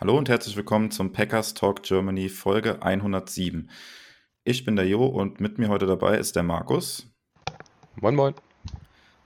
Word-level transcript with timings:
Hallo 0.00 0.16
und 0.16 0.28
herzlich 0.28 0.56
willkommen 0.56 0.92
zum 0.92 1.10
Packers 1.10 1.54
Talk 1.54 1.82
Germany 1.82 2.28
Folge 2.28 2.80
107. 2.80 3.68
Ich 4.44 4.64
bin 4.64 4.76
der 4.76 4.86
Jo 4.86 5.04
und 5.04 5.40
mit 5.40 5.58
mir 5.58 5.68
heute 5.68 5.86
dabei 5.86 6.18
ist 6.18 6.36
der 6.36 6.44
Markus. 6.44 7.08
Moin, 8.00 8.14
moin. 8.14 8.34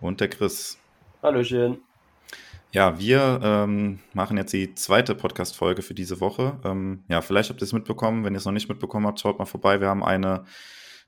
Und 0.01 0.23
der 0.23 0.29
Chris. 0.29 0.79
Hallöchen. 1.23 1.83
Ja, 2.71 2.99
wir 2.99 3.41
ähm, 3.43 3.99
machen 4.15 4.39
jetzt 4.39 4.55
die 4.55 4.75
zweite 4.75 5.15
Podcast-Folge 5.15 5.83
für 5.83 5.93
diese 5.93 6.21
Woche. 6.21 6.59
Ähm, 6.65 7.05
ja, 7.07 7.21
vielleicht 7.21 7.51
habt 7.51 7.61
ihr 7.61 7.67
es 7.67 7.75
mitbekommen. 7.75 8.25
Wenn 8.25 8.33
ihr 8.33 8.39
es 8.39 8.47
noch 8.47 8.53
nicht 8.53 8.71
mitbekommen 8.71 9.07
habt, 9.07 9.21
schaut 9.21 9.39
mal 9.39 9.45
vorbei. 9.45 9.79
Wir 9.79 9.89
haben 9.89 10.03
eine 10.03 10.47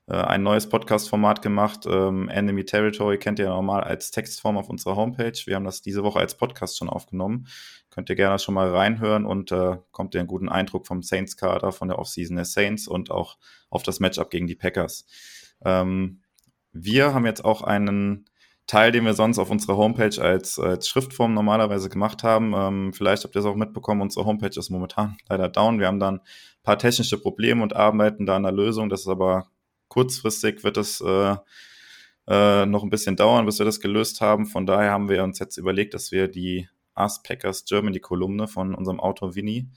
äh, 0.07 0.15
ein 0.15 0.43
neues 0.43 0.69
Podcast-Format 0.69 1.41
gemacht. 1.41 1.85
Ähm, 1.87 2.29
Enemy 2.29 2.65
Territory 2.65 3.17
kennt 3.17 3.39
ihr 3.39 3.49
normal 3.49 3.83
als 3.83 4.11
Textform 4.11 4.57
auf 4.57 4.69
unserer 4.69 4.95
Homepage. 4.95 5.37
Wir 5.45 5.55
haben 5.55 5.65
das 5.65 5.81
diese 5.81 6.03
Woche 6.03 6.19
als 6.19 6.35
Podcast 6.35 6.77
schon 6.77 6.89
aufgenommen. 6.89 7.47
Könnt 7.89 8.09
ihr 8.09 8.15
gerne 8.15 8.39
schon 8.39 8.55
mal 8.55 8.69
reinhören 8.69 9.25
und 9.25 9.51
äh, 9.51 9.77
kommt 9.91 10.13
ihr 10.13 10.19
einen 10.19 10.27
guten 10.27 10.49
Eindruck 10.49 10.85
vom 10.85 11.01
Saints-Kader, 11.01 11.71
von 11.71 11.87
der 11.87 11.97
Offseason 11.97 12.35
der 12.35 12.45
Saints 12.45 12.87
und 12.87 13.09
auch 13.09 13.37
auf 13.69 13.83
das 13.83 13.99
Matchup 13.99 14.29
gegen 14.29 14.47
die 14.47 14.55
Packers. 14.55 15.05
Ähm, 15.63 16.21
wir 16.71 17.13
haben 17.13 17.25
jetzt 17.25 17.43
auch 17.45 17.61
einen 17.61 18.25
Teil, 18.67 18.91
den 18.91 19.05
wir 19.05 19.13
sonst 19.13 19.37
auf 19.37 19.51
unserer 19.51 19.77
Homepage 19.77 20.21
als, 20.21 20.59
als 20.59 20.87
Schriftform 20.87 21.33
normalerweise 21.33 21.87
gemacht 21.87 22.23
haben. 22.23 22.53
Ähm, 22.55 22.93
vielleicht 22.93 23.23
habt 23.23 23.35
ihr 23.35 23.39
es 23.39 23.45
auch 23.45 23.55
mitbekommen, 23.55 24.01
unsere 24.01 24.25
Homepage 24.25 24.59
ist 24.59 24.69
momentan 24.69 25.17
leider 25.29 25.49
down. 25.49 25.79
Wir 25.79 25.87
haben 25.87 25.99
dann 25.99 26.15
ein 26.15 26.63
paar 26.63 26.77
technische 26.77 27.19
Probleme 27.19 27.63
und 27.63 27.75
arbeiten 27.75 28.25
da 28.25 28.35
an 28.35 28.43
der 28.43 28.51
Lösung. 28.51 28.89
Das 28.89 29.01
ist 29.01 29.07
aber 29.07 29.47
kurzfristig 29.95 30.65
wird 30.65 30.75
es 30.75 30.99
äh, 30.99 31.37
äh, 32.27 32.65
noch 32.65 32.83
ein 32.83 32.89
bisschen 32.89 33.15
dauern, 33.15 33.45
bis 33.45 33.59
wir 33.59 33.65
das 33.65 33.79
gelöst 33.79 34.19
haben. 34.19 34.45
Von 34.45 34.65
daher 34.65 34.91
haben 34.91 35.07
wir 35.07 35.23
uns 35.23 35.39
jetzt 35.39 35.55
überlegt, 35.55 35.93
dass 35.93 36.11
wir 36.11 36.27
die 36.27 36.67
Ask 36.95 37.25
Packers 37.25 37.63
Germany 37.63 38.01
Kolumne 38.01 38.49
von 38.49 38.75
unserem 38.75 38.99
Autor 38.99 39.35
Winnie 39.35 39.69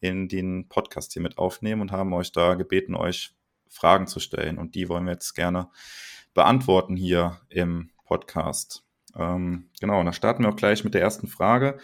in 0.00 0.28
den 0.28 0.68
Podcast 0.68 1.14
hier 1.14 1.22
mit 1.22 1.38
aufnehmen 1.38 1.80
und 1.80 1.90
haben 1.90 2.12
euch 2.12 2.32
da 2.32 2.52
gebeten, 2.52 2.94
euch 2.94 3.34
Fragen 3.66 4.06
zu 4.06 4.20
stellen. 4.20 4.58
Und 4.58 4.74
die 4.74 4.90
wollen 4.90 5.06
wir 5.06 5.12
jetzt 5.12 5.32
gerne 5.32 5.70
beantworten 6.34 6.94
hier 6.94 7.40
im 7.48 7.92
Podcast. 8.04 8.84
Ähm, 9.16 9.70
genau, 9.80 10.00
und 10.00 10.06
da 10.06 10.12
starten 10.12 10.42
wir 10.42 10.50
auch 10.50 10.56
gleich 10.56 10.84
mit 10.84 10.92
der 10.92 11.00
ersten 11.00 11.28
Frage, 11.28 11.78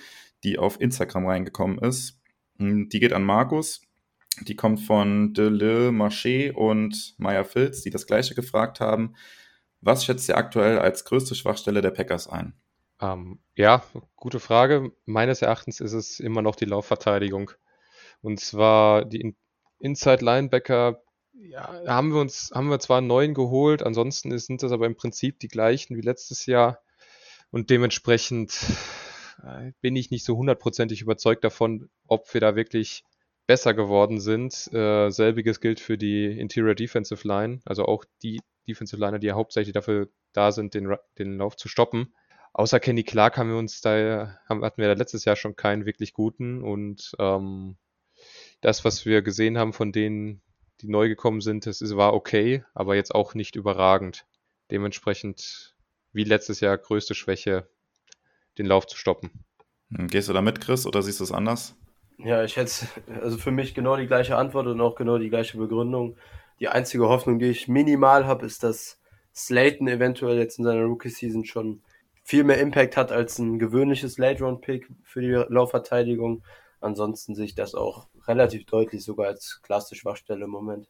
die 0.44 0.58
auf 0.58 0.78
Instagram 0.78 1.26
reingekommen 1.26 1.78
ist. 1.78 2.20
Hm, 2.58 2.90
die 2.90 3.00
geht 3.00 3.14
an 3.14 3.24
Markus. 3.24 3.80
Die 4.42 4.56
kommt 4.56 4.80
von 4.80 5.34
Dele 5.34 5.90
Marché 5.90 6.52
und 6.52 7.14
Maya 7.18 7.44
Filz, 7.44 7.82
die 7.82 7.90
das 7.90 8.06
gleiche 8.06 8.34
gefragt 8.34 8.80
haben. 8.80 9.14
Was 9.80 10.04
schätzt 10.04 10.28
ihr 10.28 10.36
aktuell 10.36 10.78
als 10.78 11.04
größte 11.04 11.34
Schwachstelle 11.34 11.82
der 11.82 11.90
Packers 11.90 12.28
ein? 12.28 12.54
Ähm, 13.00 13.38
ja, 13.54 13.84
gute 14.16 14.40
Frage. 14.40 14.92
Meines 15.04 15.42
Erachtens 15.42 15.80
ist 15.80 15.92
es 15.92 16.20
immer 16.20 16.42
noch 16.42 16.56
die 16.56 16.64
Laufverteidigung. 16.64 17.52
Und 18.20 18.40
zwar 18.40 19.04
die 19.04 19.36
Inside 19.78 20.24
Linebacker, 20.24 21.02
ja, 21.32 21.82
haben 21.86 22.12
wir 22.12 22.20
uns, 22.20 22.50
haben 22.52 22.68
wir 22.68 22.80
zwar 22.80 22.98
einen 22.98 23.06
neuen 23.06 23.34
geholt, 23.34 23.84
ansonsten 23.84 24.36
sind 24.38 24.62
das 24.64 24.72
aber 24.72 24.86
im 24.86 24.96
Prinzip 24.96 25.38
die 25.38 25.48
gleichen 25.48 25.96
wie 25.96 26.00
letztes 26.00 26.46
Jahr. 26.46 26.80
Und 27.50 27.70
dementsprechend 27.70 28.58
äh, 29.44 29.72
bin 29.80 29.94
ich 29.94 30.10
nicht 30.10 30.24
so 30.24 30.36
hundertprozentig 30.36 31.00
überzeugt 31.00 31.44
davon, 31.44 31.88
ob 32.08 32.32
wir 32.34 32.40
da 32.40 32.56
wirklich 32.56 33.04
besser 33.48 33.74
geworden 33.74 34.20
sind. 34.20 34.72
Äh, 34.72 35.10
selbiges 35.10 35.60
gilt 35.60 35.80
für 35.80 35.98
die 35.98 36.38
Interior 36.38 36.74
Defensive 36.74 37.26
Line, 37.26 37.60
also 37.64 37.86
auch 37.86 38.04
die 38.22 38.40
Defensive 38.68 39.00
Liner, 39.00 39.18
die 39.18 39.28
ja 39.28 39.34
hauptsächlich 39.34 39.72
dafür 39.72 40.08
da 40.34 40.52
sind, 40.52 40.74
den, 40.74 40.94
den 41.18 41.38
Lauf 41.38 41.56
zu 41.56 41.66
stoppen. 41.66 42.14
Außer 42.52 42.78
Kenny 42.78 43.04
Clark 43.04 43.38
haben 43.38 43.48
wir 43.50 43.56
uns 43.56 43.80
da, 43.80 44.38
haben, 44.48 44.62
hatten 44.62 44.80
wir 44.80 44.88
da 44.88 44.94
letztes 44.94 45.24
Jahr 45.24 45.34
schon 45.34 45.56
keinen 45.56 45.86
wirklich 45.86 46.12
guten 46.12 46.62
und 46.62 47.12
ähm, 47.18 47.78
das, 48.60 48.84
was 48.84 49.06
wir 49.06 49.22
gesehen 49.22 49.56
haben 49.56 49.72
von 49.72 49.92
denen, 49.92 50.42
die 50.82 50.88
neu 50.88 51.08
gekommen 51.08 51.40
sind, 51.40 51.64
das 51.64 51.80
ist, 51.80 51.96
war 51.96 52.12
okay, 52.12 52.64
aber 52.74 52.96
jetzt 52.96 53.14
auch 53.14 53.34
nicht 53.34 53.56
überragend. 53.56 54.26
Dementsprechend, 54.70 55.74
wie 56.12 56.24
letztes 56.24 56.60
Jahr, 56.60 56.76
größte 56.76 57.14
Schwäche, 57.14 57.66
den 58.58 58.66
Lauf 58.66 58.86
zu 58.86 58.98
stoppen. 58.98 59.30
Hm, 59.90 60.08
gehst 60.08 60.28
du 60.28 60.34
da 60.34 60.42
mit, 60.42 60.60
Chris, 60.60 60.84
oder 60.84 61.02
siehst 61.02 61.20
du 61.20 61.24
es 61.24 61.32
anders? 61.32 61.74
Ja, 62.18 62.42
ich 62.42 62.56
hätte 62.56 62.72
also 63.22 63.38
für 63.38 63.52
mich 63.52 63.74
genau 63.74 63.96
die 63.96 64.08
gleiche 64.08 64.36
Antwort 64.36 64.66
und 64.66 64.80
auch 64.80 64.96
genau 64.96 65.18
die 65.18 65.30
gleiche 65.30 65.56
Begründung. 65.56 66.16
Die 66.58 66.68
einzige 66.68 67.08
Hoffnung, 67.08 67.38
die 67.38 67.46
ich 67.46 67.68
minimal 67.68 68.26
habe, 68.26 68.44
ist, 68.44 68.64
dass 68.64 69.00
Slayton 69.34 69.86
eventuell 69.86 70.36
jetzt 70.36 70.58
in 70.58 70.64
seiner 70.64 70.82
Rookie-Season 70.82 71.44
schon 71.44 71.82
viel 72.24 72.42
mehr 72.42 72.58
Impact 72.58 72.96
hat 72.96 73.12
als 73.12 73.38
ein 73.38 73.60
gewöhnliches 73.60 74.18
Late-Round-Pick 74.18 74.88
für 75.04 75.20
die 75.20 75.30
Laufverteidigung. 75.48 76.42
Ansonsten 76.80 77.36
sehe 77.36 77.44
ich 77.44 77.54
das 77.54 77.74
auch 77.74 78.08
relativ 78.26 78.66
deutlich 78.66 79.04
sogar 79.04 79.28
als 79.28 79.60
klassische 79.62 80.00
Schwachstelle 80.00 80.44
im 80.44 80.50
Moment. 80.50 80.88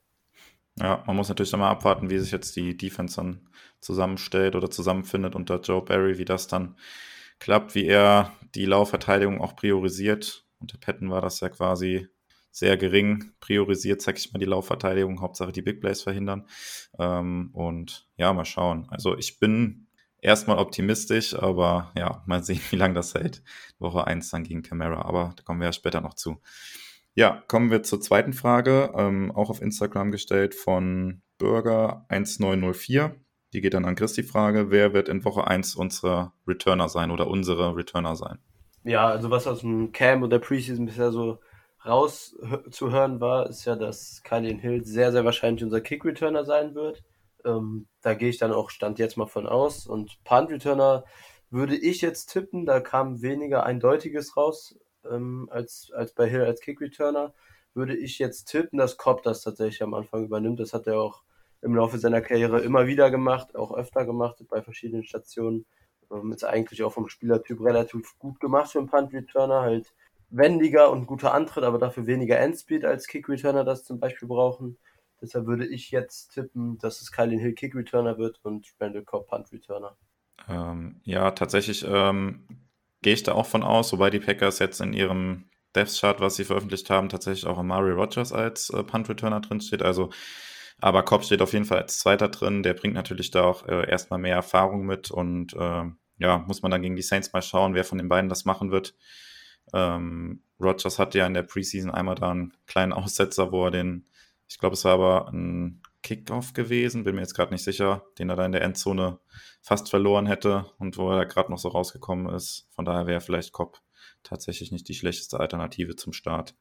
Ja, 0.80 1.02
man 1.06 1.16
muss 1.16 1.28
natürlich 1.28 1.50
dann 1.50 1.60
mal 1.60 1.70
abwarten, 1.70 2.08
wie 2.08 2.18
sich 2.18 2.32
jetzt 2.32 2.56
die 2.56 2.76
Defense 2.76 3.16
dann 3.16 3.48
zusammenstellt 3.80 4.56
oder 4.56 4.70
zusammenfindet 4.70 5.34
unter 5.34 5.60
Joe 5.60 5.82
Barry, 5.82 6.18
wie 6.18 6.24
das 6.24 6.46
dann 6.46 6.76
klappt, 7.38 7.74
wie 7.74 7.86
er 7.86 8.32
die 8.54 8.64
Laufverteidigung 8.64 9.40
auch 9.40 9.54
priorisiert 9.56 10.47
unter 10.60 10.78
Patton 10.78 11.10
war 11.10 11.20
das 11.20 11.40
ja 11.40 11.48
quasi 11.48 12.08
sehr 12.50 12.76
gering 12.76 13.32
priorisiert, 13.40 14.02
sag 14.02 14.18
ich 14.18 14.32
mal, 14.32 14.38
die 14.38 14.46
Laufverteidigung, 14.46 15.20
Hauptsache 15.20 15.52
die 15.52 15.62
Big 15.62 15.80
Plays 15.80 16.02
verhindern. 16.02 16.46
Ähm, 16.98 17.50
und 17.52 18.08
ja, 18.16 18.32
mal 18.32 18.44
schauen. 18.44 18.86
Also 18.90 19.16
ich 19.16 19.38
bin 19.38 19.86
erstmal 20.20 20.58
optimistisch, 20.58 21.34
aber 21.34 21.92
ja, 21.96 22.22
mal 22.26 22.42
sehen, 22.42 22.60
wie 22.70 22.76
lange 22.76 22.94
das 22.94 23.14
hält. 23.14 23.42
Woche 23.78 24.06
1 24.06 24.30
dann 24.30 24.44
gegen 24.44 24.62
Camara, 24.62 25.02
aber 25.02 25.34
da 25.36 25.42
kommen 25.42 25.60
wir 25.60 25.66
ja 25.66 25.72
später 25.72 26.00
noch 26.00 26.14
zu. 26.14 26.40
Ja, 27.14 27.42
kommen 27.48 27.70
wir 27.70 27.82
zur 27.82 28.00
zweiten 28.00 28.32
Frage, 28.32 28.92
ähm, 28.96 29.32
auch 29.32 29.50
auf 29.50 29.60
Instagram 29.60 30.12
gestellt 30.12 30.54
von 30.54 31.22
Burger1904. 31.40 33.12
Die 33.52 33.60
geht 33.60 33.74
dann 33.74 33.86
an 33.86 33.96
Chris 33.96 34.12
die 34.12 34.22
Frage, 34.22 34.70
wer 34.70 34.92
wird 34.92 35.08
in 35.08 35.24
Woche 35.24 35.46
1 35.46 35.74
unsere 35.74 36.32
Returner 36.46 36.88
sein 36.88 37.10
oder 37.10 37.28
unsere 37.28 37.74
Returner 37.74 38.14
sein? 38.14 38.38
Ja, 38.84 39.08
also 39.08 39.30
was 39.30 39.46
aus 39.46 39.60
dem 39.60 39.92
Camp 39.92 40.22
und 40.22 40.30
der 40.30 40.38
Preseason 40.38 40.86
bisher 40.86 41.12
so 41.12 41.38
rauszuhören 41.84 43.20
war, 43.20 43.48
ist 43.48 43.64
ja, 43.64 43.76
dass 43.76 44.22
Kylian 44.24 44.58
Hill 44.58 44.84
sehr, 44.84 45.12
sehr 45.12 45.24
wahrscheinlich 45.24 45.64
unser 45.64 45.80
Kick-Returner 45.80 46.44
sein 46.44 46.74
wird. 46.74 47.02
Ähm, 47.44 47.86
da 48.02 48.14
gehe 48.14 48.30
ich 48.30 48.38
dann 48.38 48.52
auch 48.52 48.70
Stand 48.70 48.98
jetzt 48.98 49.16
mal 49.16 49.26
von 49.26 49.46
aus. 49.46 49.86
Und 49.86 50.22
Punt-Returner 50.24 51.04
würde 51.50 51.76
ich 51.76 52.00
jetzt 52.00 52.26
tippen, 52.26 52.66
da 52.66 52.80
kam 52.80 53.22
weniger 53.22 53.64
Eindeutiges 53.64 54.36
raus 54.36 54.78
ähm, 55.10 55.48
als, 55.50 55.90
als 55.94 56.12
bei 56.14 56.28
Hill 56.28 56.42
als 56.42 56.60
Kick-Returner. 56.60 57.32
Würde 57.74 57.96
ich 57.96 58.18
jetzt 58.18 58.46
tippen, 58.46 58.78
dass 58.78 58.96
Cobb 58.96 59.22
das 59.22 59.42
tatsächlich 59.42 59.82
am 59.82 59.94
Anfang 59.94 60.24
übernimmt. 60.24 60.60
Das 60.60 60.72
hat 60.72 60.86
er 60.86 61.00
auch 61.00 61.22
im 61.62 61.74
Laufe 61.74 61.98
seiner 61.98 62.20
Karriere 62.20 62.60
immer 62.60 62.86
wieder 62.86 63.10
gemacht, 63.10 63.56
auch 63.56 63.72
öfter 63.72 64.04
gemacht 64.04 64.42
bei 64.48 64.62
verschiedenen 64.62 65.04
Stationen. 65.04 65.66
Ähm, 66.12 66.32
ist 66.32 66.44
eigentlich 66.44 66.82
auch 66.82 66.92
vom 66.92 67.08
Spielertyp 67.08 67.60
relativ 67.60 68.18
gut 68.18 68.40
gemacht 68.40 68.72
für 68.72 68.78
einen 68.78 68.88
Punt-Returner. 68.88 69.62
Halt 69.62 69.94
wendiger 70.30 70.90
und 70.90 71.06
guter 71.06 71.32
Antritt, 71.32 71.64
aber 71.64 71.78
dafür 71.78 72.06
weniger 72.06 72.38
Endspeed 72.38 72.84
als 72.84 73.06
Kick-Returner 73.06 73.64
das 73.64 73.84
zum 73.84 73.98
Beispiel 73.98 74.28
brauchen. 74.28 74.78
Deshalb 75.20 75.46
würde 75.46 75.66
ich 75.66 75.90
jetzt 75.90 76.34
tippen, 76.34 76.78
dass 76.78 77.00
es 77.00 77.10
Kylian 77.10 77.40
Hill 77.40 77.54
Kick-Returner 77.54 78.18
wird 78.18 78.38
und 78.44 78.72
Randall 78.78 79.04
Cobb 79.04 79.26
Punt-Returner. 79.28 79.96
Ähm, 80.48 81.00
ja, 81.04 81.30
tatsächlich 81.32 81.84
ähm, 81.88 82.46
gehe 83.02 83.14
ich 83.14 83.22
da 83.22 83.32
auch 83.32 83.46
von 83.46 83.62
aus, 83.62 83.92
wobei 83.92 84.10
die 84.10 84.20
Packers 84.20 84.60
jetzt 84.60 84.80
in 84.80 84.92
ihrem 84.92 85.46
Death 85.74 85.98
Chart, 85.98 86.20
was 86.20 86.36
sie 86.36 86.44
veröffentlicht 86.44 86.88
haben, 86.90 87.08
tatsächlich 87.08 87.46
auch 87.46 87.58
Amari 87.58 87.92
Rogers 87.92 88.32
als 88.32 88.70
äh, 88.70 88.84
Punt-Returner 88.84 89.40
drinsteht. 89.40 89.82
Also 89.82 90.10
aber 90.80 91.02
Kopp 91.02 91.24
steht 91.24 91.42
auf 91.42 91.52
jeden 91.52 91.64
Fall 91.64 91.78
als 91.78 91.98
Zweiter 91.98 92.28
drin. 92.28 92.62
Der 92.62 92.74
bringt 92.74 92.94
natürlich 92.94 93.30
da 93.30 93.44
auch 93.44 93.66
äh, 93.66 93.88
erstmal 93.90 94.20
mehr 94.20 94.36
Erfahrung 94.36 94.86
mit 94.86 95.10
und 95.10 95.52
äh, 95.54 95.84
ja, 96.18 96.38
muss 96.38 96.62
man 96.62 96.70
dann 96.70 96.82
gegen 96.82 96.96
die 96.96 97.02
Saints 97.02 97.32
mal 97.32 97.42
schauen, 97.42 97.74
wer 97.74 97.84
von 97.84 97.98
den 97.98 98.08
beiden 98.08 98.28
das 98.28 98.44
machen 98.44 98.70
wird. 98.70 98.94
Ähm, 99.72 100.42
Rogers 100.60 100.98
hatte 100.98 101.18
ja 101.18 101.26
in 101.26 101.34
der 101.34 101.42
Preseason 101.42 101.90
einmal 101.90 102.14
da 102.14 102.30
einen 102.30 102.52
kleinen 102.66 102.92
Aussetzer, 102.92 103.52
wo 103.52 103.66
er 103.66 103.70
den, 103.70 104.06
ich 104.48 104.58
glaube, 104.58 104.74
es 104.74 104.84
war 104.84 104.94
aber 104.94 105.28
ein 105.32 105.82
Kickoff 106.02 106.52
gewesen, 106.52 107.04
bin 107.04 107.14
mir 107.14 107.22
jetzt 107.22 107.34
gerade 107.34 107.52
nicht 107.52 107.64
sicher, 107.64 108.04
den 108.18 108.30
er 108.30 108.36
da 108.36 108.46
in 108.46 108.52
der 108.52 108.62
Endzone 108.62 109.18
fast 109.60 109.90
verloren 109.90 110.26
hätte 110.26 110.66
und 110.78 110.96
wo 110.96 111.10
er 111.10 111.26
gerade 111.26 111.50
noch 111.50 111.58
so 111.58 111.68
rausgekommen 111.68 112.34
ist. 112.34 112.66
Von 112.70 112.84
daher 112.84 113.06
wäre 113.06 113.20
vielleicht 113.20 113.52
Kopp 113.52 113.80
tatsächlich 114.22 114.72
nicht 114.72 114.88
die 114.88 114.94
schlechteste 114.94 115.38
Alternative 115.40 115.96
zum 115.96 116.12
Start. 116.12 116.54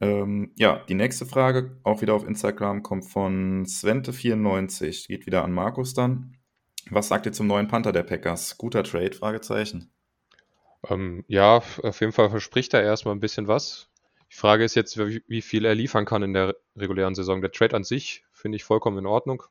Ähm, 0.00 0.52
ja, 0.56 0.82
die 0.88 0.94
nächste 0.94 1.26
Frage, 1.26 1.78
auch 1.84 2.00
wieder 2.00 2.14
auf 2.14 2.26
Instagram, 2.26 2.82
kommt 2.82 3.04
von 3.04 3.66
Svente94. 3.66 5.08
Geht 5.08 5.26
wieder 5.26 5.44
an 5.44 5.52
Markus 5.52 5.94
dann. 5.94 6.36
Was 6.88 7.08
sagt 7.08 7.26
ihr 7.26 7.32
zum 7.32 7.46
neuen 7.46 7.68
Panther 7.68 7.92
der 7.92 8.02
Packers? 8.02 8.56
Guter 8.56 8.82
Trade? 8.82 9.12
Fragezeichen. 9.12 9.92
Ähm, 10.88 11.24
ja, 11.28 11.56
auf 11.56 12.00
jeden 12.00 12.12
Fall 12.12 12.30
verspricht 12.30 12.72
er 12.74 12.82
erstmal 12.82 13.14
ein 13.14 13.20
bisschen 13.20 13.48
was. 13.48 13.88
Die 14.30 14.36
Frage 14.36 14.64
ist 14.64 14.76
jetzt, 14.76 14.96
wie, 14.96 15.42
viel 15.42 15.64
er 15.64 15.74
liefern 15.74 16.04
kann 16.04 16.22
in 16.22 16.32
der 16.32 16.56
regulären 16.76 17.14
Saison. 17.14 17.40
Der 17.40 17.50
Trade 17.50 17.76
an 17.76 17.84
sich 17.84 18.24
finde 18.32 18.56
ich 18.56 18.64
vollkommen 18.64 18.98
in 18.98 19.06
Ordnung. 19.06 19.42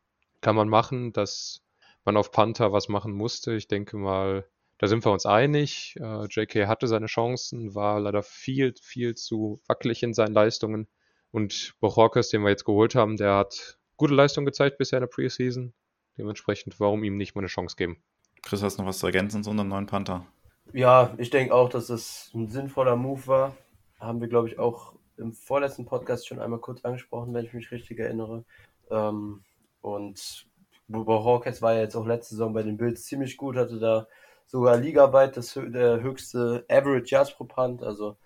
Kann 0.42 0.56
man 0.56 0.70
machen, 0.70 1.12
dass 1.12 1.62
man 2.06 2.16
auf 2.16 2.32
Panther 2.32 2.72
was 2.72 2.88
machen 2.88 3.12
musste. 3.12 3.54
Ich 3.54 3.68
denke 3.68 3.98
mal, 3.98 4.46
da 4.78 4.88
sind 4.88 5.06
wir 5.06 5.12
uns 5.12 5.26
einig. 5.26 5.96
Äh, 6.00 6.26
JK 6.28 6.68
hatte 6.68 6.88
seine 6.88 7.08
Chancen, 7.08 7.76
war 7.76 8.00
leider 8.00 8.24
viel, 8.24 8.74
viel 8.82 9.16
zu 9.16 9.60
wackelig 9.68 10.02
in 10.02 10.14
seinen 10.14 10.34
Leistungen. 10.34 10.88
Und 11.32 11.76
Bochorkes, 11.82 12.30
den 12.30 12.42
wir 12.42 12.50
jetzt 12.50 12.66
geholt 12.66 12.96
haben, 12.96 13.18
der 13.18 13.36
hat 13.36 13.78
gute 13.98 14.16
Leistung 14.16 14.46
gezeigt 14.46 14.78
bisher 14.78 14.98
in 14.98 15.04
der 15.04 15.08
Preseason. 15.08 15.74
Dementsprechend, 16.18 16.80
warum 16.80 17.04
ihm 17.04 17.18
nicht 17.18 17.36
mal 17.36 17.42
eine 17.42 17.48
Chance 17.48 17.76
geben? 17.76 18.02
Chris, 18.42 18.64
hast 18.64 18.78
du 18.78 18.82
noch 18.82 18.90
was 18.90 19.00
zu 19.00 19.06
ergänzen 19.06 19.44
zu 19.44 19.50
unserem 19.50 19.70
neuen 19.70 19.86
Panther? 19.86 20.26
Ja, 20.74 21.14
ich 21.18 21.30
denke 21.30 21.54
auch, 21.54 21.70
dass 21.70 21.90
es 21.90 22.32
ein 22.34 22.48
sinnvoller 22.48 22.96
Move 22.96 23.28
war. 23.28 23.58
Haben 24.00 24.22
wir, 24.22 24.28
glaube 24.28 24.48
ich, 24.48 24.60
auch 24.60 24.94
im 25.18 25.34
vorletzten 25.34 25.86
Podcast 25.86 26.28
schon 26.28 26.40
einmal 26.40 26.60
kurz 26.60 26.84
angesprochen, 26.86 27.34
wenn 27.34 27.46
ich 27.46 27.54
mich 27.54 27.72
richtig 27.72 28.00
erinnere. 28.00 28.46
Ähm, 28.90 29.44
und 29.82 30.48
Boober 30.88 31.24
Hawkins 31.24 31.62
war 31.62 31.74
ja 31.74 31.82
jetzt 31.82 31.96
auch 31.96 32.06
letzte 32.06 32.36
Saison 32.36 32.54
bei 32.54 32.64
den 32.64 32.78
Bills 32.78 33.06
ziemlich 33.06 33.38
gut, 33.38 33.56
hatte 33.56 33.80
da 33.80 34.08
sogar 34.48 34.78
ligaweit 34.78 35.38
das 35.38 35.54
der 35.54 36.02
höchste 36.02 36.66
Average 36.70 37.14
Yards 37.14 37.36
pro 37.36 37.44
Punt, 37.44 37.84
also 37.84 38.18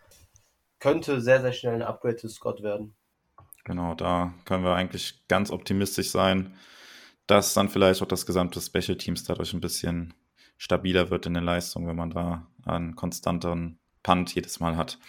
könnte 0.79 1.21
sehr, 1.21 1.41
sehr 1.41 1.51
schnell 1.51 1.75
ein 1.75 1.81
Upgrade 1.81 2.15
zu 2.15 2.29
Scott 2.29 2.63
werden. 2.63 2.95
Genau, 3.65 3.95
da 3.95 4.33
können 4.45 4.63
wir 4.63 4.73
eigentlich 4.73 5.27
ganz 5.27 5.51
optimistisch 5.51 6.11
sein, 6.11 6.55
dass 7.27 7.53
dann 7.53 7.69
vielleicht 7.69 8.01
auch 8.01 8.07
das 8.07 8.25
gesamte 8.25 8.61
Special 8.61 8.97
Teams 8.97 9.23
dadurch 9.23 9.53
ein 9.53 9.61
bisschen 9.61 10.13
stabiler 10.57 11.09
wird 11.09 11.25
in 11.25 11.33
der 11.33 11.43
Leistung, 11.43 11.87
wenn 11.87 11.95
man 11.95 12.11
da 12.11 12.47
einen 12.65 12.95
konstanten 12.95 13.79
Punt 14.03 14.33
jedes 14.35 14.59
Mal 14.59 14.77
hat. 14.77 14.99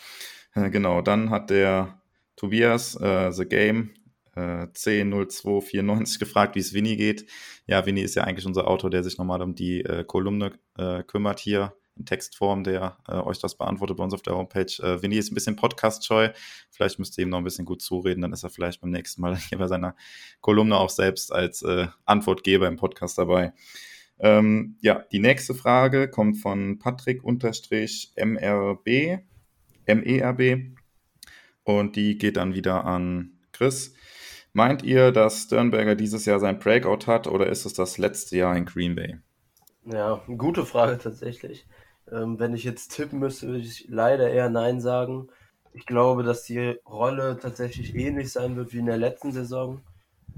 Äh, 0.55 0.71
genau, 0.71 1.03
dann 1.03 1.31
hat 1.31 1.51
der 1.51 2.01
Tobias 2.37 2.97
äh, 3.01 3.31
The 3.31 3.45
Game 3.45 3.91
äh, 4.35 4.67
C0294 4.67 6.19
gefragt, 6.19 6.55
wie 6.55 6.61
es 6.61 6.75
Winnie 6.75 6.97
geht. 6.97 7.27
Ja, 7.67 7.87
Winnie 7.87 8.03
ist 8.03 8.15
ja 8.15 8.25
eigentlich 8.25 8.47
unser 8.47 8.69
Autor, 8.69 8.91
der 8.91 9.03
sich 9.05 9.19
nochmal 9.19 9.43
um 9.43 9.55
die 9.55 9.83
äh, 9.83 10.05
Kolumne 10.05 10.53
äh, 10.77 11.03
kümmert 11.03 11.41
hier 11.41 11.75
in 11.97 12.07
Textform, 12.07 12.65
der 12.65 12.97
äh, 13.09 13.15
euch 13.15 13.39
das 13.39 13.57
beantwortet 13.57 13.97
bei 13.97 14.05
uns 14.05 14.15
auf 14.15 14.23
der 14.23 14.37
Homepage. 14.37 14.83
Äh, 14.83 15.03
Winnie 15.03 15.19
ist 15.19 15.31
ein 15.31 15.35
bisschen 15.35 15.57
podcast-scheu. 15.57 16.31
Vielleicht 16.71 16.99
müsst 16.99 17.17
ihr 17.19 17.23
ihm 17.23 17.31
noch 17.31 17.39
ein 17.39 17.45
bisschen 17.45 17.65
gut 17.65 17.83
zureden, 17.83 18.23
dann 18.23 18.33
ist 18.33 18.43
er 18.43 18.51
vielleicht 18.51 18.81
beim 18.81 18.91
nächsten 18.91 19.23
Mal 19.23 19.37
hier 19.49 19.59
bei 19.59 19.69
seiner 19.69 19.95
Kolumne 20.41 20.77
auch 20.77 20.91
selbst 20.91 21.33
als 21.33 21.63
äh, 21.63 21.87
Antwortgeber 22.05 22.69
im 22.69 22.77
Podcast 22.77 23.19
dabei. 23.19 23.53
Ähm, 24.19 24.77
ja, 24.81 25.05
die 25.13 25.19
nächste 25.19 25.55
Frage 25.55 26.09
kommt 26.09 26.39
von 26.39 26.79
Patrick-MRB, 26.79 29.21
MERB. 29.87 30.75
Und 31.65 31.97
die 31.97 32.19
geht 32.19 32.37
dann 32.37 32.55
wieder 32.55 32.85
an 32.85 33.33
Chris. 33.53 33.95
Meint 34.53 34.83
ihr, 34.83 35.11
dass 35.11 35.45
Sternberger 35.45 35.97
dieses 35.97 36.27
Jahr 36.27 36.39
sein 36.39 36.59
Breakout 36.59 37.07
hat 37.07 37.27
oder 37.27 37.49
ist 37.49 37.65
es 37.65 37.73
das 37.73 37.99
letzte 37.99 38.37
Jahr 38.37 38.57
in 38.57 38.67
Green 38.67 38.95
Bay? 38.95 39.17
Ja, 39.85 40.23
gute 40.39 40.65
Frage 40.65 40.99
tatsächlich. 40.99 41.67
Ähm, 42.11 42.39
wenn 42.39 42.55
ich 42.55 42.65
jetzt 42.65 42.95
tippen 42.95 43.19
müsste, 43.19 43.49
würde 43.49 43.61
ich 43.61 43.87
leider 43.89 44.31
eher 44.31 44.51
Nein 44.51 44.81
sagen. 44.81 45.29
Ich 45.73 45.87
glaube, 45.87 46.23
dass 46.23 46.45
die 46.45 46.79
Rolle 46.87 47.39
tatsächlich 47.41 47.95
ähnlich 47.95 48.33
sein 48.33 48.57
wird 48.57 48.73
wie 48.73 48.79
in 48.79 48.87
der 48.87 48.97
letzten 48.97 49.33
Saison. 49.33 49.83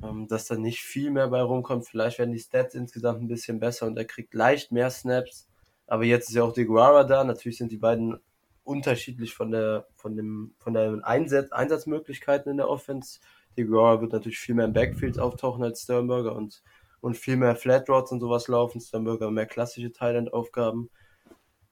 Ähm, 0.02 0.28
dass 0.28 0.46
da 0.46 0.56
nicht 0.56 0.80
viel 0.80 1.10
mehr 1.10 1.28
bei 1.28 1.40
rumkommt. 1.40 1.86
Vielleicht 1.86 2.18
werden 2.18 2.32
die 2.32 2.38
Stats 2.38 2.74
insgesamt 2.74 3.22
ein 3.22 3.28
bisschen 3.28 3.60
besser 3.60 3.86
und 3.86 3.96
er 3.96 4.04
kriegt 4.04 4.34
leicht 4.34 4.70
mehr 4.72 4.90
Snaps. 4.90 5.48
Aber 5.86 6.04
jetzt 6.04 6.28
ist 6.28 6.34
ja 6.34 6.42
auch 6.42 6.52
die 6.52 6.66
Guara 6.66 7.04
da. 7.04 7.24
Natürlich 7.24 7.58
sind 7.58 7.72
die 7.72 7.78
beiden 7.78 8.19
unterschiedlich 8.64 9.34
von 9.34 9.50
der, 9.50 9.86
von 9.94 10.16
dem, 10.16 10.54
von 10.58 10.74
den 10.74 11.02
Einsatz, 11.02 11.52
Einsatzmöglichkeiten 11.52 12.50
in 12.50 12.58
der 12.58 12.69
Offense. 12.69 13.20
Die 13.56 13.64
Guara 13.64 14.00
wird 14.02 14.12
natürlich 14.12 14.38
viel 14.38 14.54
mehr 14.54 14.66
im 14.66 14.72
Backfield 14.74 15.19
auftauchen 15.19 15.62
als 15.64 15.82
Sternberger 15.82 16.34
und, 16.34 16.62
und 17.00 17.16
viel 17.16 17.36
mehr 17.36 17.56
Flat 17.56 17.88
Rods 17.88 18.12
und 18.12 18.20
sowas 18.20 18.48
laufen. 18.48 18.80
Sternberger 18.80 19.30
mehr 19.30 19.46
klassische 19.46 19.92
Thailand-Aufgaben. 19.92 20.90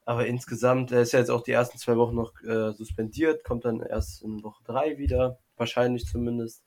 Aber 0.05 0.27
insgesamt, 0.27 0.93
er 0.93 1.01
ist 1.01 1.13
ja 1.13 1.19
jetzt 1.19 1.31
auch 1.31 1.43
die 1.43 1.53
ersten 1.53 1.79
zwei 1.79 1.97
Wochen 1.97 2.15
noch 2.15 2.33
äh, 2.43 2.73
suspendiert, 2.73 3.43
kommt 3.45 3.65
dann 3.65 3.81
erst 3.81 4.23
in 4.23 4.43
Woche 4.43 4.63
drei 4.65 4.99
wieder, 4.99 5.39
wahrscheinlich 5.57 6.07
zumindest. 6.07 6.63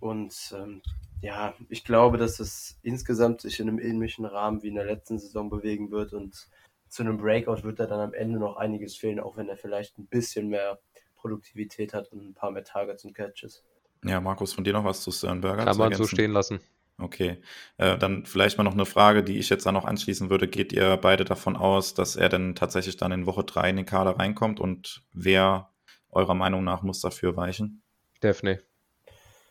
Und 0.00 0.54
ähm, 0.56 0.82
ja, 1.20 1.54
ich 1.68 1.84
glaube, 1.84 2.18
dass 2.18 2.40
es 2.40 2.78
insgesamt 2.82 3.42
sich 3.42 3.60
in 3.60 3.68
einem 3.68 3.78
ähnlichen 3.78 4.24
Rahmen 4.24 4.62
wie 4.62 4.68
in 4.68 4.74
der 4.74 4.86
letzten 4.86 5.18
Saison 5.18 5.50
bewegen 5.50 5.90
wird 5.90 6.12
und 6.12 6.48
zu 6.88 7.02
einem 7.02 7.18
Breakout 7.18 7.62
wird 7.62 7.78
da 7.78 7.86
dann 7.86 8.00
am 8.00 8.12
Ende 8.12 8.38
noch 8.38 8.56
einiges 8.56 8.96
fehlen, 8.96 9.20
auch 9.20 9.36
wenn 9.36 9.48
er 9.48 9.56
vielleicht 9.56 9.98
ein 9.98 10.06
bisschen 10.06 10.48
mehr 10.48 10.78
Produktivität 11.16 11.94
hat 11.94 12.12
und 12.12 12.30
ein 12.30 12.34
paar 12.34 12.50
mehr 12.50 12.64
Targets 12.64 13.04
und 13.04 13.14
Catches. 13.14 13.64
Ja, 14.04 14.20
Markus, 14.20 14.52
von 14.52 14.64
dir 14.64 14.72
noch 14.72 14.84
was 14.84 15.00
zu 15.00 15.10
Sternberger? 15.10 15.64
Kann 15.64 15.76
man 15.76 15.94
so 15.94 16.06
stehen 16.06 16.32
lassen. 16.32 16.60
Okay, 17.02 17.38
äh, 17.78 17.98
dann 17.98 18.26
vielleicht 18.26 18.58
mal 18.58 18.64
noch 18.64 18.72
eine 18.72 18.86
Frage, 18.86 19.22
die 19.22 19.38
ich 19.38 19.48
jetzt 19.48 19.66
da 19.66 19.72
noch 19.72 19.84
anschließen 19.84 20.30
würde. 20.30 20.48
Geht 20.48 20.72
ihr 20.72 20.96
beide 20.96 21.24
davon 21.24 21.56
aus, 21.56 21.94
dass 21.94 22.16
er 22.16 22.28
denn 22.28 22.54
tatsächlich 22.54 22.96
dann 22.96 23.12
in 23.12 23.26
Woche 23.26 23.44
3 23.44 23.70
in 23.70 23.76
den 23.76 23.86
Kader 23.86 24.18
reinkommt 24.18 24.60
und 24.60 25.02
wer 25.12 25.70
eurer 26.10 26.34
Meinung 26.34 26.64
nach 26.64 26.82
muss 26.82 27.00
dafür 27.00 27.36
weichen? 27.36 27.82
Daphne. 28.20 28.62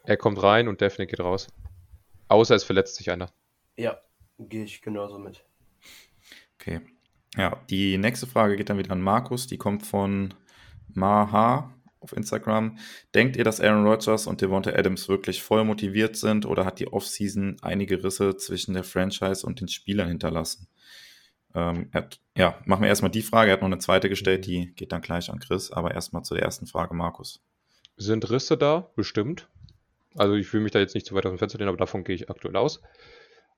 Er 0.04 0.18
kommt 0.18 0.42
rein 0.42 0.68
und 0.68 0.82
Daphne 0.82 1.08
geht 1.08 1.20
raus. 1.20 1.48
Außer 2.28 2.56
es 2.56 2.64
verletzt 2.64 2.96
sich 2.96 3.12
einer. 3.12 3.30
Ja, 3.76 4.00
gehe 4.40 4.64
ich 4.64 4.82
genauso 4.82 5.20
mit. 5.20 5.44
Okay. 6.60 6.82
Ja, 7.36 7.62
die 7.70 7.98
nächste 7.98 8.28
Frage 8.28 8.56
geht 8.56 8.70
dann 8.70 8.78
wieder 8.78 8.92
an 8.92 9.02
Markus. 9.02 9.48
Die 9.48 9.58
kommt 9.58 9.86
von 9.86 10.34
Maha 10.94 11.74
auf 12.02 12.14
Instagram. 12.14 12.78
Denkt 13.16 13.38
ihr, 13.38 13.44
dass 13.44 13.62
Aaron 13.62 13.86
Rodgers 13.86 14.28
und 14.28 14.42
Devonta 14.42 14.72
Adams 14.72 15.08
wirklich 15.08 15.42
voll 15.42 15.64
motiviert 15.64 16.16
sind 16.16 16.46
oder 16.46 16.66
hat 16.66 16.80
die 16.80 16.92
Offseason 16.92 17.58
einige 17.62 18.04
Risse 18.04 18.36
zwischen 18.36 18.74
der 18.74 18.84
Franchise 18.84 19.46
und 19.46 19.62
den 19.62 19.68
Spielern 19.68 20.08
hinterlassen? 20.10 20.68
Ähm, 21.54 21.90
hat, 21.94 22.20
ja, 22.36 22.58
machen 22.66 22.82
wir 22.82 22.90
erstmal 22.90 23.12
die 23.12 23.22
Frage. 23.22 23.52
Er 23.52 23.54
hat 23.54 23.62
noch 23.62 23.68
eine 23.68 23.78
zweite 23.78 24.10
gestellt, 24.10 24.46
die 24.46 24.74
geht 24.76 24.92
dann 24.92 25.02
gleich 25.02 25.30
an 25.30 25.40
Chris, 25.40 25.72
aber 25.72 25.94
erstmal 25.94 26.24
zur 26.24 26.40
ersten 26.40 26.66
Frage, 26.66 26.94
Markus. 26.94 27.42
Sind 27.98 28.30
Risse 28.30 28.58
da? 28.58 28.92
Bestimmt. 28.96 29.48
Also 30.16 30.36
ich 30.36 30.52
will 30.54 30.62
mich 30.62 30.72
da 30.72 30.80
jetzt 30.80 30.96
nicht 30.96 31.06
zu 31.06 31.16
weit 31.16 31.26
aus 31.26 31.32
dem 31.32 31.38
Fenster 31.38 31.60
lehnen, 31.60 31.70
aber 31.70 31.78
davon 31.78 32.04
gehe 32.04 32.16
ich 32.16 32.30
aktuell 32.30 32.56
aus. 32.56 32.82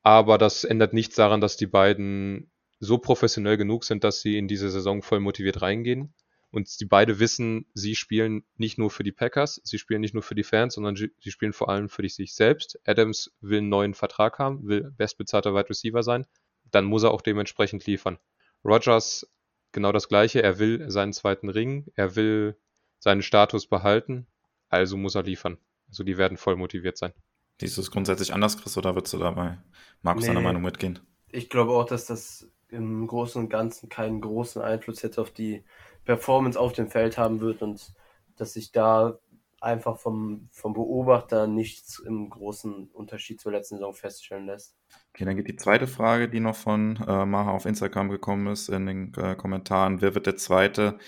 Aber 0.01 0.37
das 0.37 0.63
ändert 0.63 0.93
nichts 0.93 1.15
daran, 1.15 1.39
dass 1.39 1.55
die 1.55 1.65
beiden 1.65 2.51
so 2.79 2.97
professionell 2.97 3.57
genug 3.57 3.85
sind, 3.85 4.03
dass 4.03 4.21
sie 4.21 4.37
in 4.37 4.47
diese 4.47 4.69
Saison 4.69 5.01
voll 5.01 5.21
motiviert 5.21 5.61
reingehen. 5.61 6.13
Und 6.53 6.79
die 6.79 6.85
beide 6.85 7.17
wissen, 7.17 7.65
sie 7.73 7.95
spielen 7.95 8.45
nicht 8.57 8.77
nur 8.77 8.91
für 8.91 9.01
die 9.01 9.11
Packers, 9.11 9.59
sie 9.63 9.79
spielen 9.79 10.01
nicht 10.01 10.13
nur 10.13 10.21
für 10.21 10.35
die 10.35 10.43
Fans, 10.43 10.75
sondern 10.75 10.95
sie 10.95 11.31
spielen 11.31 11.51
vor 11.51 11.67
allem 11.67 11.89
für 11.89 12.07
sich 12.07 12.35
selbst. 12.35 12.79
Adams 12.85 13.35
will 13.41 13.57
einen 13.57 13.69
neuen 13.69 13.95
Vertrag 13.95 14.37
haben, 14.37 14.67
will 14.67 14.93
bestbezahlter 14.95 15.55
Wide 15.55 15.71
Receiver 15.71 16.03
sein. 16.03 16.27
Dann 16.69 16.85
muss 16.85 17.01
er 17.01 17.09
auch 17.09 17.21
dementsprechend 17.21 17.87
liefern. 17.87 18.19
Rogers 18.63 19.27
genau 19.71 19.91
das 19.91 20.07
gleiche. 20.07 20.43
Er 20.43 20.59
will 20.59 20.91
seinen 20.91 21.11
zweiten 21.11 21.49
Ring, 21.49 21.87
er 21.95 22.15
will 22.15 22.55
seinen 22.99 23.23
Status 23.23 23.65
behalten, 23.65 24.27
also 24.69 24.95
muss 24.95 25.15
er 25.15 25.23
liefern. 25.23 25.57
Also 25.87 26.03
die 26.03 26.19
werden 26.19 26.37
voll 26.37 26.55
motiviert 26.55 26.99
sein. 26.99 27.13
Siehst 27.59 27.77
du 27.77 27.81
es 27.81 27.89
grundsätzlich 27.89 28.31
anders, 28.31 28.59
Chris, 28.61 28.77
oder 28.77 28.93
würdest 28.93 29.11
du 29.15 29.17
dabei 29.17 29.57
Markus 30.03 30.21
nee, 30.21 30.27
deiner 30.27 30.41
Meinung 30.41 30.61
mitgehen? 30.61 30.99
Ich 31.29 31.49
glaube 31.49 31.71
auch, 31.71 31.85
dass 31.85 32.05
das 32.05 32.47
im 32.73 33.07
Großen 33.07 33.41
und 33.41 33.49
Ganzen 33.49 33.89
keinen 33.89 34.21
großen 34.21 34.61
Einfluss 34.61 35.01
jetzt 35.01 35.19
auf 35.19 35.31
die 35.31 35.63
Performance 36.05 36.59
auf 36.59 36.73
dem 36.73 36.89
Feld 36.89 37.17
haben 37.17 37.39
wird 37.39 37.61
und 37.61 37.93
dass 38.35 38.53
sich 38.53 38.71
da 38.71 39.19
einfach 39.63 39.97
vom, 39.97 40.49
vom 40.51 40.73
Beobachter 40.73 41.47
nichts 41.47 41.99
im 41.99 42.29
großen 42.29 42.89
Unterschied 42.91 43.39
zur 43.39 43.53
letzten 43.53 43.77
Saison 43.77 43.93
feststellen 43.93 44.45
lässt. 44.45 44.75
Okay, 45.13 45.23
dann 45.25 45.37
geht 45.37 45.47
die 45.47 45.55
zweite 45.55 45.87
Frage, 45.87 46.29
die 46.29 46.41
noch 46.41 46.55
von 46.55 46.97
äh, 47.07 47.25
Maha 47.25 47.51
auf 47.51 47.65
Instagram 47.65 48.09
gekommen 48.09 48.47
ist, 48.47 48.67
in 48.67 48.85
den 48.85 49.13
äh, 49.15 49.35
Kommentaren. 49.35 50.01
Wer 50.01 50.15
wird 50.15 50.25
der 50.25 50.35
zweite 50.35 50.99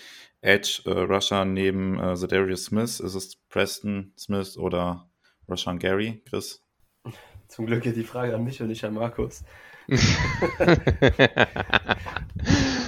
Edge 0.41 0.84
äh, 0.86 1.45
neben 1.45 2.00
äh, 2.00 2.15
Darius 2.27 2.65
Smith? 2.65 3.00
Ist 3.01 3.15
es 3.15 3.36
Preston 3.50 4.13
Smith 4.17 4.57
oder 4.57 5.10
Rushan 5.50 5.79
Gary, 5.79 6.24
Chris? 6.25 6.63
Zum 7.48 7.65
Glück 7.65 7.84
geht 7.84 7.98
die 7.98 8.03
Frage 8.03 8.34
an 8.36 8.43
mich 8.43 8.62
und 8.62 8.67
nicht 8.69 8.84
an 8.86 8.93
Markus. 8.93 9.43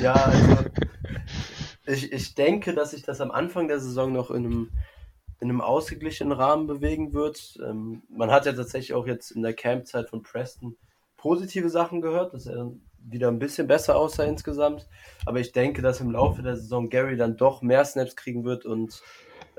Ja, 0.02 0.14
also 0.14 0.66
ich, 1.86 2.12
ich 2.12 2.36
denke, 2.36 2.74
dass 2.74 2.92
sich 2.92 3.04
das 3.04 3.22
am 3.22 3.32
Anfang 3.32 3.68
der 3.68 3.80
Saison 3.80 4.12
noch 4.12 4.32
in 4.32 4.46
einem, 4.46 4.72
in 5.40 5.50
einem 5.50 5.62
ausgeglichenen 5.62 6.34
Rahmen 6.34 6.68
bewegen 6.68 7.14
wird. 7.14 7.58
Ähm, 7.64 8.04
man 8.10 8.32
hat 8.32 8.46
ja 8.46 8.54
tatsächlich 8.54 8.94
auch 8.94 9.08
jetzt 9.08 9.32
in 9.32 9.42
der 9.42 9.54
Campzeit 9.54 10.10
von 10.10 10.24
Preston 10.24 10.76
positive 11.18 11.70
Sachen 11.70 12.02
gehört, 12.02 12.34
dass 12.34 12.46
er 12.46 12.72
wieder 13.00 13.30
ein 13.30 13.40
bisschen 13.40 13.68
besser 13.68 13.96
aussah 13.96 14.24
insgesamt. 14.24 14.88
Aber 15.26 15.40
ich 15.40 15.52
denke, 15.52 15.82
dass 15.82 16.02
im 16.02 16.12
Laufe 16.12 16.42
der 16.42 16.58
Saison 16.58 16.90
Gary 16.90 17.16
dann 17.16 17.38
doch 17.38 17.62
mehr 17.62 17.86
Snaps 17.86 18.16
kriegen 18.16 18.44
wird 18.44 18.66
und 18.66 19.02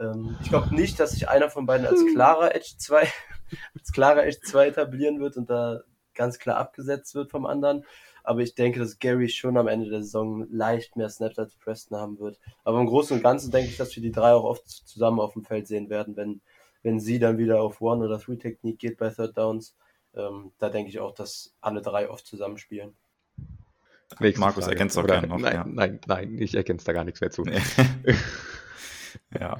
Ähm, 0.01 0.37
ich 0.43 0.49
glaube 0.49 0.75
nicht, 0.75 0.99
dass 1.01 1.13
sich 1.13 1.29
einer 1.29 1.51
von 1.51 1.67
beiden 1.67 1.87
als 1.87 2.05
klarer 2.15 2.55
Edge 2.55 2.75
2, 2.79 3.09
als 3.75 3.93
klarer 3.93 4.25
Edge 4.25 4.41
2 4.43 4.69
etablieren 4.69 5.21
wird 5.21 5.37
und 5.37 5.51
da 5.51 5.81
ganz 6.19 6.39
klar 6.39 6.59
abgesetzt 6.59 7.15
wird 7.15 7.31
vom 7.31 7.47
anderen. 7.47 7.85
Aber 8.25 8.41
ich 8.41 8.55
denke, 8.55 8.79
dass 8.79 8.99
Gary 8.99 9.31
schon 9.31 9.57
am 9.57 9.69
Ende 9.69 9.89
der 9.89 10.03
Saison 10.03 10.47
leicht 10.51 10.97
mehr 10.97 11.09
Snaps 11.09 11.39
als 11.39 11.57
Preston 11.57 11.97
haben 11.99 12.19
wird. 12.19 12.39
Aber 12.63 12.79
im 12.79 12.87
Großen 12.87 13.17
und 13.17 13.23
Ganzen 13.23 13.51
denke 13.51 13.71
ich, 13.71 13.79
dass 13.79 13.97
wir 13.97 14.03
die 14.03 14.13
drei 14.13 14.33
auch 14.33 14.45
oft 14.45 14.69
zusammen 14.69 15.19
auf 15.19 15.33
dem 15.33 15.45
Feld 15.45 15.67
sehen 15.67 15.89
werden, 15.89 16.15
wenn, 16.17 16.43
wenn 16.83 17.01
sie 17.01 17.19
dann 17.19 17.39
wieder 17.39 17.63
auf 17.63 17.81
One- 17.81 18.05
oder 18.05 18.21
Three-Technik 18.21 18.79
geht 18.79 18.99
bei 18.99 19.09
Third 19.09 19.39
Downs. 19.39 19.75
Ähm, 20.15 20.53
da 20.59 20.69
denke 20.69 20.91
ich 20.91 20.99
auch, 20.99 21.15
dass 21.15 21.55
alle 21.63 21.81
drei 21.81 22.11
oft 22.11 22.27
zusammenspielen. 22.27 22.95
Nächste 24.21 24.41
Markus 24.41 24.65
Frage. 24.65 24.77
ergänzt 24.77 24.99
auch 24.99 25.07
gerne 25.07 25.27
noch. 25.27 25.39
Nein, 25.39 25.55
ja. 25.55 25.65
nein, 25.67 26.01
nein, 26.07 26.39
ich 26.39 26.55
ergänze 26.55 26.85
da 26.87 26.93
gar 26.93 27.05
nichts 27.05 27.21
mehr 27.21 27.31
zu. 27.31 27.45
ja. 29.39 29.59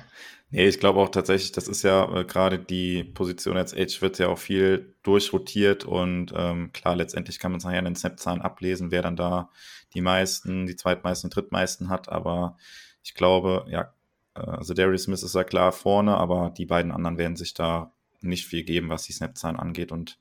Nee, 0.51 0.67
ich 0.67 0.81
glaube 0.81 1.01
auch 1.01 1.11
tatsächlich, 1.11 1.53
das 1.53 1.69
ist 1.69 1.83
ja 1.83 2.21
äh, 2.21 2.25
gerade 2.25 2.59
die 2.59 3.05
Position 3.05 3.59
als 3.59 3.75
Edge 3.75 3.99
wird 4.01 4.19
ja 4.19 4.29
auch 4.29 4.39
viel 4.39 4.95
durchrotiert 5.03 5.85
und 5.85 6.33
ähm, 6.35 6.73
klar, 6.73 6.97
letztendlich 6.97 7.39
kann 7.39 7.53
man 7.53 7.59
es 7.59 7.65
nachher 7.65 7.81
in 7.81 7.85
den 7.85 7.97
Snap-Zahlen 7.97 8.41
ablesen, 8.41 8.91
wer 8.91 9.03
dann 9.03 9.17
da 9.17 9.51
die 9.93 10.01
meisten, 10.01 10.67
die 10.67 10.77
zweitmeisten, 10.77 11.29
drittmeisten 11.29 11.91
hat, 11.91 12.09
aber 12.09 12.57
ich 13.05 13.15
glaube, 13.15 13.67
ja, 13.69 13.93
äh, 14.35 14.41
also 14.41 14.73
Darius 14.73 15.03
Smith 15.03 15.23
ist 15.23 15.35
ja 15.35 15.45
klar 15.45 15.71
vorne, 15.73 16.17
aber 16.17 16.51
die 16.57 16.67
beiden 16.67 16.93
anderen 16.93 17.19
werden 17.19 17.37
sich 17.37 17.53
da 17.53 17.93
nicht 18.23 18.47
viel 18.47 18.65
geben, 18.65 18.89
was 18.89 19.03
die 19.05 19.13
Snap-Zahlen 19.13 19.57
angeht 19.57 19.93
und 19.93 20.19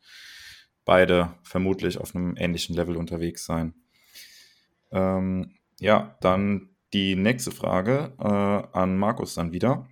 beide 0.84 1.36
vermutlich 1.44 2.00
auf 2.00 2.16
einem 2.16 2.36
ähnlichen 2.38 2.76
Level 2.76 2.98
unterwegs 2.98 3.46
sein. 3.46 3.74
Ähm, 4.92 5.56
ja, 5.80 6.18
dann 6.22 6.70
die 6.94 7.16
nächste 7.16 7.52
Frage 7.52 8.14
äh, 8.20 8.78
an 8.78 8.98
Markus 8.98 9.36
dann 9.36 9.52
wieder. 9.52 9.88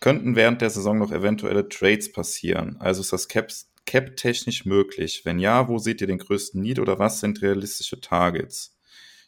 Könnten 0.00 0.34
während 0.34 0.60
der 0.60 0.70
Saison 0.70 0.98
noch 0.98 1.12
eventuelle 1.12 1.68
Trades 1.68 2.10
passieren? 2.10 2.76
Also 2.80 3.02
ist 3.02 3.12
das 3.12 3.28
Cap-technisch 3.28 4.64
möglich? 4.64 5.24
Wenn 5.24 5.38
ja, 5.38 5.68
wo 5.68 5.78
seht 5.78 6.00
ihr 6.00 6.08
den 6.08 6.18
größten 6.18 6.60
Need 6.60 6.80
oder 6.80 6.98
was 6.98 7.20
sind 7.20 7.42
realistische 7.42 8.00
Targets? 8.00 8.76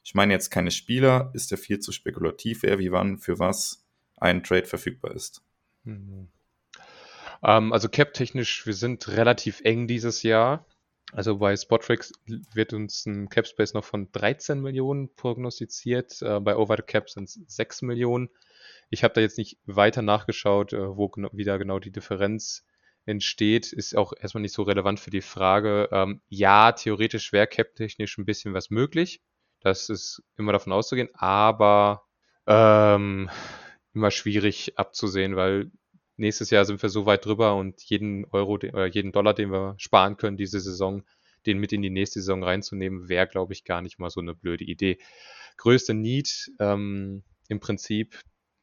Ich 0.02 0.14
meine 0.14 0.32
jetzt 0.32 0.50
keine 0.50 0.72
Spieler, 0.72 1.30
ist 1.32 1.50
ja 1.50 1.56
viel 1.56 1.78
zu 1.78 1.92
spekulativ, 1.92 2.62
wer 2.62 2.78
wie 2.78 2.90
wann 2.90 3.18
für 3.18 3.38
was 3.38 3.84
ein 4.16 4.42
Trade 4.42 4.66
verfügbar 4.66 5.12
ist. 5.12 5.42
Mhm. 5.84 6.28
Ähm, 7.42 7.72
also 7.72 7.88
Cap-technisch, 7.88 8.66
wir 8.66 8.74
sind 8.74 9.08
relativ 9.08 9.60
eng 9.60 9.86
dieses 9.86 10.22
Jahr. 10.22 10.66
Also 11.14 11.38
bei 11.38 11.56
Spotrix 11.56 12.12
wird 12.26 12.72
uns 12.72 13.06
ein 13.06 13.28
Cap 13.28 13.46
Space 13.46 13.72
noch 13.72 13.84
von 13.84 14.10
13 14.10 14.60
Millionen 14.60 15.14
prognostiziert. 15.14 16.20
Äh, 16.22 16.40
bei 16.40 16.56
Over 16.56 16.76
the 16.76 16.82
Cap 16.82 17.08
sind 17.08 17.28
es 17.28 17.38
6 17.46 17.82
Millionen. 17.82 18.30
Ich 18.90 19.04
habe 19.04 19.14
da 19.14 19.20
jetzt 19.20 19.38
nicht 19.38 19.58
weiter 19.64 20.02
nachgeschaut, 20.02 20.72
äh, 20.72 20.96
wo 20.96 21.08
genau, 21.08 21.30
wieder 21.32 21.56
genau 21.58 21.78
die 21.78 21.92
Differenz 21.92 22.66
entsteht. 23.06 23.72
Ist 23.72 23.96
auch 23.96 24.12
erstmal 24.20 24.42
nicht 24.42 24.54
so 24.54 24.64
relevant 24.64 24.98
für 24.98 25.10
die 25.10 25.20
Frage. 25.20 25.88
Ähm, 25.92 26.20
ja, 26.28 26.72
theoretisch 26.72 27.32
wäre 27.32 27.46
cap-technisch 27.46 28.18
ein 28.18 28.24
bisschen 28.24 28.52
was 28.52 28.70
möglich. 28.70 29.22
Das 29.60 29.90
ist 29.90 30.20
immer 30.36 30.52
davon 30.52 30.72
auszugehen, 30.72 31.10
aber 31.14 32.02
ähm, 32.48 33.30
immer 33.94 34.10
schwierig 34.10 34.76
abzusehen, 34.80 35.36
weil 35.36 35.70
nächstes 36.16 36.50
Jahr 36.50 36.64
sind 36.64 36.82
wir 36.82 36.88
so 36.88 37.06
weit 37.06 37.24
drüber 37.24 37.56
und 37.56 37.82
jeden 37.82 38.24
Euro 38.26 38.54
oder 38.54 38.86
jeden 38.86 39.12
Dollar, 39.12 39.34
den 39.34 39.50
wir 39.50 39.74
sparen 39.78 40.16
können 40.16 40.36
diese 40.36 40.60
Saison, 40.60 41.04
den 41.46 41.58
mit 41.58 41.72
in 41.72 41.82
die 41.82 41.90
nächste 41.90 42.20
Saison 42.20 42.42
reinzunehmen, 42.42 43.08
wäre, 43.08 43.26
glaube 43.26 43.52
ich, 43.52 43.64
gar 43.64 43.82
nicht 43.82 43.98
mal 43.98 44.10
so 44.10 44.20
eine 44.20 44.34
blöde 44.34 44.64
Idee. 44.64 44.98
Größte 45.56 45.94
Need 45.94 46.50
ähm, 46.58 47.22
im 47.48 47.60
Prinzip 47.60 48.18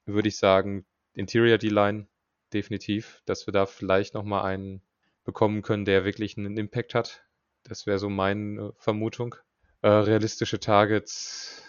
würde 0.06 0.30
ich 0.30 0.38
sagen 0.38 0.86
Interior 1.14 1.58
D-Line 1.58 2.08
definitiv, 2.54 3.22
dass 3.26 3.48
wir 3.48 3.52
da 3.52 3.66
vielleicht 3.66 4.14
nochmal 4.14 4.44
einen 4.44 4.82
bekommen 5.24 5.62
können, 5.62 5.86
der 5.86 6.04
wirklich 6.04 6.38
einen 6.38 6.58
Impact 6.58 6.96
hat. 6.96 7.24
Das 7.64 7.86
wäre 7.86 8.00
so 8.00 8.10
meine 8.10 8.74
Vermutung. 8.78 9.36
Äh, 9.82 9.90
realistische 9.90 10.60
Targets, 10.60 11.64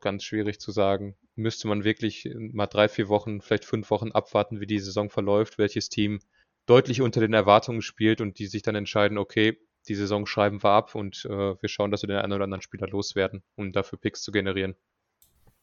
ganz 0.00 0.24
schwierig 0.24 0.60
zu 0.60 0.72
sagen 0.72 1.16
müsste 1.36 1.68
man 1.68 1.84
wirklich 1.84 2.28
mal 2.34 2.66
drei, 2.66 2.88
vier 2.88 3.08
Wochen, 3.08 3.40
vielleicht 3.40 3.64
fünf 3.64 3.90
Wochen 3.90 4.12
abwarten, 4.12 4.60
wie 4.60 4.66
die 4.66 4.78
Saison 4.78 5.10
verläuft, 5.10 5.58
welches 5.58 5.88
Team 5.88 6.18
deutlich 6.66 7.00
unter 7.00 7.20
den 7.20 7.34
Erwartungen 7.34 7.82
spielt 7.82 8.20
und 8.20 8.38
die 8.38 8.46
sich 8.46 8.62
dann 8.62 8.74
entscheiden, 8.74 9.18
okay, 9.18 9.58
die 9.88 9.94
Saison 9.94 10.26
schreiben 10.26 10.62
wir 10.62 10.70
ab 10.70 10.94
und 10.94 11.24
äh, 11.26 11.30
wir 11.60 11.68
schauen, 11.68 11.90
dass 11.90 12.02
wir 12.02 12.08
den 12.08 12.18
einen 12.18 12.32
oder 12.32 12.44
anderen 12.44 12.62
Spieler 12.62 12.88
loswerden, 12.88 13.42
um 13.54 13.72
dafür 13.72 13.98
Picks 13.98 14.22
zu 14.22 14.32
generieren. 14.32 14.74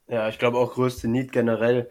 Ja, 0.08 0.30
ich 0.30 0.39
glaube 0.39 0.58
auch 0.58 0.74
größte 0.74 1.08
Need 1.08 1.32
generell. 1.32 1.89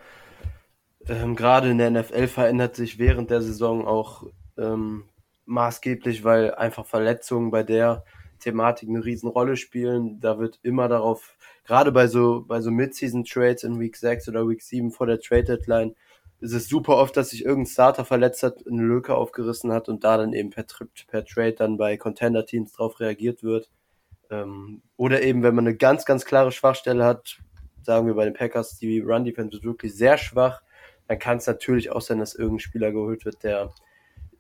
Ähm, 1.09 1.37
Gerade 1.37 1.71
in 1.71 1.79
der 1.79 1.91
NFL 1.91 2.29
verändert 2.29 2.77
sich 2.77 2.99
während 2.99 3.31
der 3.31 3.43
Saison 3.43 3.87
auch 3.87 4.25
ähm, 4.57 5.05
maßgeblich, 5.45 6.25
weil 6.25 6.55
einfach 6.55 6.87
Verletzungen 6.87 7.51
bei 7.51 7.63
der 7.63 8.05
Thematik 8.43 8.89
eine 8.89 9.05
Riesenrolle 9.05 9.57
spielen. 9.57 10.21
Da 10.21 10.39
wird 10.39 10.59
immer 10.63 10.89
darauf 10.89 11.37
gerade 11.65 11.93
bei 11.93 12.07
so, 12.07 12.45
bei 12.47 12.61
so 12.61 12.71
Mid-Season-Trades 12.71 13.65
in 13.65 13.81
Week 13.81 13.97
6 13.97 14.29
oder 14.29 14.49
Week 14.49 14.63
7 14.63 14.91
vor 14.91 15.07
der 15.07 15.21
Trade-Deadline 15.21 15.95
ist 16.43 16.53
es 16.53 16.69
super 16.69 16.97
oft, 16.97 17.17
dass 17.17 17.31
sich 17.31 17.45
irgendein 17.45 17.71
Starter 17.71 18.05
verletzt 18.05 18.43
hat, 18.43 18.67
eine 18.67 18.83
Lücke 18.83 19.15
aufgerissen 19.15 19.73
hat 19.73 19.89
und 19.89 20.03
da 20.03 20.17
dann 20.17 20.33
eben 20.33 20.51
per, 20.51 20.65
per 21.07 21.25
Trade 21.25 21.53
dann 21.53 21.77
bei 21.77 21.97
Contender-Teams 21.97 22.73
drauf 22.73 22.99
reagiert 22.99 23.45
wird. 23.45 23.71
Ähm, 24.29 24.83
oder 24.97 25.23
eben, 25.23 25.45
wenn 25.45 25.55
man 25.55 25.69
eine 25.69 25.77
ganz, 25.77 26.05
ganz 26.05 26.25
klare 26.25 26.51
Schwachstelle 26.51 27.05
hat, 27.05 27.39
sagen 27.83 28.09
wir 28.09 28.15
bei 28.15 28.25
den 28.25 28.35
Packers, 28.35 28.77
die 28.77 28.99
Run-Defense 28.99 29.57
ist 29.57 29.63
wirklich 29.63 29.95
sehr 29.95 30.19
schwach, 30.19 30.63
dann 31.07 31.21
kann 31.21 31.39
es 31.39 31.47
natürlich 31.47 31.93
auch 31.93 32.01
sein, 32.01 32.19
dass 32.19 32.35
irgendein 32.35 32.59
Spieler 32.59 32.91
geholt 32.91 33.25
wird, 33.25 33.45
der 33.45 33.73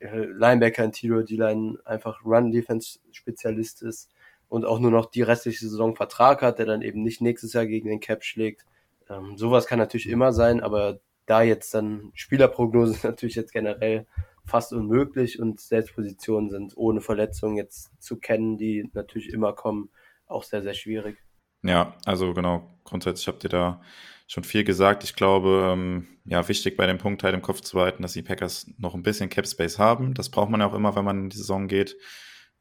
Linebacker, 0.03 0.85
Interior 0.85 1.23
D-Line 1.23 1.79
einfach 1.85 2.25
Run-Defense-Spezialist 2.25 3.83
ist 3.83 4.11
und 4.49 4.65
auch 4.65 4.79
nur 4.79 4.91
noch 4.91 5.07
die 5.07 5.23
restliche 5.23 5.67
Saison 5.67 5.97
Vertrag 5.97 6.43
hat, 6.43 6.59
der 6.59 6.67
dann 6.67 6.83
eben 6.83 7.03
nicht 7.03 7.21
nächstes 7.21 7.53
Jahr 7.53 7.67
gegen 7.67 7.89
den 7.89 8.01
Cap 8.01 8.25
schlägt. 8.25 8.67
Ähm, 9.09 9.37
sowas 9.37 9.67
kann 9.67 9.79
natürlich 9.79 10.09
immer 10.09 10.33
sein, 10.33 10.61
aber 10.61 11.01
da 11.27 11.43
jetzt 11.43 11.73
dann 11.75 12.11
Spielerprognose 12.15 12.93
ist 12.97 13.05
natürlich 13.05 13.37
jetzt 13.37 13.53
generell 13.53 14.07
fast 14.45 14.73
unmöglich 14.73 15.41
und 15.41 15.61
Selbstpositionen 15.61 16.51
sind 16.51 16.77
ohne 16.77 17.01
Verletzungen 17.01 17.57
jetzt 17.57 17.93
zu 18.03 18.19
kennen, 18.19 18.59
die 18.59 18.91
natürlich 18.93 19.33
immer 19.33 19.53
kommen, 19.53 19.91
auch 20.27 20.43
sehr, 20.43 20.63
sehr 20.63 20.75
schwierig. 20.75 21.17
Ja, 21.63 21.95
also 22.05 22.35
genau, 22.35 22.69
grundsätzlich 22.85 23.29
habt 23.29 23.45
ihr 23.45 23.51
da 23.51 23.81
schon 24.27 24.45
viel 24.45 24.65
gesagt. 24.65 25.05
Ich 25.05 25.15
glaube, 25.15 25.71
ähm, 25.73 26.09
ja, 26.25 26.47
wichtig 26.49 26.77
bei 26.77 26.87
dem 26.87 26.99
Punkt 26.99 27.23
halt 27.23 27.35
im 27.35 27.43
Kopf 27.43 27.61
zu 27.61 27.77
behalten, 27.77 28.03
dass 28.03 28.13
die 28.13 28.23
Packers 28.23 28.67
noch 28.79 28.95
ein 28.95 29.03
bisschen 29.03 29.29
Cap 29.29 29.47
Space 29.47 29.79
haben. 29.79 30.15
Das 30.15 30.31
braucht 30.31 30.51
man 30.51 30.61
ja 30.61 30.69
auch 30.69 30.75
immer, 30.75 30.95
wenn 30.97 31.05
man 31.05 31.25
in 31.25 31.31
die 31.31 31.37
Saison 31.37 31.69
geht 31.69 31.97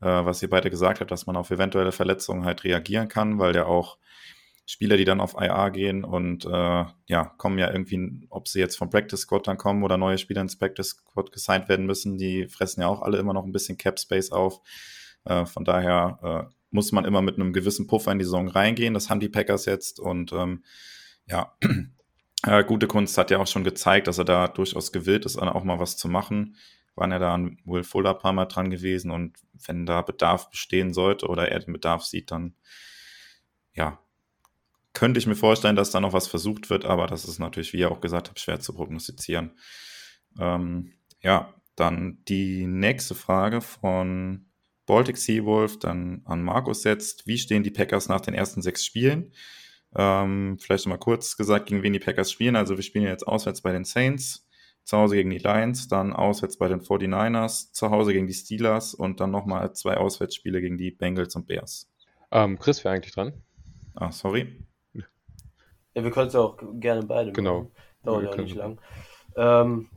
äh, 0.01 0.25
was 0.25 0.41
ihr 0.41 0.49
beide 0.49 0.69
gesagt 0.69 0.99
habt, 0.99 1.11
dass 1.11 1.27
man 1.27 1.37
auf 1.37 1.51
eventuelle 1.51 1.91
Verletzungen 1.91 2.45
halt 2.45 2.63
reagieren 2.63 3.07
kann, 3.07 3.39
weil 3.39 3.55
ja 3.55 3.65
auch 3.65 3.97
Spieler, 4.65 4.97
die 4.97 5.05
dann 5.05 5.21
auf 5.21 5.35
IA 5.39 5.69
gehen 5.69 6.03
und 6.03 6.45
äh, 6.45 6.85
ja, 7.07 7.25
kommen 7.37 7.57
ja 7.57 7.71
irgendwie, 7.71 8.25
ob 8.29 8.47
sie 8.47 8.59
jetzt 8.59 8.77
vom 8.77 8.89
Practice 8.89 9.21
Squad 9.21 9.47
dann 9.47 9.57
kommen 9.57 9.83
oder 9.83 9.97
neue 9.97 10.17
Spieler 10.17 10.41
ins 10.41 10.57
Practice 10.57 10.89
Squad 10.89 11.31
gesigned 11.31 11.67
werden 11.67 11.85
müssen, 11.85 12.17
die 12.17 12.47
fressen 12.47 12.81
ja 12.81 12.87
auch 12.87 13.01
alle 13.01 13.17
immer 13.17 13.33
noch 13.33 13.45
ein 13.45 13.51
bisschen 13.51 13.77
Cap 13.77 13.99
Space 13.99 14.31
auf. 14.31 14.61
Äh, 15.25 15.45
von 15.45 15.65
daher 15.65 16.19
äh, 16.49 16.53
muss 16.69 16.91
man 16.91 17.05
immer 17.05 17.21
mit 17.21 17.35
einem 17.35 17.53
gewissen 17.53 17.87
Puffer 17.87 18.11
in 18.11 18.19
die 18.19 18.25
Saison 18.25 18.47
reingehen. 18.47 18.93
Das 18.93 19.09
haben 19.09 19.19
die 19.19 19.29
Packers 19.29 19.65
jetzt 19.65 19.99
und 19.99 20.31
ähm, 20.31 20.63
ja, 21.27 21.55
äh, 22.45 22.63
gute 22.63 22.87
Kunst 22.87 23.17
hat 23.17 23.31
ja 23.31 23.39
auch 23.39 23.47
schon 23.47 23.63
gezeigt, 23.63 24.07
dass 24.07 24.17
er 24.17 24.25
da 24.25 24.47
durchaus 24.47 24.91
gewillt 24.91 25.25
ist, 25.25 25.37
auch 25.37 25.63
mal 25.63 25.79
was 25.79 25.97
zu 25.97 26.07
machen 26.07 26.55
waren 26.95 27.11
ja 27.11 27.19
da 27.19 27.33
an 27.33 27.57
Will 27.65 27.83
Fuller 27.83 28.11
ein 28.11 28.19
paar 28.19 28.33
Mal 28.33 28.45
dran 28.45 28.69
gewesen 28.69 29.11
und 29.11 29.37
wenn 29.65 29.85
da 29.85 30.01
Bedarf 30.01 30.49
bestehen 30.49 30.93
sollte 30.93 31.27
oder 31.27 31.49
er 31.49 31.59
den 31.59 31.73
Bedarf 31.73 32.03
sieht, 32.03 32.31
dann 32.31 32.55
ja, 33.73 33.99
könnte 34.93 35.19
ich 35.19 35.27
mir 35.27 35.35
vorstellen, 35.35 35.75
dass 35.75 35.91
da 35.91 36.01
noch 36.01 36.13
was 36.13 36.27
versucht 36.27 36.69
wird, 36.69 36.85
aber 36.85 37.07
das 37.07 37.25
ist 37.25 37.39
natürlich, 37.39 37.73
wie 37.73 37.79
ihr 37.79 37.91
auch 37.91 38.01
gesagt 38.01 38.29
habt, 38.29 38.39
schwer 38.39 38.59
zu 38.59 38.73
prognostizieren. 38.73 39.57
Ähm, 40.37 40.93
ja, 41.21 41.53
dann 41.75 42.19
die 42.27 42.65
nächste 42.67 43.15
Frage 43.15 43.61
von 43.61 44.47
Baltic 44.85 45.17
Seawolf, 45.17 45.79
dann 45.79 46.21
an 46.25 46.43
Markus 46.43 46.81
setzt. 46.81 47.25
Wie 47.25 47.37
stehen 47.37 47.63
die 47.63 47.71
Packers 47.71 48.09
nach 48.09 48.21
den 48.21 48.33
ersten 48.33 48.61
sechs 48.61 48.83
Spielen? 48.83 49.31
Ähm, 49.95 50.57
vielleicht 50.59 50.85
nochmal 50.85 50.99
kurz 50.99 51.37
gesagt, 51.37 51.67
gegen 51.67 51.83
wen 51.83 51.93
die 51.93 51.99
Packers 51.99 52.31
spielen. 52.31 52.55
Also 52.55 52.77
wir 52.77 52.83
spielen 52.83 53.05
jetzt 53.05 53.27
auswärts 53.27 53.61
bei 53.61 53.71
den 53.71 53.83
Saints 53.83 54.47
zu 54.83 54.97
Hause 54.97 55.15
gegen 55.15 55.29
die 55.29 55.37
Lions, 55.37 55.87
dann 55.87 56.13
auswärts 56.13 56.57
bei 56.57 56.67
den 56.67 56.81
49ers, 56.81 57.71
zu 57.71 57.91
Hause 57.91 58.13
gegen 58.13 58.27
die 58.27 58.33
Steelers 58.33 58.93
und 58.93 59.19
dann 59.19 59.31
nochmal 59.31 59.73
zwei 59.73 59.97
Auswärtsspiele 59.97 60.59
gegen 60.61 60.77
die 60.77 60.91
Bengals 60.91 61.35
und 61.35 61.47
Bears. 61.47 61.91
Ähm, 62.31 62.57
Chris 62.57 62.83
wäre 62.83 62.95
eigentlich 62.95 63.13
dran. 63.13 63.33
Ah, 63.93 64.11
sorry. 64.11 64.65
Ja, 65.93 66.03
wir 66.03 66.11
können 66.11 66.29
es 66.29 66.35
auch 66.35 66.57
gerne 66.79 67.03
beide 67.03 67.31
genau. 67.31 67.59
machen. 67.59 67.71
Dauert 68.03 68.23
ja 68.23 68.29
auch 68.31 68.37
nicht 68.37 68.55
lang. 68.55 68.79
Ähm, 69.35 69.89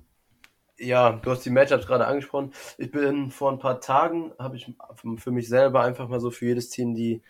Ja, 0.76 1.12
du 1.12 1.30
hast 1.30 1.46
die 1.46 1.50
Matchups 1.50 1.86
gerade 1.86 2.06
angesprochen. 2.06 2.52
Ich 2.78 2.90
bin 2.90 3.30
vor 3.30 3.52
ein 3.52 3.60
paar 3.60 3.80
Tagen, 3.80 4.32
habe 4.38 4.56
ich 4.56 4.72
für 5.16 5.30
mich 5.30 5.48
selber 5.48 5.82
einfach 5.82 6.08
mal 6.08 6.18
so 6.18 6.30
für 6.32 6.46
jedes 6.46 6.68
Team 6.68 6.94
die 6.94 7.22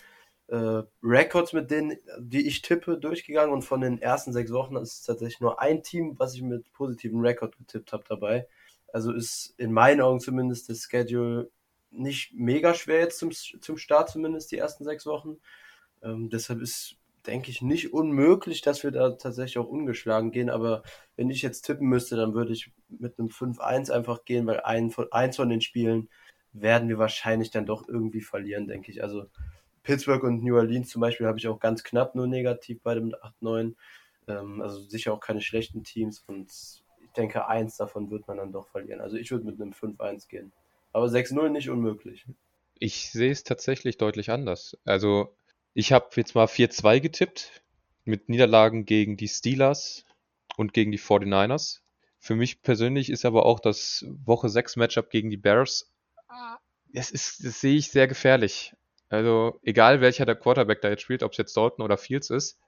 äh, 0.49 0.83
Records 1.03 1.53
mit 1.53 1.71
denen, 1.71 1.99
die 2.19 2.47
ich 2.47 2.63
tippe, 2.63 2.99
durchgegangen 2.99 3.53
und 3.53 3.63
von 3.63 3.81
den 3.81 4.01
ersten 4.01 4.33
sechs 4.33 4.53
Wochen 4.53 4.77
ist 4.77 5.03
tatsächlich 5.03 5.41
nur 5.41 5.61
ein 5.61 5.83
Team, 5.83 6.19
was 6.19 6.35
ich 6.35 6.43
mit 6.43 6.73
positiven 6.73 7.21
Rekord 7.21 7.57
getippt 7.57 7.93
habe 7.93 8.05
dabei. 8.09 8.47
Also 8.93 9.13
ist 9.13 9.55
in 9.57 9.73
meinen 9.73 10.01
Augen 10.01 10.21
zumindest 10.21 10.69
das 10.69 10.85
Schedule 10.85 11.51
nicht 11.91 12.35
mega 12.35 12.75
schwer 12.75 13.01
jetzt 13.01 13.19
zum, 13.19 13.31
zum 13.33 13.77
Start 13.79 14.11
zumindest 14.11 14.53
die 14.53 14.59
ersten 14.59 14.85
sechs 14.85 15.07
Wochen. 15.07 15.39
Ähm, 16.03 16.29
deshalb 16.29 16.61
ist, 16.61 16.97
denke 17.27 17.51
ich, 17.51 17.63
nicht 17.63 17.93
unmöglich, 17.93 18.61
dass 18.61 18.83
wir 18.83 18.91
da 18.91 19.11
tatsächlich 19.11 19.59
auch 19.59 19.69
ungeschlagen 19.69 20.31
gehen. 20.31 20.51
Aber 20.51 20.83
wenn 21.17 21.31
ich 21.31 21.43
jetzt 21.43 21.63
tippen 21.63 21.89
müsste, 21.89 22.17
dann 22.17 22.35
würde 22.35 22.53
ich 22.53 22.71
mit 22.89 23.19
einem 23.19 23.29
5-1 23.29 23.91
einfach 23.91 24.25
gehen, 24.25 24.47
weil 24.47 24.61
ein 24.61 24.95
eins 25.11 25.37
von 25.37 25.49
den 25.49 25.61
Spielen 25.61 26.09
werden 26.53 26.89
wir 26.89 26.99
wahrscheinlich 26.99 27.51
dann 27.51 27.67
doch 27.67 27.89
irgendwie 27.89 28.21
verlieren, 28.21 28.69
denke 28.69 28.91
ich. 28.91 29.03
Also 29.03 29.27
Pittsburgh 29.85 30.25
und 30.25 30.43
New 30.43 30.57
Orleans 30.57 30.89
zum 30.89 31.01
Beispiel 31.01 31.27
habe 31.27 31.39
ich 31.39 31.47
auch 31.47 31.61
ganz 31.61 31.85
knapp 31.85 32.15
nur 32.15 32.27
negativ 32.27 32.81
bei 32.83 32.95
dem 32.95 33.15
8-9. 33.41 33.75
Ähm, 34.27 34.61
also 34.61 34.81
sicher 34.81 35.13
auch 35.13 35.21
keine 35.21 35.41
schlechten 35.41 35.85
Teams 35.85 36.25
und 36.27 36.51
ich 36.51 37.13
denke, 37.17 37.47
eins 37.47 37.77
davon 37.77 38.11
wird 38.11 38.27
man 38.27 38.39
dann 38.39 38.51
doch 38.51 38.67
verlieren. 38.69 39.01
Also 39.01 39.17
ich 39.17 39.31
würde 39.31 39.45
mit 39.45 39.61
einem 39.61 39.73
5-1 39.73 40.29
gehen. 40.29 40.53
Aber 40.93 41.07
6-0 41.07 41.49
nicht 41.51 41.71
unmöglich. 41.71 42.27
Ich 42.79 43.13
sehe 43.13 43.31
es 43.31 43.45
tatsächlich 43.45 43.99
deutlich 43.99 44.31
anders. 44.31 44.77
Also 44.85 45.35
ich 45.75 45.93
habe 45.93 46.09
jetzt 46.17 46.35
mal 46.35 46.47
4-2 46.47 47.01
getippt 47.01 47.63
mit 48.05 48.29
Niederlagen 48.29 48.85
gegen 48.85 49.17
die 49.17 49.29
Steelers 49.29 50.05
und 50.57 50.73
gegen 50.73 50.93
die 50.93 50.99
49ers. 50.99 51.81
Für 52.19 52.35
mich 52.35 52.63
persönlich 52.63 53.11
ist 53.11 53.25
aber 53.25 53.45
auch 53.45 53.61
das 53.61 54.05
Woche 54.25 54.49
6 54.49 54.77
Matchup 54.77 55.11
gegen 55.11 55.31
die 55.31 55.37
Bears, 55.37 55.93
das, 56.95 57.11
ist, 57.11 57.45
das 57.45 57.61
sehe 57.61 57.77
ich 57.77 57.91
sehr 57.91 58.07
gefährlich. 58.07 58.75
Also 59.15 59.61
egal 59.63 60.01
welcher 60.01 60.27
der 60.27 60.37
Quarterback 60.37 60.81
da 60.81 60.91
jetzt 60.91 61.03
spielt, 61.03 61.23
ob 61.23 61.33
es 61.33 61.39
jetzt 61.39 61.57
Dalton 61.57 61.85
oder 61.85 61.97
Fields 61.97 62.31
ist. 62.31 62.59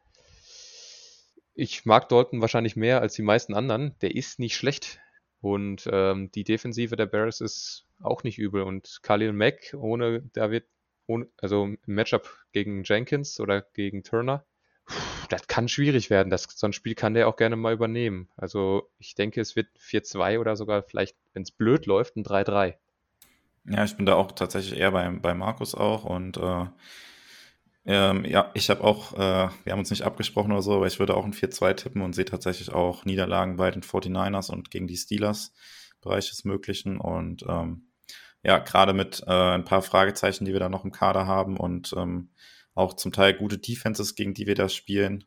Ich 1.54 1.84
mag 1.84 2.08
Dalton 2.08 2.40
wahrscheinlich 2.40 2.76
mehr 2.76 3.00
als 3.00 3.14
die 3.14 3.22
meisten 3.22 3.54
anderen. 3.54 3.94
Der 4.00 4.14
ist 4.14 4.38
nicht 4.38 4.56
schlecht. 4.56 5.00
Und 5.40 5.88
ähm, 5.90 6.30
die 6.32 6.44
Defensive 6.44 6.96
der 6.96 7.06
Bears 7.06 7.40
ist 7.40 7.86
auch 8.02 8.24
nicht 8.24 8.38
übel. 8.38 8.62
Und 8.62 9.00
Khalil 9.02 9.32
Mack 9.32 9.74
ohne 9.78 10.22
David, 10.32 10.64
ohne, 11.06 11.28
also 11.38 11.64
im 11.64 11.78
Matchup 11.86 12.28
gegen 12.52 12.82
Jenkins 12.84 13.40
oder 13.40 13.62
gegen 13.62 14.02
Turner, 14.02 14.44
das 15.28 15.46
kann 15.46 15.68
schwierig 15.68 16.10
werden. 16.10 16.30
Das, 16.30 16.44
so 16.44 16.66
ein 16.66 16.72
Spiel 16.72 16.94
kann 16.94 17.14
der 17.14 17.28
auch 17.28 17.36
gerne 17.36 17.56
mal 17.56 17.72
übernehmen. 17.72 18.28
Also 18.36 18.90
ich 18.98 19.14
denke, 19.14 19.40
es 19.40 19.56
wird 19.56 19.68
4-2 19.78 20.38
oder 20.38 20.56
sogar 20.56 20.82
vielleicht, 20.82 21.16
wenn 21.32 21.42
es 21.42 21.50
blöd 21.50 21.86
läuft, 21.86 22.16
ein 22.16 22.24
3-3. 22.24 22.74
Ja, 23.68 23.84
ich 23.84 23.96
bin 23.96 24.06
da 24.06 24.14
auch 24.14 24.32
tatsächlich 24.32 24.78
eher 24.78 24.92
bei, 24.92 25.08
bei 25.10 25.34
Markus 25.34 25.74
auch 25.74 26.04
und 26.04 26.36
äh, 26.36 26.66
ähm, 27.88 28.24
ja, 28.24 28.50
ich 28.54 28.68
habe 28.70 28.82
auch, 28.82 29.14
äh, 29.14 29.48
wir 29.64 29.72
haben 29.72 29.78
uns 29.78 29.90
nicht 29.90 30.02
abgesprochen 30.02 30.52
oder 30.52 30.62
so, 30.62 30.74
aber 30.74 30.86
ich 30.86 30.98
würde 30.98 31.16
auch 31.16 31.24
ein 31.24 31.32
4-2 31.32 31.74
tippen 31.74 32.02
und 32.02 32.14
sehe 32.14 32.24
tatsächlich 32.24 32.72
auch 32.72 33.04
Niederlagen 33.04 33.56
bei 33.56 33.70
den 33.70 33.82
49ers 33.82 34.50
und 34.50 34.70
gegen 34.70 34.88
die 34.88 34.96
Steelers, 34.96 35.52
Bereich 36.00 36.28
des 36.28 36.44
Möglichen 36.44 36.98
und 36.98 37.44
ähm, 37.48 37.88
ja, 38.42 38.58
gerade 38.58 38.92
mit 38.92 39.22
äh, 39.26 39.30
ein 39.30 39.64
paar 39.64 39.82
Fragezeichen, 39.82 40.44
die 40.44 40.52
wir 40.52 40.60
da 40.60 40.68
noch 40.68 40.84
im 40.84 40.92
Kader 40.92 41.26
haben 41.26 41.56
und 41.56 41.92
ähm, 41.96 42.30
auch 42.74 42.94
zum 42.94 43.12
Teil 43.12 43.34
gute 43.34 43.58
Defenses, 43.58 44.14
gegen 44.14 44.34
die 44.34 44.46
wir 44.46 44.54
da 44.54 44.68
spielen, 44.68 45.24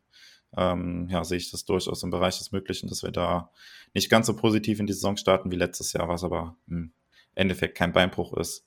ähm, 0.55 1.07
ja, 1.09 1.23
sehe 1.23 1.37
ich 1.37 1.51
das 1.51 1.65
durchaus 1.65 2.03
im 2.03 2.11
Bereich 2.11 2.37
des 2.37 2.51
Möglichen, 2.51 2.87
dass 2.87 3.03
wir 3.03 3.11
da 3.11 3.51
nicht 3.93 4.09
ganz 4.09 4.27
so 4.27 4.35
positiv 4.35 4.79
in 4.79 4.87
die 4.87 4.93
Saison 4.93 5.17
starten 5.17 5.51
wie 5.51 5.55
letztes 5.55 5.93
Jahr, 5.93 6.07
was 6.07 6.23
aber 6.23 6.57
hm, 6.67 6.93
Endeffekt 7.35 7.77
kein 7.77 7.93
Beinbruch 7.93 8.33
ist. 8.33 8.65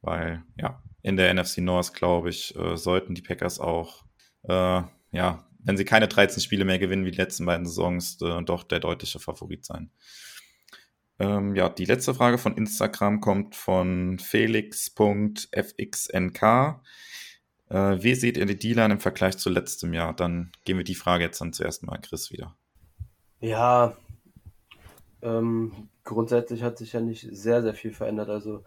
Weil, 0.00 0.44
ja, 0.56 0.82
in 1.02 1.16
der 1.16 1.32
NFC 1.34 1.58
North, 1.58 1.94
glaube 1.94 2.30
ich, 2.30 2.54
äh, 2.56 2.76
sollten 2.76 3.14
die 3.14 3.22
Packers 3.22 3.58
auch, 3.58 4.04
äh, 4.42 4.82
ja, 5.10 5.44
wenn 5.58 5.76
sie 5.76 5.84
keine 5.84 6.08
13 6.08 6.42
Spiele 6.42 6.64
mehr 6.64 6.78
gewinnen 6.78 7.04
wie 7.04 7.10
die 7.10 7.18
letzten 7.18 7.44
beiden 7.44 7.66
Saisons, 7.66 8.20
äh, 8.22 8.42
doch 8.42 8.62
der 8.62 8.80
deutliche 8.80 9.18
Favorit 9.18 9.64
sein. 9.64 9.90
Ähm, 11.18 11.56
ja, 11.56 11.68
die 11.68 11.84
letzte 11.84 12.14
Frage 12.14 12.38
von 12.38 12.56
Instagram 12.56 13.20
kommt 13.20 13.56
von 13.56 14.20
felix.fxnk. 14.20 16.42
Äh, 17.70 18.02
wie 18.02 18.14
seht 18.14 18.36
ihr 18.36 18.46
die 18.46 18.58
D-Line 18.58 18.94
im 18.94 19.00
Vergleich 19.00 19.36
zu 19.36 19.50
letztem 19.50 19.92
Jahr? 19.92 20.14
Dann 20.14 20.52
gehen 20.64 20.76
wir 20.76 20.84
die 20.84 20.94
Frage 20.94 21.24
jetzt 21.24 21.40
dann 21.40 21.52
zuerst 21.52 21.82
mal 21.82 21.98
Chris 21.98 22.30
wieder. 22.30 22.56
Ja, 23.40 23.96
ähm, 25.22 25.88
grundsätzlich 26.08 26.62
hat 26.62 26.78
sich 26.78 26.94
ja 26.94 27.00
nicht 27.00 27.28
sehr, 27.30 27.62
sehr 27.62 27.74
viel 27.74 27.92
verändert. 27.92 28.30
Also 28.30 28.64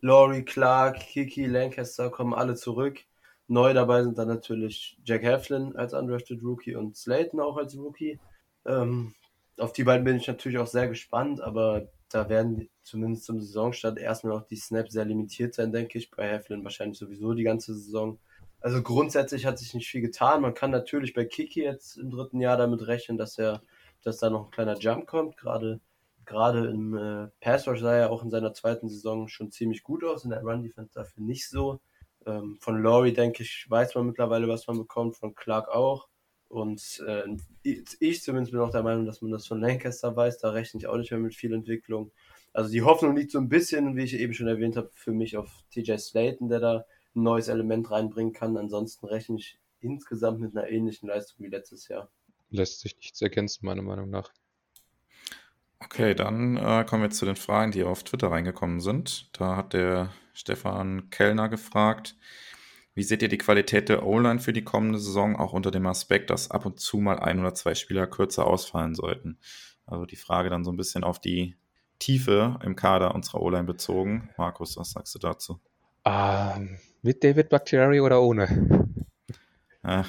Laurie, 0.00 0.42
Clark, 0.42 0.98
Kiki, 1.00 1.46
Lancaster 1.46 2.10
kommen 2.10 2.34
alle 2.34 2.54
zurück. 2.54 2.98
Neu 3.46 3.74
dabei 3.74 4.02
sind 4.02 4.18
dann 4.18 4.28
natürlich 4.28 4.98
Jack 5.04 5.22
Heflin 5.22 5.76
als 5.76 5.92
undrafted 5.92 6.42
Rookie 6.42 6.74
und 6.74 6.96
Slayton 6.96 7.40
auch 7.40 7.56
als 7.56 7.76
Rookie. 7.76 8.18
Ähm, 8.64 9.14
auf 9.58 9.72
die 9.72 9.84
beiden 9.84 10.04
bin 10.04 10.16
ich 10.16 10.26
natürlich 10.26 10.58
auch 10.58 10.66
sehr 10.66 10.88
gespannt, 10.88 11.40
aber 11.40 11.88
da 12.08 12.28
werden 12.28 12.68
zumindest 12.82 13.24
zum 13.24 13.40
Saisonstart 13.40 13.98
erstmal 13.98 14.34
noch 14.34 14.46
die 14.46 14.56
Snaps 14.56 14.92
sehr 14.92 15.04
limitiert 15.04 15.54
sein, 15.54 15.72
denke 15.72 15.98
ich. 15.98 16.10
Bei 16.10 16.28
Heflin 16.28 16.64
wahrscheinlich 16.64 16.98
sowieso 16.98 17.34
die 17.34 17.44
ganze 17.44 17.74
Saison. 17.74 18.18
Also 18.60 18.82
grundsätzlich 18.82 19.46
hat 19.46 19.58
sich 19.58 19.74
nicht 19.74 19.88
viel 19.88 20.00
getan. 20.00 20.42
Man 20.42 20.54
kann 20.54 20.70
natürlich 20.70 21.12
bei 21.12 21.24
Kiki 21.24 21.62
jetzt 21.62 21.96
im 21.98 22.10
dritten 22.10 22.40
Jahr 22.40 22.56
damit 22.56 22.86
rechnen, 22.86 23.18
dass 23.18 23.38
er, 23.38 23.62
dass 24.02 24.18
da 24.18 24.30
noch 24.30 24.46
ein 24.46 24.50
kleiner 24.50 24.78
Jump 24.78 25.06
kommt. 25.06 25.36
Gerade 25.36 25.80
gerade 26.30 26.68
im 26.68 26.96
äh, 26.96 27.26
Pass 27.40 27.66
Rush 27.66 27.80
sah 27.80 27.94
er 27.94 28.10
auch 28.10 28.22
in 28.22 28.30
seiner 28.30 28.54
zweiten 28.54 28.88
Saison 28.88 29.26
schon 29.26 29.50
ziemlich 29.50 29.82
gut 29.82 30.04
aus, 30.04 30.24
in 30.24 30.30
der 30.30 30.42
Run 30.42 30.62
Defense 30.62 30.92
dafür 30.94 31.24
nicht 31.24 31.48
so. 31.48 31.80
Ähm, 32.24 32.56
von 32.60 32.80
Laurie, 32.82 33.12
denke 33.12 33.42
ich, 33.42 33.66
weiß 33.68 33.94
man 33.96 34.06
mittlerweile, 34.06 34.46
was 34.46 34.66
man 34.68 34.78
bekommt, 34.78 35.16
von 35.16 35.34
Clark 35.34 35.68
auch. 35.68 36.08
Und 36.48 37.02
äh, 37.06 37.24
ich 37.62 38.22
zumindest 38.22 38.52
bin 38.52 38.60
auch 38.60 38.70
der 38.70 38.84
Meinung, 38.84 39.06
dass 39.06 39.22
man 39.22 39.32
das 39.32 39.46
von 39.46 39.60
Lancaster 39.60 40.14
weiß, 40.14 40.38
da 40.38 40.50
rechne 40.50 40.78
ich 40.78 40.86
auch 40.86 40.96
nicht 40.96 41.10
mehr 41.10 41.20
mit 41.20 41.34
viel 41.34 41.52
Entwicklung. 41.52 42.12
Also 42.52 42.70
die 42.70 42.82
Hoffnung 42.82 43.16
liegt 43.16 43.32
so 43.32 43.38
ein 43.38 43.48
bisschen, 43.48 43.96
wie 43.96 44.04
ich 44.04 44.14
eben 44.14 44.34
schon 44.34 44.48
erwähnt 44.48 44.76
habe, 44.76 44.90
für 44.94 45.12
mich 45.12 45.36
auf 45.36 45.48
TJ 45.72 45.96
Slayton, 45.96 46.48
der 46.48 46.60
da 46.60 46.76
ein 47.14 47.22
neues 47.22 47.48
Element 47.48 47.90
reinbringen 47.90 48.32
kann. 48.32 48.56
Ansonsten 48.56 49.06
rechne 49.06 49.36
ich 49.38 49.58
insgesamt 49.80 50.40
mit 50.40 50.56
einer 50.56 50.68
ähnlichen 50.68 51.08
Leistung 51.08 51.44
wie 51.44 51.50
letztes 51.50 51.88
Jahr. 51.88 52.08
Lässt 52.50 52.80
sich 52.80 52.96
nichts 52.96 53.20
ergänzen, 53.20 53.66
meiner 53.66 53.82
Meinung 53.82 54.10
nach. 54.10 54.32
Okay, 55.82 56.14
dann 56.14 56.56
äh, 56.56 56.84
kommen 56.84 57.02
wir 57.02 57.10
zu 57.10 57.24
den 57.24 57.36
Fragen, 57.36 57.72
die 57.72 57.84
auf 57.84 58.04
Twitter 58.04 58.30
reingekommen 58.30 58.80
sind. 58.80 59.30
Da 59.38 59.56
hat 59.56 59.72
der 59.72 60.10
Stefan 60.34 61.10
Kellner 61.10 61.48
gefragt, 61.48 62.16
wie 62.94 63.02
seht 63.02 63.22
ihr 63.22 63.28
die 63.28 63.38
Qualität 63.38 63.88
der 63.88 64.04
O-Line 64.04 64.40
für 64.40 64.52
die 64.52 64.64
kommende 64.64 64.98
Saison, 64.98 65.36
auch 65.36 65.52
unter 65.52 65.70
dem 65.70 65.86
Aspekt, 65.86 66.28
dass 66.30 66.50
ab 66.50 66.66
und 66.66 66.80
zu 66.80 66.98
mal 66.98 67.18
ein 67.18 67.40
oder 67.40 67.54
zwei 67.54 67.74
Spieler 67.74 68.06
kürzer 68.06 68.46
ausfallen 68.46 68.94
sollten? 68.94 69.38
Also 69.86 70.04
die 70.04 70.16
Frage 70.16 70.50
dann 70.50 70.64
so 70.64 70.70
ein 70.70 70.76
bisschen 70.76 71.02
auf 71.02 71.18
die 71.18 71.56
Tiefe 71.98 72.58
im 72.62 72.76
Kader 72.76 73.14
unserer 73.14 73.40
O-Line 73.40 73.64
bezogen. 73.64 74.30
Markus, 74.36 74.76
was 74.76 74.92
sagst 74.92 75.14
du 75.14 75.18
dazu? 75.18 75.60
Ähm, 76.04 76.78
mit 77.02 77.24
David 77.24 77.48
Bakhtiari 77.48 78.00
oder 78.00 78.20
ohne? 78.22 78.79
Ja, 79.82 80.04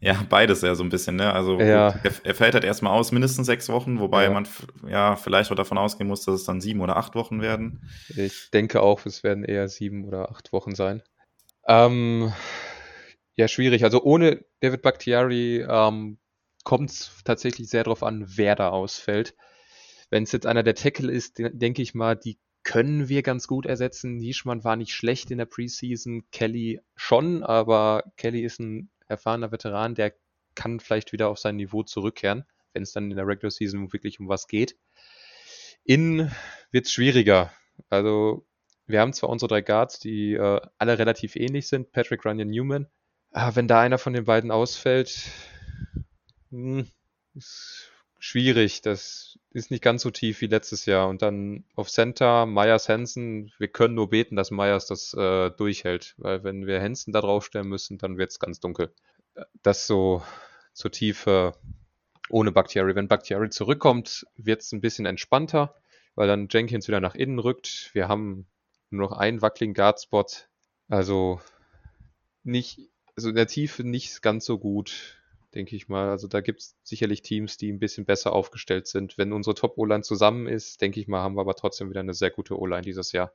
ja, 0.00 0.26
beides 0.28 0.60
ja 0.60 0.74
so 0.74 0.84
ein 0.84 0.90
bisschen, 0.90 1.16
ne? 1.16 1.32
Also 1.32 1.58
ja. 1.58 1.98
er, 2.02 2.12
er, 2.24 2.34
fällt 2.34 2.54
halt 2.54 2.64
erstmal 2.64 2.92
aus, 2.92 3.10
mindestens 3.10 3.46
sechs 3.46 3.68
Wochen, 3.70 4.00
wobei 4.00 4.24
ja. 4.24 4.30
man 4.30 4.46
ja 4.86 5.16
vielleicht 5.16 5.50
auch 5.50 5.56
davon 5.56 5.78
ausgehen 5.78 6.08
muss, 6.08 6.24
dass 6.24 6.34
es 6.34 6.44
dann 6.44 6.60
sieben 6.60 6.80
oder 6.80 6.96
acht 6.96 7.14
Wochen 7.14 7.40
werden. 7.40 7.88
Ich 8.08 8.50
denke 8.50 8.82
auch, 8.82 9.06
es 9.06 9.22
werden 9.22 9.44
eher 9.44 9.68
sieben 9.68 10.04
oder 10.04 10.30
acht 10.30 10.52
Wochen 10.52 10.74
sein. 10.74 11.02
Ähm, 11.66 12.32
ja, 13.34 13.48
schwierig. 13.48 13.84
Also 13.84 14.02
ohne 14.02 14.44
David 14.60 14.82
Bakhtiari 14.82 15.64
ähm, 15.66 16.18
kommt 16.64 16.90
es 16.90 17.12
tatsächlich 17.24 17.68
sehr 17.68 17.84
darauf 17.84 18.02
an, 18.02 18.26
wer 18.28 18.56
da 18.56 18.68
ausfällt. 18.68 19.34
Wenn 20.10 20.24
es 20.24 20.32
jetzt 20.32 20.46
einer 20.46 20.62
der 20.62 20.74
Tackle 20.74 21.10
ist, 21.10 21.38
denke 21.38 21.80
ich 21.80 21.94
mal, 21.94 22.14
die 22.14 22.38
können 22.64 23.08
wir 23.08 23.22
ganz 23.22 23.46
gut 23.46 23.66
ersetzen. 23.66 24.18
Nischmann 24.18 24.64
war 24.64 24.76
nicht 24.76 24.92
schlecht 24.92 25.30
in 25.30 25.38
der 25.38 25.46
Preseason, 25.46 26.24
Kelly 26.30 26.80
schon, 27.02 27.42
aber 27.42 28.04
Kelly 28.16 28.42
ist 28.42 28.60
ein 28.60 28.90
erfahrener 29.08 29.50
Veteran, 29.50 29.94
der 29.94 30.14
kann 30.54 30.80
vielleicht 30.80 31.12
wieder 31.12 31.28
auf 31.28 31.38
sein 31.38 31.56
Niveau 31.56 31.82
zurückkehren, 31.82 32.44
wenn 32.72 32.84
es 32.84 32.92
dann 32.92 33.10
in 33.10 33.16
der 33.16 33.26
Regular 33.26 33.50
Season 33.50 33.92
wirklich 33.92 34.20
um 34.20 34.28
was 34.28 34.46
geht. 34.46 34.76
In 35.84 36.30
wird 36.70 36.86
es 36.86 36.92
schwieriger. 36.92 37.52
Also 37.88 38.46
wir 38.86 39.00
haben 39.00 39.12
zwar 39.12 39.30
unsere 39.30 39.48
drei 39.48 39.62
Guards, 39.62 39.98
die 39.98 40.34
äh, 40.34 40.60
alle 40.78 40.98
relativ 40.98 41.34
ähnlich 41.34 41.66
sind, 41.66 41.90
Patrick 41.90 42.24
Runyon 42.24 42.50
Newman. 42.50 42.86
Aber 43.32 43.56
wenn 43.56 43.66
da 43.66 43.80
einer 43.80 43.98
von 43.98 44.12
den 44.12 44.24
beiden 44.24 44.50
ausfällt, 44.50 45.22
mh, 46.50 46.82
hm, 46.82 46.90
ist 47.34 47.90
schwierig. 48.18 48.82
Das 48.82 49.38
ist 49.54 49.70
nicht 49.70 49.82
ganz 49.82 50.02
so 50.02 50.10
tief 50.10 50.40
wie 50.40 50.46
letztes 50.46 50.86
Jahr. 50.86 51.08
Und 51.08 51.22
dann 51.22 51.64
auf 51.74 51.90
Center, 51.90 52.46
Myers 52.46 52.88
Hansen. 52.88 53.52
Wir 53.58 53.68
können 53.68 53.94
nur 53.94 54.10
beten, 54.10 54.36
dass 54.36 54.50
Myers 54.50 54.86
das 54.86 55.14
äh, 55.14 55.50
durchhält. 55.50 56.14
Weil 56.18 56.42
wenn 56.44 56.66
wir 56.66 56.80
Hansen 56.80 57.12
da 57.12 57.20
draufstellen 57.20 57.68
müssen, 57.68 57.98
dann 57.98 58.18
wird 58.18 58.30
es 58.30 58.38
ganz 58.38 58.60
dunkel. 58.60 58.92
Das 59.62 59.86
so 59.86 60.22
zur 60.72 60.90
Tiefe 60.90 61.54
ohne 62.30 62.52
Bakhtiari. 62.52 62.94
Wenn 62.94 63.08
Bakhtiari 63.08 63.50
zurückkommt, 63.50 64.26
wird 64.36 64.62
es 64.62 64.72
ein 64.72 64.80
bisschen 64.80 65.06
entspannter. 65.06 65.74
weil 66.14 66.28
dann 66.28 66.48
Jenkins 66.50 66.88
wieder 66.88 67.00
nach 67.00 67.14
innen 67.14 67.38
rückt. 67.38 67.90
Wir 67.92 68.08
haben 68.08 68.46
nur 68.90 69.08
noch 69.08 69.16
einen 69.16 69.42
wackeligen 69.42 69.74
Guard-Spot. 69.74 70.26
Also 70.88 71.40
nicht, 72.42 72.80
also 73.16 73.30
in 73.30 73.36
der 73.36 73.46
Tiefe 73.46 73.84
nicht 73.84 74.22
ganz 74.22 74.44
so 74.44 74.58
gut, 74.58 75.21
denke 75.54 75.76
ich 75.76 75.88
mal. 75.88 76.08
Also 76.08 76.28
da 76.28 76.40
gibt 76.40 76.60
es 76.60 76.76
sicherlich 76.82 77.22
Teams, 77.22 77.56
die 77.56 77.72
ein 77.72 77.78
bisschen 77.78 78.04
besser 78.04 78.32
aufgestellt 78.32 78.86
sind. 78.86 79.18
Wenn 79.18 79.32
unsere 79.32 79.54
Top-O-Line 79.54 80.02
zusammen 80.02 80.46
ist, 80.46 80.80
denke 80.80 81.00
ich 81.00 81.08
mal, 81.08 81.22
haben 81.22 81.36
wir 81.36 81.40
aber 81.42 81.54
trotzdem 81.54 81.90
wieder 81.90 82.00
eine 82.00 82.14
sehr 82.14 82.30
gute 82.30 82.58
O-Line 82.58 82.82
dieses 82.82 83.12
Jahr. 83.12 83.32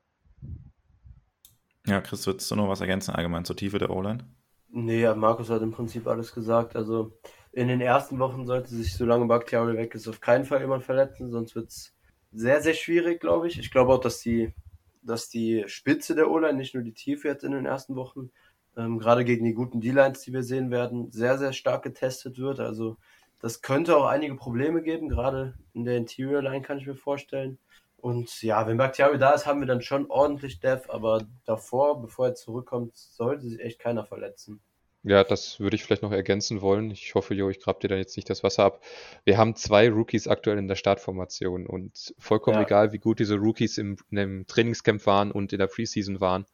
Ja, 1.85 2.01
Chris, 2.01 2.27
würdest 2.27 2.51
du 2.51 2.55
noch 2.55 2.67
was 2.67 2.81
ergänzen 2.81 3.15
allgemein 3.15 3.45
zur 3.45 3.55
Tiefe 3.55 3.79
der 3.79 3.89
O-Line? 3.89 4.25
Nee, 4.69 5.01
ja, 5.01 5.15
Markus 5.15 5.49
hat 5.49 5.61
im 5.61 5.71
Prinzip 5.71 6.07
alles 6.07 6.33
gesagt. 6.33 6.75
Also 6.75 7.17
in 7.53 7.69
den 7.69 7.81
ersten 7.81 8.19
Wochen 8.19 8.45
sollte 8.45 8.69
sich, 8.69 8.93
solange 8.93 9.25
Bakhtiari 9.25 9.77
weg 9.77 9.95
ist, 9.95 10.07
auf 10.07 10.19
keinen 10.19 10.45
Fall 10.45 10.59
jemand 10.59 10.83
verletzen, 10.83 11.31
sonst 11.31 11.55
wird 11.55 11.69
es 11.69 11.95
sehr, 12.33 12.61
sehr 12.61 12.73
schwierig, 12.73 13.21
glaube 13.21 13.47
ich. 13.47 13.57
Ich 13.57 13.71
glaube 13.71 13.93
auch, 13.93 14.01
dass 14.01 14.19
die, 14.19 14.53
dass 15.01 15.29
die 15.29 15.63
Spitze 15.67 16.13
der 16.13 16.29
O-Line, 16.29 16.57
nicht 16.57 16.73
nur 16.73 16.83
die 16.83 16.93
Tiefe 16.93 17.29
jetzt 17.29 17.45
in 17.45 17.53
den 17.53 17.65
ersten 17.65 17.95
Wochen, 17.95 18.31
ähm, 18.77 18.99
gerade 18.99 19.25
gegen 19.25 19.45
die 19.45 19.53
guten 19.53 19.81
D-Lines, 19.81 20.21
die 20.21 20.33
wir 20.33 20.43
sehen 20.43 20.71
werden, 20.71 21.11
sehr, 21.11 21.37
sehr 21.37 21.53
stark 21.53 21.83
getestet 21.83 22.37
wird. 22.37 22.59
Also 22.59 22.97
das 23.39 23.61
könnte 23.61 23.97
auch 23.97 24.05
einige 24.05 24.35
Probleme 24.35 24.81
geben, 24.81 25.09
gerade 25.09 25.55
in 25.73 25.83
der 25.85 25.97
Interior 25.97 26.41
Line 26.41 26.61
kann 26.61 26.77
ich 26.79 26.87
mir 26.87 26.95
vorstellen. 26.95 27.59
Und 27.97 28.41
ja, 28.43 28.67
wenn 28.67 28.77
Bakhtiari 28.77 29.17
da 29.17 29.33
ist, 29.33 29.45
haben 29.45 29.59
wir 29.59 29.67
dann 29.67 29.81
schon 29.81 30.09
ordentlich 30.09 30.59
Dev, 30.59 30.89
aber 30.89 31.25
davor, 31.45 32.01
bevor 32.01 32.27
er 32.27 32.35
zurückkommt, 32.35 32.95
sollte 32.95 33.47
sich 33.49 33.59
echt 33.59 33.79
keiner 33.79 34.05
verletzen. 34.05 34.61
Ja, 35.03 35.23
das 35.23 35.59
würde 35.59 35.75
ich 35.75 35.83
vielleicht 35.83 36.01
noch 36.03 36.11
ergänzen 36.11 36.61
wollen. 36.61 36.91
Ich 36.91 37.15
hoffe, 37.15 37.33
Jo, 37.33 37.49
ich 37.49 37.59
grab 37.61 37.79
dir 37.79 37.87
da 37.87 37.95
jetzt 37.95 38.17
nicht 38.17 38.29
das 38.29 38.43
Wasser 38.43 38.63
ab. 38.65 38.83
Wir 39.23 39.37
haben 39.37 39.55
zwei 39.55 39.89
Rookies 39.89 40.27
aktuell 40.27 40.57
in 40.57 40.67
der 40.67 40.75
Startformation 40.75 41.65
und 41.65 42.13
vollkommen 42.19 42.57
Ja. 42.57 42.63
egal, 42.63 42.91
wie 42.91 42.97
gut 42.97 43.19
diese 43.19 43.35
Rookies 43.37 43.77
im, 43.77 43.97
im 44.11 44.45
Trainingscamp 44.47 45.05
waren 45.05 45.31
und 45.31 45.53
in 45.53 45.59
der 45.59 45.67
Preseason 45.67 46.19
waren. 46.19 46.45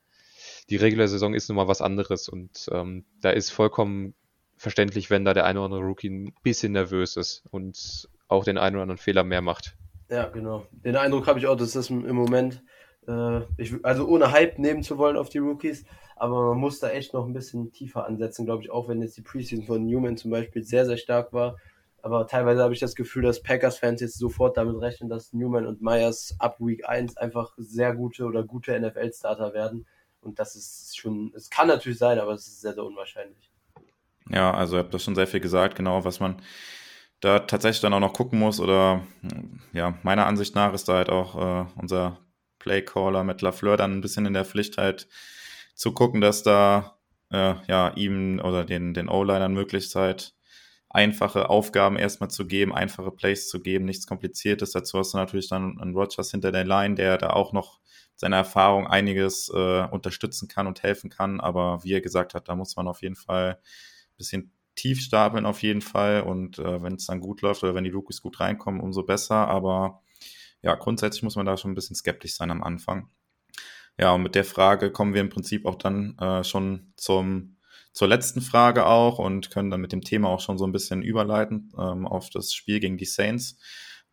Die 0.69 0.75
reguläre 0.75 1.07
Saison 1.07 1.33
ist 1.33 1.49
nun 1.49 1.57
mal 1.57 1.67
was 1.67 1.81
anderes 1.81 2.29
und 2.29 2.69
ähm, 2.71 3.05
da 3.21 3.31
ist 3.31 3.51
vollkommen 3.51 4.13
verständlich, 4.57 5.09
wenn 5.09 5.25
da 5.25 5.33
der 5.33 5.45
eine 5.45 5.59
oder 5.59 5.65
andere 5.65 5.81
Rookie 5.81 6.09
ein 6.09 6.33
bisschen 6.43 6.71
nervös 6.71 7.17
ist 7.17 7.43
und 7.51 8.09
auch 8.27 8.43
den 8.43 8.57
einen 8.57 8.75
oder 8.75 8.83
anderen 8.83 8.97
Fehler 8.97 9.23
mehr 9.23 9.41
macht. 9.41 9.75
Ja, 10.09 10.29
genau. 10.29 10.65
Den 10.71 10.95
Eindruck 10.95 11.27
habe 11.27 11.39
ich 11.39 11.47
auch, 11.47 11.55
dass 11.55 11.73
das 11.73 11.89
im 11.89 12.05
im 12.05 12.15
Moment, 12.15 12.63
äh, 13.07 13.41
ich, 13.57 13.73
also 13.83 14.07
ohne 14.07 14.31
Hype 14.31 14.59
nehmen 14.59 14.83
zu 14.83 14.97
wollen 14.97 15.17
auf 15.17 15.29
die 15.29 15.39
Rookies, 15.39 15.85
aber 16.15 16.49
man 16.49 16.59
muss 16.59 16.79
da 16.79 16.89
echt 16.89 17.13
noch 17.13 17.25
ein 17.25 17.33
bisschen 17.33 17.71
tiefer 17.71 18.05
ansetzen, 18.05 18.45
glaube 18.45 18.63
ich, 18.63 18.71
auch 18.71 18.87
wenn 18.87 19.01
jetzt 19.01 19.17
die 19.17 19.21
Preseason 19.21 19.65
von 19.65 19.85
Newman 19.85 20.17
zum 20.17 20.31
Beispiel 20.31 20.63
sehr, 20.63 20.85
sehr 20.85 20.97
stark 20.97 21.33
war. 21.33 21.57
Aber 22.01 22.27
teilweise 22.27 22.61
habe 22.61 22.73
ich 22.73 22.81
das 22.81 22.95
Gefühl, 22.95 23.23
dass 23.23 23.41
Packers-Fans 23.41 24.01
jetzt 24.01 24.17
sofort 24.17 24.57
damit 24.57 24.79
rechnen, 24.81 25.09
dass 25.09 25.31
Newman 25.31 25.65
und 25.65 25.81
Myers 25.81 26.35
ab 26.37 26.57
Week 26.59 26.87
1 26.87 27.17
einfach 27.17 27.53
sehr 27.57 27.95
gute 27.95 28.25
oder 28.25 28.43
gute 28.43 28.77
NFL-Starter 28.77 29.53
werden. 29.53 29.85
Und 30.23 30.39
das 30.39 30.55
ist 30.55 30.97
schon, 30.97 31.33
es 31.35 31.49
kann 31.49 31.67
natürlich 31.67 31.99
sein, 31.99 32.19
aber 32.19 32.33
es 32.33 32.47
ist 32.47 32.61
sehr, 32.61 32.73
sehr 32.73 32.83
unwahrscheinlich. 32.83 33.51
Ja, 34.29 34.53
also 34.53 34.75
ihr 34.75 34.79
habt 34.79 34.93
das 34.93 35.03
schon 35.03 35.15
sehr 35.15 35.27
viel 35.27 35.41
gesagt, 35.41 35.75
genau, 35.75 36.05
was 36.05 36.19
man 36.19 36.41
da 37.19 37.39
tatsächlich 37.39 37.81
dann 37.81 37.93
auch 37.93 37.99
noch 37.99 38.13
gucken 38.13 38.39
muss. 38.39 38.59
Oder 38.59 39.05
ja, 39.73 39.97
meiner 40.03 40.25
Ansicht 40.25 40.55
nach 40.55 40.73
ist 40.73 40.87
da 40.89 40.93
halt 40.95 41.09
auch 41.09 41.35
äh, 41.35 41.65
unser 41.79 42.19
Playcaller 42.59 43.23
mit 43.23 43.41
Lafleur 43.41 43.77
dann 43.77 43.93
ein 43.93 44.01
bisschen 44.01 44.25
in 44.25 44.33
der 44.33 44.45
Pflicht 44.45 44.77
halt 44.77 45.07
zu 45.75 45.93
gucken, 45.93 46.21
dass 46.21 46.43
da 46.43 46.97
äh, 47.31 47.55
ja 47.67 47.89
ihm 47.95 48.39
oder 48.39 48.63
den, 48.63 48.93
den 48.93 49.09
O-Linern 49.09 49.53
möglichst 49.53 49.95
halt 49.95 50.35
einfache 50.89 51.49
Aufgaben 51.49 51.97
erstmal 51.97 52.29
zu 52.29 52.45
geben, 52.45 52.73
einfache 52.73 53.11
Plays 53.11 53.49
zu 53.49 53.59
geben, 53.61 53.85
nichts 53.85 54.05
Kompliziertes. 54.05 54.71
Dazu 54.71 54.99
hast 54.99 55.13
du 55.13 55.17
natürlich 55.17 55.49
dann 55.49 55.81
einen 55.81 55.95
Rogers 55.95 56.31
hinter 56.31 56.51
der 56.51 56.65
Line, 56.65 56.95
der 56.95 57.17
da 57.17 57.31
auch 57.31 57.51
noch 57.51 57.79
seiner 58.15 58.37
Erfahrung 58.37 58.87
einiges 58.87 59.49
äh, 59.53 59.87
unterstützen 59.87 60.47
kann 60.47 60.67
und 60.67 60.83
helfen 60.83 61.09
kann. 61.09 61.39
Aber 61.39 61.83
wie 61.83 61.93
er 61.93 62.01
gesagt 62.01 62.33
hat, 62.33 62.47
da 62.47 62.55
muss 62.55 62.75
man 62.75 62.87
auf 62.87 63.01
jeden 63.01 63.15
Fall 63.15 63.59
ein 63.59 64.17
bisschen 64.17 64.51
tief 64.75 65.01
stapeln 65.01 65.45
auf 65.45 65.61
jeden 65.61 65.81
Fall. 65.81 66.21
Und 66.21 66.59
äh, 66.59 66.81
wenn 66.81 66.95
es 66.95 67.07
dann 67.07 67.19
gut 67.19 67.41
läuft 67.41 67.63
oder 67.63 67.75
wenn 67.75 67.83
die 67.83 67.91
Rookies 67.91 68.21
gut 68.21 68.39
reinkommen, 68.39 68.81
umso 68.81 69.03
besser. 69.03 69.47
Aber 69.47 70.01
ja, 70.61 70.75
grundsätzlich 70.75 71.23
muss 71.23 71.35
man 71.35 71.45
da 71.45 71.57
schon 71.57 71.71
ein 71.71 71.75
bisschen 71.75 71.95
skeptisch 71.95 72.35
sein 72.35 72.51
am 72.51 72.63
Anfang. 72.63 73.09
Ja, 73.99 74.13
und 74.13 74.23
mit 74.23 74.35
der 74.35 74.45
Frage 74.45 74.91
kommen 74.91 75.13
wir 75.13 75.21
im 75.21 75.29
Prinzip 75.29 75.65
auch 75.65 75.75
dann 75.75 76.17
äh, 76.17 76.43
schon 76.43 76.93
zum, 76.95 77.57
zur 77.91 78.07
letzten 78.07 78.41
Frage 78.41 78.87
auch 78.87 79.19
und 79.19 79.51
können 79.51 79.69
dann 79.69 79.81
mit 79.81 79.91
dem 79.91 80.01
Thema 80.01 80.29
auch 80.29 80.39
schon 80.39 80.57
so 80.57 80.65
ein 80.65 80.71
bisschen 80.71 81.03
überleiten 81.03 81.71
ähm, 81.77 82.07
auf 82.07 82.29
das 82.31 82.53
Spiel 82.53 82.79
gegen 82.79 82.97
die 82.97 83.05
Saints, 83.05 83.59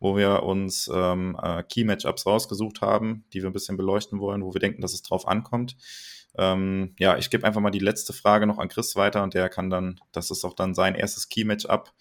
wo 0.01 0.17
wir 0.17 0.43
uns 0.43 0.89
ähm, 0.93 1.37
äh, 1.41 1.63
Key-Matchups 1.63 2.25
rausgesucht 2.25 2.81
haben, 2.81 3.23
die 3.31 3.41
wir 3.41 3.49
ein 3.49 3.53
bisschen 3.53 3.77
beleuchten 3.77 4.19
wollen, 4.19 4.43
wo 4.43 4.53
wir 4.53 4.59
denken, 4.59 4.81
dass 4.81 4.93
es 4.93 5.03
drauf 5.03 5.27
ankommt. 5.27 5.77
Ähm, 6.37 6.95
ja, 6.97 7.17
ich 7.17 7.29
gebe 7.29 7.45
einfach 7.45 7.61
mal 7.61 7.69
die 7.69 7.79
letzte 7.79 8.11
Frage 8.11 8.47
noch 8.47 8.57
an 8.57 8.67
Chris 8.67 8.95
weiter 8.95 9.21
und 9.21 9.35
der 9.35 9.47
kann 9.47 9.69
dann, 9.69 9.99
das 10.11 10.31
ist 10.31 10.43
auch 10.43 10.55
dann 10.55 10.73
sein 10.73 10.95
erstes 10.95 11.29
Key-Matchup, 11.29 11.93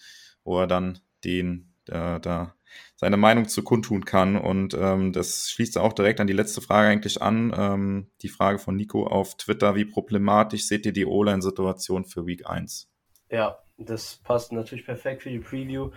wo 0.44 0.58
er 0.58 0.66
dann 0.66 1.00
den, 1.24 1.74
äh, 1.88 2.18
da 2.18 2.54
seine 2.96 3.18
Meinung 3.18 3.48
zu 3.48 3.62
kundtun 3.62 4.06
kann. 4.06 4.36
Und 4.36 4.72
ähm, 4.72 5.12
das 5.12 5.50
schließt 5.50 5.76
auch 5.76 5.92
direkt 5.92 6.20
an 6.20 6.26
die 6.26 6.32
letzte 6.32 6.62
Frage 6.62 6.88
eigentlich 6.88 7.20
an. 7.20 7.52
Ähm, 7.54 8.10
die 8.22 8.30
Frage 8.30 8.58
von 8.58 8.76
Nico 8.76 9.06
auf 9.06 9.36
Twitter, 9.36 9.74
wie 9.74 9.84
problematisch 9.84 10.64
seht 10.66 10.86
ihr 10.86 10.92
die 10.92 11.04
O-Line-Situation 11.04 12.06
für 12.06 12.26
Week 12.26 12.48
1? 12.48 12.88
Ja, 13.30 13.58
das 13.76 14.20
passt 14.24 14.52
natürlich 14.52 14.86
perfekt 14.86 15.22
für 15.22 15.30
die 15.30 15.38
Preview. 15.38 15.90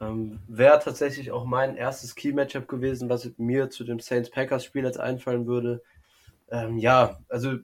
Ähm, 0.00 0.40
Wäre 0.48 0.78
tatsächlich 0.78 1.30
auch 1.30 1.44
mein 1.44 1.76
erstes 1.76 2.14
Key-Matchup 2.14 2.68
gewesen, 2.68 3.08
was 3.08 3.30
mir 3.36 3.70
zu 3.70 3.84
dem 3.84 4.00
Saints-Packers-Spiel 4.00 4.84
jetzt 4.84 5.00
einfallen 5.00 5.46
würde. 5.46 5.82
Ähm, 6.50 6.78
ja, 6.78 7.18
also 7.28 7.56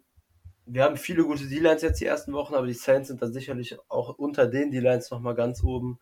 wir 0.67 0.85
haben 0.85 0.97
viele 0.97 1.25
gute 1.25 1.47
D-Lines 1.47 1.83
jetzt 1.83 2.01
die 2.01 2.07
ersten 2.07 2.33
Wochen, 2.33 2.55
aber 2.55 2.67
die 2.67 2.73
Saints 2.73 3.09
sind 3.09 3.23
dann 3.23 3.33
sicherlich 3.33 3.79
auch 3.89 4.19
unter 4.19 4.47
den 4.47 4.71
D-Lines 4.71 5.11
nochmal 5.11 5.35
ganz 5.35 5.63
oben. 5.63 5.99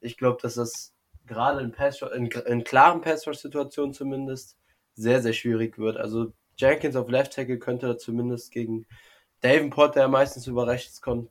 Ich 0.00 0.16
glaube, 0.16 0.38
dass 0.42 0.54
das 0.54 0.94
gerade 1.26 1.60
in, 1.60 1.72
in, 2.14 2.26
in 2.26 2.64
klaren 2.64 3.00
Pass-Rush-Situationen 3.00 3.94
zumindest 3.94 4.58
sehr, 4.94 5.22
sehr 5.22 5.32
schwierig 5.32 5.78
wird. 5.78 5.96
Also 5.96 6.32
Jenkins 6.56 6.96
auf 6.96 7.08
Left 7.08 7.32
Tackle 7.32 7.58
könnte 7.58 7.96
zumindest 7.96 8.50
gegen 8.52 8.86
Davenport, 9.40 9.96
der 9.96 10.08
meistens 10.08 10.46
über 10.46 10.66
rechts 10.66 11.00
kommt, 11.00 11.30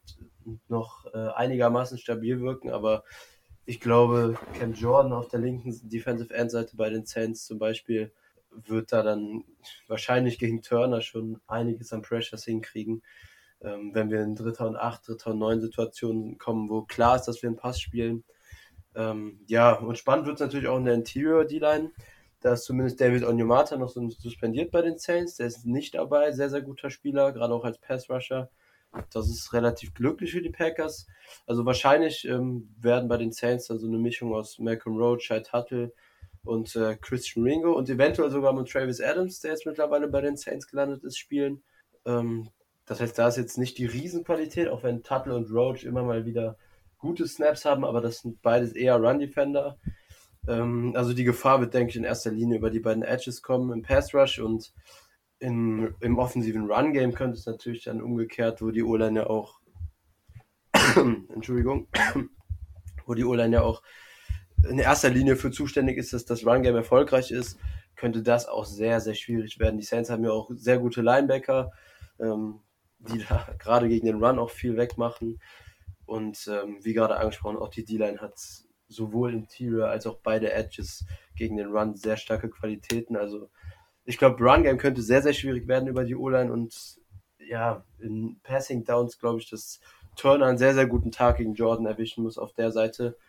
noch 0.68 1.06
äh, 1.14 1.30
einigermaßen 1.36 1.98
stabil 1.98 2.42
wirken, 2.42 2.72
aber 2.72 3.04
ich 3.70 3.80
glaube, 3.80 4.36
Cam 4.58 4.74
Jordan 4.74 5.14
auf 5.14 5.28
der 5.28 5.40
linken 5.40 5.72
Defensive 5.88 6.34
End 6.34 6.50
Seite 6.50 6.76
bei 6.76 6.90
den 6.90 7.06
Saints 7.06 7.46
zum 7.46 7.60
Beispiel 7.60 8.12
wird 8.50 8.92
da 8.92 9.04
dann 9.04 9.44
wahrscheinlich 9.88 10.40
gegen 10.40 10.64
Turner 10.64 11.02
schon 11.02 11.40
einiges 11.46 11.94
an 11.94 12.02
Pressures 12.02 12.46
hinkriegen. 12.46 13.04
Ähm, 13.62 13.92
wenn 13.94 14.10
wir 14.10 14.24
in 14.24 14.34
dritter 14.34 14.68
und 14.68 14.76
acht, 14.76 15.08
dritter 15.08 15.30
und 15.32 15.38
neun 15.38 15.62
Situationen 15.62 16.40
kommen, 16.40 16.68
wo 16.68 16.82
klar 16.82 17.18
ist, 17.18 17.26
dass 17.26 17.44
wir 17.44 17.48
einen 17.50 17.58
Pass 17.58 17.80
spielen. 17.80 18.24
Ähm, 18.96 19.40
ja, 19.46 19.74
und 19.74 20.00
spannend 20.00 20.26
wird 20.26 20.38
es 20.38 20.42
natürlich 20.42 20.68
auch 20.68 20.80
in 20.80 20.86
der 20.86 20.96
Interior 20.96 21.46
D-Line. 21.46 21.92
Da 22.42 22.54
ist 22.54 22.64
zumindest 22.64 23.00
David 23.00 23.24
Onyemata 23.24 23.78
noch 23.78 23.90
so 23.90 24.10
suspendiert 24.10 24.72
bei 24.72 24.82
den 24.82 24.98
Saints. 24.98 25.36
Der 25.36 25.46
ist 25.46 25.68
nicht 25.68 25.94
dabei. 25.94 26.32
Sehr, 26.32 26.50
sehr 26.50 26.64
guter 26.64 26.90
Spieler, 26.90 27.34
gerade 27.34 27.54
auch 27.54 27.66
als 27.66 27.78
Pass-Rusher. 27.78 28.50
Das 29.12 29.30
ist 29.30 29.54
relativ 29.54 29.94
glücklich 29.94 30.32
für 30.32 30.42
die 30.42 30.50
Packers. 30.50 31.08
Also 31.46 31.66
wahrscheinlich 31.66 32.26
ähm, 32.26 32.74
werden 32.80 33.08
bei 33.08 33.18
den 33.18 33.32
Saints 33.32 33.68
dann 33.68 33.80
so 33.80 33.88
eine 33.88 33.98
Mischung 33.98 34.34
aus 34.34 34.60
Malcolm 34.60 34.98
Roach, 34.98 35.24
Shai 35.24 35.42
Tuttle 35.42 35.94
und 36.44 36.76
äh, 36.76 36.98
Christian 37.00 37.46
Ringo 37.46 37.74
und 37.74 37.90
eventuell 37.90 38.32
sogar 38.32 38.54
mit 38.54 38.70
Travis 38.70 39.02
Adams, 39.02 39.42
der 39.42 39.52
jetzt 39.52 39.66
mittlerweile 39.66 40.08
bei 40.08 40.22
den 40.22 40.38
Saints 40.38 40.68
gelandet 40.68 41.04
ist, 41.04 41.18
spielen. 41.18 41.64
Ähm, 42.06 42.50
das 42.86 43.00
heißt, 43.00 43.18
da 43.20 43.28
ist 43.28 43.38
jetzt 43.38 43.58
nicht 43.58 43.78
die 43.78 43.86
Riesenqualität, 43.86 44.68
auch 44.68 44.84
wenn 44.84 45.04
Tuttle 45.04 45.36
und 45.36 45.52
Roach 45.52 45.84
immer 45.84 46.04
mal 46.04 46.26
wieder 46.26 46.58
gute 46.98 47.28
Snaps 47.28 47.66
haben, 47.66 47.86
aber 47.86 48.02
das 48.02 48.20
sind 48.20 48.42
beides 48.42 48.74
eher 48.74 48.98
Run-Defender. 48.98 49.78
Ähm, 50.48 50.94
also 50.96 51.14
die 51.14 51.24
Gefahr 51.24 51.62
wird, 51.62 51.74
denke 51.74 51.92
ich, 51.92 51.96
in 51.96 52.04
erster 52.04 52.32
Linie 52.32 52.58
über 52.58 52.72
die 52.72 52.80
beiden 52.80 53.04
Edges 53.04 53.42
kommen 53.42 53.72
im 53.72 53.84
Pass-Rush 53.84 54.40
und 54.40 54.74
im, 55.40 55.96
im 56.02 56.18
offensiven 56.18 56.70
Run-Game 56.70 57.14
könnte 57.14 57.38
es 57.38 57.46
natürlich 57.46 57.84
dann 57.84 58.02
umgekehrt, 58.02 58.62
wo 58.62 58.72
die 58.72 58.84
O-Line 58.84 59.22
ja 59.22 59.28
auch 59.28 59.60
Entschuldigung, 60.96 61.88
wo 63.06 63.14
die 63.14 63.24
O-Line 63.26 63.56
ja 63.56 63.62
auch 63.62 63.82
in 64.68 64.80
erster 64.80 65.10
Linie 65.10 65.36
für 65.36 65.52
zuständig 65.52 65.98
ist, 65.98 66.14
dass 66.14 66.26
das 66.26 66.46
Run-Game 66.46 66.76
erfolgreich 66.76 67.32
ist, 67.32 67.58
könnte 67.96 68.22
das 68.22 68.48
auch 68.48 68.66
sehr, 68.66 69.00
sehr 69.02 69.14
schwierig 69.14 69.60
werden. 69.60 69.78
Die 69.78 69.86
Saints 69.86 70.10
haben 70.10 70.24
ja 70.24 70.32
auch 70.32 70.50
sehr 70.54 70.80
gute 70.80 71.02
Linebacker, 71.02 71.72
ähm, 72.20 72.60
die 73.00 73.24
da 73.28 73.48
gerade 73.60 73.88
gegen 73.88 74.06
den 74.06 74.24
Run 74.24 74.40
auch 74.40 74.50
viel 74.50 74.78
wegmachen. 74.78 75.40
Und 76.06 76.50
ähm, 76.52 76.80
wie 76.82 76.94
gerade 76.94 77.18
angesprochen, 77.18 77.58
auch 77.58 77.70
die 77.70 77.86
D-Line 77.86 78.20
hat 78.20 78.34
sowohl 78.88 79.34
Interior 79.34 79.90
als 79.90 80.08
auch 80.08 80.20
beide 80.24 80.52
Edges 80.52 81.06
gegen 81.36 81.58
den 81.58 81.68
Run 81.68 81.96
sehr 81.96 82.18
starke 82.18 82.50
Qualitäten. 82.50 83.16
Also 83.16 83.50
ich 84.10 84.18
glaube, 84.18 84.44
Run-Game 84.44 84.80
könnte 84.80 85.04
sehr, 85.04 85.22
sehr 85.22 85.34
schwierig 85.34 85.68
werden 85.68 85.88
über 85.88 86.04
die 86.04 86.16
O-Line 86.16 86.52
und 86.52 87.00
ja, 87.38 87.84
in 88.00 88.40
Passing 88.42 88.84
Downs 88.84 89.20
glaube 89.20 89.38
ich, 89.40 89.48
dass 89.52 89.82
Turner 90.16 90.48
einen 90.48 90.58
sehr, 90.58 90.74
sehr 90.74 90.88
guten 90.88 91.12
Tag 91.12 91.38
gegen 91.38 91.54
Jordan 91.54 91.86
erwischen 91.86 92.24
muss 92.24 92.40
auf 92.40 92.52
der 92.54 92.72
Seite, 92.72 93.20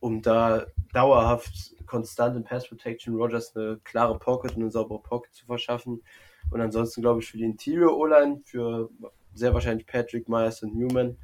um 0.00 0.20
da 0.20 0.66
dauerhaft 0.92 1.76
konstant 1.86 2.36
in 2.36 2.42
Pass 2.42 2.66
Protection 2.66 3.14
Rogers 3.14 3.54
eine 3.54 3.78
klare 3.84 4.18
Pocket 4.18 4.56
und 4.56 4.62
eine 4.62 4.72
saubere 4.72 5.00
Pocket 5.00 5.32
zu 5.32 5.46
verschaffen. 5.46 6.02
Und 6.50 6.60
ansonsten 6.60 7.02
glaube 7.02 7.20
ich 7.20 7.30
für 7.30 7.38
die 7.38 7.44
Interior 7.44 7.96
O-Line, 7.96 8.40
für 8.44 8.90
sehr 9.32 9.54
wahrscheinlich 9.54 9.86
Patrick, 9.86 10.28
Myers 10.28 10.64
und 10.64 10.74
Newman, 10.74 11.18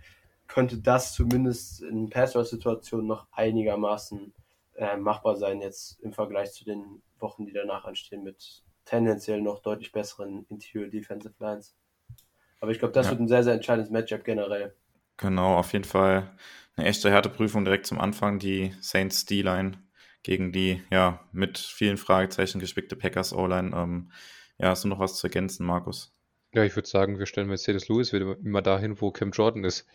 könnte 0.47 0.79
das 0.79 1.13
zumindest 1.13 1.83
in 1.83 2.09
Pass-Situationen 2.09 3.09
noch 3.09 3.27
einigermaßen 3.33 4.33
äh, 4.77 4.97
machbar 4.97 5.35
sein, 5.35 5.61
jetzt 5.61 6.01
im 6.03 6.13
Vergleich 6.13 6.53
zu 6.53 6.65
den 6.65 7.03
Wochen, 7.19 7.47
die 7.47 7.53
danach 7.53 7.85
anstehen, 7.85 8.23
mit 8.23 8.63
tendenziell 8.87 9.43
noch 9.43 9.61
deutlich 9.61 9.93
besseren 9.93 10.47
Interior 10.49 10.89
Defensive 10.89 11.35
Lines. 11.39 11.77
Aber 12.61 12.71
ich 12.71 12.79
glaube, 12.79 12.95
das 12.95 13.07
ja. 13.07 13.13
wird 13.13 13.21
ein 13.21 13.29
sehr, 13.29 13.45
sehr 13.45 13.55
entscheidendes 13.55 13.91
Matchup 13.91 14.25
generell. 14.25 14.75
Genau, 15.19 15.57
auf 15.57 15.73
jeden 15.73 15.85
Fall 15.85 16.31
eine 16.77 16.87
echte 16.87 17.11
Härteprüfung 17.11 17.65
direkt 17.65 17.87
zum 17.87 18.01
Anfang, 18.01 18.39
die 18.39 18.75
Saints 18.81 19.27
D-Line 19.27 19.79
gegen 20.23 20.51
die 20.51 20.83
ja 20.91 21.21
mit 21.33 21.59
vielen 21.59 21.97
Fragezeichen 21.97 22.59
gespickte 22.59 22.97
Packers 22.97 23.33
O-Line. 23.33 23.77
Ähm, 23.77 24.11
ja, 24.59 24.71
hast 24.71 24.85
du 24.85 24.89
noch 24.89 24.99
was 24.99 25.17
zu 25.17 25.27
ergänzen, 25.29 25.65
Markus? 25.65 26.13
Ja, 26.53 26.65
ich 26.65 26.75
würde 26.75 26.89
sagen, 26.89 27.19
wir 27.19 27.27
stellen 27.27 27.49
Mercedes 27.49 27.89
Lewis 27.89 28.13
wieder 28.13 28.37
immer 28.43 28.63
dahin, 28.63 29.01
wo 29.01 29.11
Cam 29.11 29.31
Jordan 29.31 29.63
ist. 29.65 29.87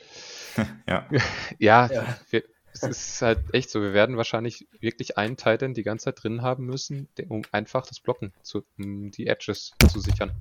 ja. 0.87 1.07
ja, 1.59 1.87
ja. 1.91 2.19
Wir, 2.29 2.43
es 2.73 2.83
ist 2.83 3.21
halt 3.21 3.39
echt 3.53 3.69
so, 3.69 3.81
wir 3.81 3.93
werden 3.93 4.17
wahrscheinlich 4.17 4.67
wirklich 4.79 5.17
einen 5.17 5.37
Titan 5.37 5.73
die 5.73 5.83
ganze 5.83 6.05
Zeit 6.05 6.23
drin 6.23 6.41
haben 6.41 6.65
müssen, 6.65 7.09
um 7.29 7.43
einfach 7.51 7.85
das 7.85 7.99
Blocken, 7.99 8.33
zu, 8.41 8.63
um 8.77 9.11
die 9.11 9.27
Edges 9.27 9.73
zu 9.91 9.99
sichern. 9.99 10.31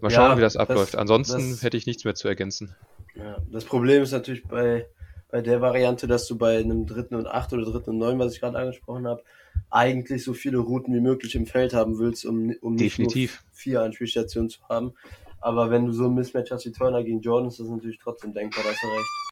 Mal 0.00 0.10
schauen, 0.10 0.30
ja, 0.30 0.36
wie 0.36 0.42
das 0.42 0.56
abläuft. 0.56 0.94
Das, 0.94 1.00
Ansonsten 1.00 1.50
das, 1.50 1.62
hätte 1.62 1.76
ich 1.76 1.86
nichts 1.86 2.04
mehr 2.04 2.14
zu 2.14 2.28
ergänzen. 2.28 2.74
Ja, 3.14 3.38
das 3.50 3.64
Problem 3.64 4.02
ist 4.02 4.12
natürlich 4.12 4.44
bei, 4.44 4.86
bei 5.28 5.40
der 5.40 5.60
Variante, 5.60 6.06
dass 6.06 6.26
du 6.26 6.38
bei 6.38 6.58
einem 6.58 6.86
dritten 6.86 7.16
und 7.16 7.26
acht 7.26 7.52
oder 7.52 7.64
dritten 7.64 7.90
und 7.90 7.98
neun, 7.98 8.18
was 8.18 8.34
ich 8.34 8.40
gerade 8.40 8.58
angesprochen 8.58 9.08
habe, 9.08 9.24
eigentlich 9.70 10.22
so 10.22 10.34
viele 10.34 10.58
Routen 10.58 10.94
wie 10.94 11.00
möglich 11.00 11.34
im 11.34 11.46
Feld 11.46 11.74
haben 11.74 11.98
willst, 11.98 12.24
um, 12.24 12.54
um 12.60 12.74
nicht 12.74 12.96
Definitiv. 12.98 13.42
nur 13.42 13.54
vier 13.54 13.82
Anspielstationen 13.82 14.50
zu 14.50 14.60
haben. 14.68 14.94
Aber 15.40 15.70
wenn 15.70 15.86
du 15.86 15.92
so 15.92 16.06
ein 16.06 16.14
Mismatch 16.14 16.50
hast 16.50 16.66
wie 16.66 16.72
Turner 16.72 17.02
gegen 17.02 17.20
Jordan, 17.20 17.48
ist 17.48 17.60
das 17.60 17.68
natürlich 17.68 17.98
trotzdem 17.98 18.32
denkbar, 18.32 18.64
da 18.64 18.70
hast 18.70 18.82
du 18.82 18.86
recht. 18.86 19.27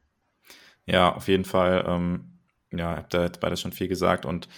Ja, 0.87 1.15
auf 1.15 1.29
jeden 1.29 1.45
Fall. 1.45 1.85
Ähm, 1.87 2.39
ja, 2.73 2.97
habt 2.97 3.15
ihr 3.15 3.23
jetzt 3.25 3.41
beide 3.41 3.57
schon 3.57 3.73
viel 3.73 3.89
gesagt 3.89 4.25
und 4.27 4.49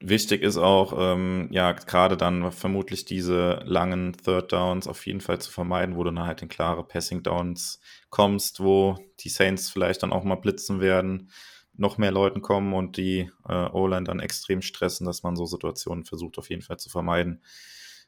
wichtig 0.00 0.42
ist 0.42 0.56
auch, 0.56 0.94
ähm, 0.98 1.48
ja, 1.52 1.72
gerade 1.72 2.16
dann 2.16 2.50
vermutlich 2.52 3.04
diese 3.04 3.62
langen 3.64 4.12
Third 4.14 4.52
Downs 4.52 4.86
auf 4.88 5.06
jeden 5.06 5.20
Fall 5.20 5.40
zu 5.40 5.50
vermeiden, 5.52 5.96
wo 5.96 6.04
du 6.04 6.10
dann 6.10 6.26
halt 6.26 6.42
in 6.42 6.48
klare 6.48 6.84
Passing 6.84 7.22
Downs 7.22 7.80
kommst, 8.10 8.60
wo 8.60 8.98
die 9.20 9.28
Saints 9.28 9.70
vielleicht 9.70 10.02
dann 10.02 10.12
auch 10.12 10.24
mal 10.24 10.36
blitzen 10.36 10.80
werden, 10.80 11.30
noch 11.74 11.98
mehr 11.98 12.12
Leuten 12.12 12.42
kommen 12.42 12.74
und 12.74 12.96
die 12.96 13.30
äh, 13.48 13.66
O-Line 13.70 14.04
dann 14.04 14.20
extrem 14.20 14.62
stressen, 14.62 15.06
dass 15.06 15.22
man 15.22 15.36
so 15.36 15.46
Situationen 15.46 16.04
versucht 16.04 16.38
auf 16.38 16.50
jeden 16.50 16.62
Fall 16.62 16.78
zu 16.78 16.90
vermeiden. 16.90 17.42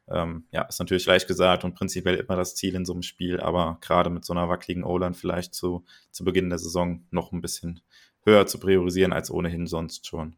Ähm, 0.09 0.47
ja, 0.51 0.63
ist 0.63 0.79
natürlich 0.79 1.07
leicht 1.07 1.27
gesagt 1.27 1.65
und 1.65 1.75
prinzipiell 1.75 2.17
immer 2.17 2.37
das 2.37 2.55
Ziel 2.55 2.75
in 2.75 2.85
so 2.85 2.93
einem 2.93 3.03
Spiel, 3.03 3.41
aber 3.41 3.79
gerade 3.81 4.11
mit 4.11 4.25
so 4.25 4.33
einer 4.35 4.49
wackeligen 4.49 4.85
O-Line 4.85 5.15
vielleicht 5.15 5.55
zu, 5.55 5.85
zu 6.11 6.25
Beginn 6.25 6.51
der 6.51 6.59
Saison 6.59 7.05
noch 7.11 7.33
ein 7.33 7.41
bisschen 7.41 7.81
höher 8.25 8.47
zu 8.47 8.59
priorisieren 8.59 9.13
als 9.13 9.31
ohnehin 9.31 9.67
sonst 9.67 10.07
schon. 10.07 10.37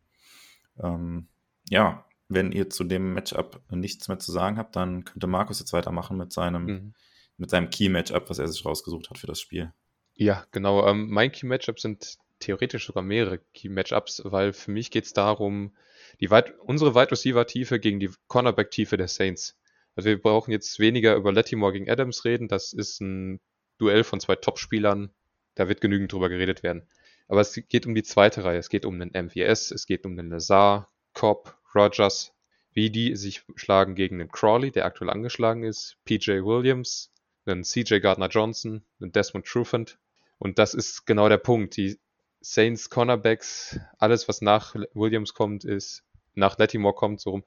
Ähm, 0.83 1.29
ja, 1.68 2.05
wenn 2.29 2.52
ihr 2.52 2.70
zu 2.70 2.85
dem 2.85 3.14
Matchup 3.14 3.61
nichts 3.70 4.09
mehr 4.09 4.18
zu 4.18 4.33
sagen 4.33 4.59
habt, 4.59 4.76
dann 4.76 5.05
könnte 5.05 5.26
Markus 5.26 5.61
jetzt 5.61 5.72
weitermachen 5.72 6.16
mit 6.16 6.33
seinem, 6.33 6.64
mhm. 6.64 6.94
mit 7.37 7.50
seinem 7.50 7.70
Key-Matchup, 7.70 8.29
was 8.31 8.38
er 8.38 8.48
sich 8.48 8.64
rausgesucht 8.64 9.11
hat 9.11 9.18
für 9.18 9.26
das 9.26 9.40
Spiel. 9.40 9.72
Ja, 10.14 10.44
genau. 10.50 10.87
Ähm, 10.88 11.11
mein 11.11 11.31
Key-Matchup 11.31 11.79
sind 11.79 12.18
theoretisch 12.38 12.87
sogar 12.87 13.02
mehrere 13.02 13.38
Key-Matchups, 13.55 14.22
weil 14.24 14.52
für 14.52 14.70
mich 14.70 14.90
geht 14.90 15.05
es 15.05 15.12
darum, 15.12 15.72
die 16.20 16.31
weit, 16.31 16.59
unsere 16.61 16.94
Wide 16.94 17.11
Receiver-Tiefe 17.11 17.79
gegen 17.79 18.00
die 18.00 18.11
Cornerback-Tiefe 18.29 18.96
der 18.96 19.09
Saints. 19.09 19.59
Also 19.94 20.09
wir 20.09 20.20
brauchen 20.20 20.50
jetzt 20.50 20.79
weniger 20.79 21.14
über 21.14 21.33
Lattimore 21.33 21.72
gegen 21.72 21.90
Adams 21.90 22.24
reden. 22.24 22.48
Das 22.48 22.72
ist 22.72 23.00
ein 23.00 23.40
Duell 23.79 24.05
von 24.05 24.20
zwei 24.20 24.37
Top-Spielern. 24.37 25.11
Da 25.55 25.68
wird 25.68 25.81
genügend 25.81 26.12
drüber 26.12 26.29
geredet 26.29 26.62
werden. 26.62 26.87
Aber 27.29 27.40
es 27.40 27.55
geht 27.68 27.87
um 27.87 27.94
die 27.94 28.02
zweite 28.02 28.44
Reihe. 28.44 28.59
Es 28.59 28.68
geht 28.68 28.85
um 28.85 28.98
den 28.98 29.11
MVS, 29.11 29.70
es 29.70 29.87
geht 29.87 30.07
um 30.07 30.16
den 30.16 30.31
Lazar, 30.31 30.90
Cobb, 31.12 31.57
Rogers, 31.74 32.33
wie 32.72 32.90
die 32.90 33.16
sich 33.16 33.42
schlagen 33.57 33.94
gegen 33.94 34.18
den 34.18 34.31
Crawley, 34.31 34.70
der 34.70 34.85
aktuell 34.85 35.11
angeschlagen 35.11 35.64
ist, 35.64 35.96
PJ 36.05 36.42
Williams, 36.44 37.11
einen 37.46 37.64
CJ 37.64 38.00
Gardner 38.00 38.29
Johnson, 38.29 38.85
einen 39.00 39.12
Desmond 39.12 39.46
Trufant. 39.46 39.98
Und 40.38 40.59
das 40.59 40.74
ist 40.74 41.07
genau 41.07 41.29
der 41.29 41.38
Punkt. 41.38 41.76
Die 41.76 41.98
Saints 42.40 42.90
Cornerbacks, 42.90 43.81
alles 43.98 44.29
was 44.29 44.42
nach 44.42 44.74
Williams 44.92 45.33
kommt, 45.33 45.64
ist, 45.64 46.05
nach 46.37 46.59
Lattimore 46.59 46.94
kommt, 46.94 47.20
so 47.20 47.31
rum, 47.31 47.44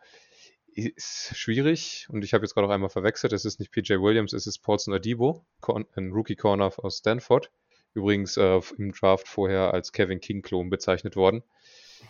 ist 0.74 1.36
schwierig. 1.36 2.08
Und 2.10 2.24
ich 2.24 2.34
habe 2.34 2.44
jetzt 2.44 2.54
gerade 2.54 2.68
auch 2.68 2.72
einmal 2.72 2.90
verwechselt. 2.90 3.34
Es 3.34 3.46
ist 3.46 3.60
nicht 3.60 3.72
PJ 3.72 3.94
Williams, 3.94 4.34
es 4.34 4.48
ist 4.48 4.60
Paulson 4.60 4.94
Adibo, 4.94 5.46
ein 5.96 6.12
Rookie 6.12 6.36
Corner 6.36 6.72
aus 6.78 6.98
Stanford. 6.98 7.52
Übrigens 7.94 8.38
äh, 8.38 8.60
im 8.78 8.92
Draft 8.92 9.28
vorher 9.28 9.74
als 9.74 9.92
Kevin 9.92 10.20
King-Klon 10.20 10.70
bezeichnet 10.70 11.16
worden. 11.16 11.44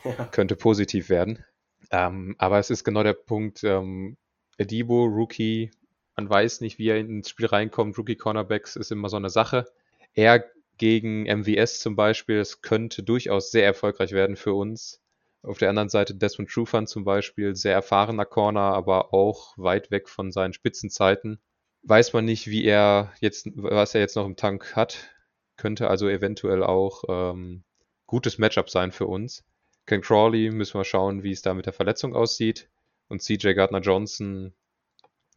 Ja. 0.04 0.26
Könnte 0.26 0.56
positiv 0.56 1.10
werden. 1.10 1.44
Ähm, 1.92 2.36
aber 2.38 2.60
es 2.60 2.70
ist 2.70 2.84
genau 2.84 3.04
der 3.04 3.14
Punkt, 3.14 3.64
ähm, 3.64 4.18
Adibo, 4.60 5.06
Rookie, 5.06 5.72
man 6.16 6.30
weiß 6.30 6.62
nicht, 6.62 6.78
wie 6.80 6.90
er 6.90 6.98
ins 6.98 7.30
Spiel 7.30 7.46
reinkommt. 7.46 7.98
Rookie 7.98 8.18
Cornerbacks 8.18 8.76
ist 8.76 8.92
immer 8.92 9.10
so 9.10 9.18
eine 9.18 9.30
Sache. 9.30 9.66
Er 10.14 10.46
gegen 10.78 11.24
MVS 11.24 11.80
zum 11.80 11.96
Beispiel, 11.96 12.38
es 12.40 12.62
könnte 12.62 13.04
durchaus 13.04 13.52
sehr 13.52 13.66
erfolgreich 13.66 14.12
werden 14.12 14.36
für 14.36 14.54
uns. 14.54 15.02
Auf 15.42 15.58
der 15.58 15.70
anderen 15.70 15.90
Seite 15.90 16.16
Desmond 16.16 16.50
Trufant 16.50 16.90
zum 16.90 17.06
Beispiel, 17.06 17.56
sehr 17.56 17.74
erfahrener 17.74 18.26
Corner, 18.26 18.74
aber 18.74 19.14
auch 19.14 19.58
weit 19.58 19.90
weg 19.90 20.10
von 20.10 20.32
seinen 20.32 20.54
Spitzenzeiten. 20.54 21.40
Weiß 21.84 22.12
man 22.12 22.26
nicht, 22.26 22.48
wie 22.48 22.66
er 22.66 23.14
jetzt, 23.22 23.48
was 23.56 23.96
er 23.96 24.02
jetzt 24.02 24.16
noch 24.16 24.26
im 24.26 24.36
Tank 24.36 24.76
hat. 24.76 25.10
Könnte 25.56 25.90
also 25.90 26.10
eventuell 26.10 26.64
auch 26.64 27.04
ähm, 27.08 27.64
gutes 28.06 28.38
Matchup 28.38 28.70
sein 28.70 28.92
für 28.92 29.08
uns. 29.08 29.46
Ken 29.86 30.02
Crawley 30.02 30.52
müssen 30.52 30.78
wir 30.78 30.84
schauen, 30.84 31.24
wie 31.24 31.32
es 31.32 31.42
da 31.42 31.54
mit 31.54 31.66
der 31.66 31.74
Verletzung 31.74 32.16
aussieht. 32.16 32.70
Und 33.08 33.22
CJ 33.22 33.54
Gardner 33.54 33.80
Johnson, 33.80 34.54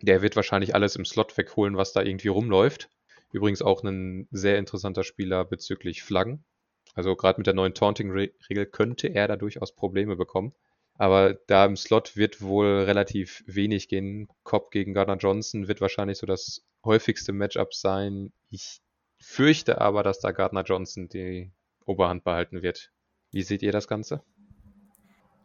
der 0.01 0.21
wird 0.21 0.37
wahrscheinlich 0.37 0.75
alles 0.75 0.97
im 0.97 1.05
Slot 1.05 1.37
wegholen, 1.39 1.77
was 1.77 1.93
da 1.93 2.03
irgendwie 2.03 2.29
rumläuft. 2.29 2.91
Übrigens 3.33 3.63
auch 3.63 3.83
ein 3.83 4.29
sehr 4.31 4.59
interessanter 4.59 5.05
Spieler 5.05 5.45
bezüglich 5.45 6.03
Flaggen. 6.03 6.45
Also 6.95 7.17
gerade 7.17 7.39
mit 7.39 7.47
der 7.47 7.55
neuen 7.55 7.75
Taunting-Regel 7.75 8.67
könnte 8.67 9.09
er 9.09 9.29
da 9.29 9.37
durchaus 9.37 9.75
Probleme 9.75 10.17
bekommen. 10.17 10.53
Aber 10.95 11.35
da 11.47 11.65
im 11.65 11.77
Slot 11.77 12.17
wird 12.17 12.43
wohl 12.43 12.85
relativ 12.85 13.43
wenig 13.47 13.89
gehen. 13.89 14.29
Cobb 14.45 14.71
gegen 14.71 14.93
Gardner 14.93 15.17
Johnson 15.17 15.69
wird 15.69 15.81
wahrscheinlich 15.81 16.19
so 16.19 16.27
das 16.27 16.65
häufigste 16.85 17.33
Matchup 17.33 17.75
sein. 17.75 18.33
Ich 18.51 18.81
fürchte 19.19 19.81
aber, 19.81 20.03
dass 20.03 20.21
da 20.21 20.33
Gardner 20.33 20.63
Johnson 20.63 21.09
die 21.09 21.51
Oberhand 21.87 22.25
behalten 22.25 22.63
wird. 22.63 22.93
Wie 23.31 23.43
seht 23.43 23.63
ihr 23.63 23.73
das 23.73 23.89
Ganze? 23.89 24.23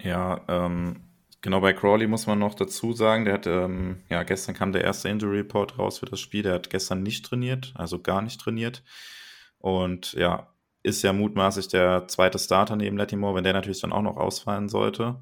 Ja, 0.01 0.41
ähm, 0.47 1.07
genau 1.41 1.61
bei 1.61 1.73
Crawley 1.73 2.07
muss 2.07 2.27
man 2.27 2.39
noch 2.39 2.53
dazu 2.53 2.93
sagen, 2.93 3.25
der 3.25 3.35
hat, 3.35 3.47
ähm, 3.47 4.03
ja, 4.09 4.23
gestern 4.23 4.55
kam 4.55 4.73
der 4.73 4.83
erste 4.83 5.09
Injury 5.09 5.37
Report 5.37 5.79
raus 5.79 5.99
für 5.99 6.05
das 6.05 6.19
Spiel. 6.19 6.43
Der 6.43 6.53
hat 6.53 6.69
gestern 6.69 7.01
nicht 7.01 7.25
trainiert, 7.25 7.73
also 7.75 7.99
gar 7.99 8.21
nicht 8.21 8.39
trainiert. 8.39 8.83
Und 9.59 10.13
ja, 10.13 10.53
ist 10.87 11.01
ja 11.01 11.11
mutmaßlich 11.11 11.67
der 11.67 12.07
zweite 12.07 12.39
Starter 12.39 12.77
neben 12.77 12.97
Latimore, 12.97 13.35
wenn 13.35 13.43
der 13.43 13.53
natürlich 13.53 13.81
dann 13.81 13.91
auch 13.91 14.01
noch 14.01 14.15
ausfallen 14.15 14.69
sollte 14.69 15.21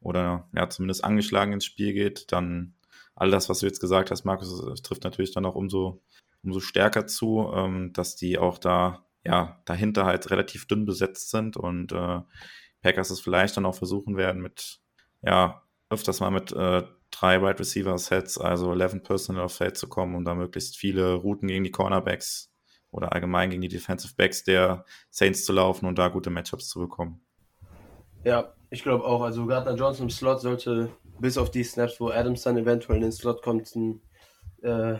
oder 0.00 0.48
ja, 0.52 0.68
zumindest 0.68 1.04
angeschlagen 1.04 1.52
ins 1.52 1.64
Spiel 1.64 1.92
geht, 1.92 2.32
dann 2.32 2.74
all 3.14 3.30
das, 3.30 3.48
was 3.48 3.60
du 3.60 3.66
jetzt 3.66 3.80
gesagt 3.80 4.10
hast, 4.10 4.24
Markus, 4.24 4.82
trifft 4.82 5.04
natürlich 5.04 5.32
dann 5.32 5.46
auch 5.46 5.54
umso, 5.54 6.02
umso 6.42 6.58
stärker 6.58 7.06
zu, 7.06 7.52
ähm, 7.54 7.92
dass 7.92 8.16
die 8.16 8.36
auch 8.38 8.58
da, 8.58 9.06
ja, 9.24 9.60
dahinter 9.64 10.06
halt 10.06 10.28
relativ 10.30 10.66
dünn 10.66 10.86
besetzt 10.86 11.30
sind 11.30 11.56
und 11.56 11.92
äh, 11.92 12.20
Packers 12.82 13.10
es 13.10 13.20
vielleicht 13.20 13.56
dann 13.56 13.66
auch 13.66 13.76
versuchen 13.76 14.16
werden 14.16 14.42
mit, 14.42 14.80
ja, 15.22 15.62
öfters 15.88 16.18
mal 16.18 16.30
mit 16.30 16.50
äh, 16.50 16.82
drei 17.12 17.42
Wide 17.42 17.60
Receiver 17.60 17.96
Sets, 17.96 18.38
also 18.38 18.72
11 18.72 19.04
Personal 19.04 19.44
auf 19.44 19.54
Feld 19.54 19.76
zu 19.76 19.88
kommen, 19.88 20.16
um 20.16 20.24
da 20.24 20.34
möglichst 20.34 20.76
viele 20.76 21.14
Routen 21.14 21.46
gegen 21.46 21.64
die 21.64 21.70
Cornerbacks 21.70 22.49
oder 22.90 23.12
allgemein 23.12 23.50
gegen 23.50 23.62
die 23.62 23.68
Defensive 23.68 24.14
Backs 24.16 24.44
der 24.44 24.84
Saints 25.10 25.44
zu 25.44 25.52
laufen 25.52 25.86
und 25.86 25.98
da 25.98 26.08
gute 26.08 26.30
Matchups 26.30 26.68
zu 26.68 26.80
bekommen. 26.80 27.20
Ja, 28.24 28.52
ich 28.70 28.82
glaube 28.82 29.04
auch. 29.04 29.22
Also 29.22 29.46
Gardner 29.46 29.74
Johnson 29.74 30.06
im 30.06 30.10
Slot 30.10 30.40
sollte 30.40 30.90
bis 31.18 31.38
auf 31.38 31.50
die 31.50 31.64
Snaps, 31.64 32.00
wo 32.00 32.08
Adams 32.08 32.42
dann 32.42 32.56
eventuell 32.56 32.96
in 32.96 33.02
den 33.02 33.12
Slot 33.12 33.42
kommt, 33.42 33.74
ein, 33.74 34.00
äh, 34.62 34.98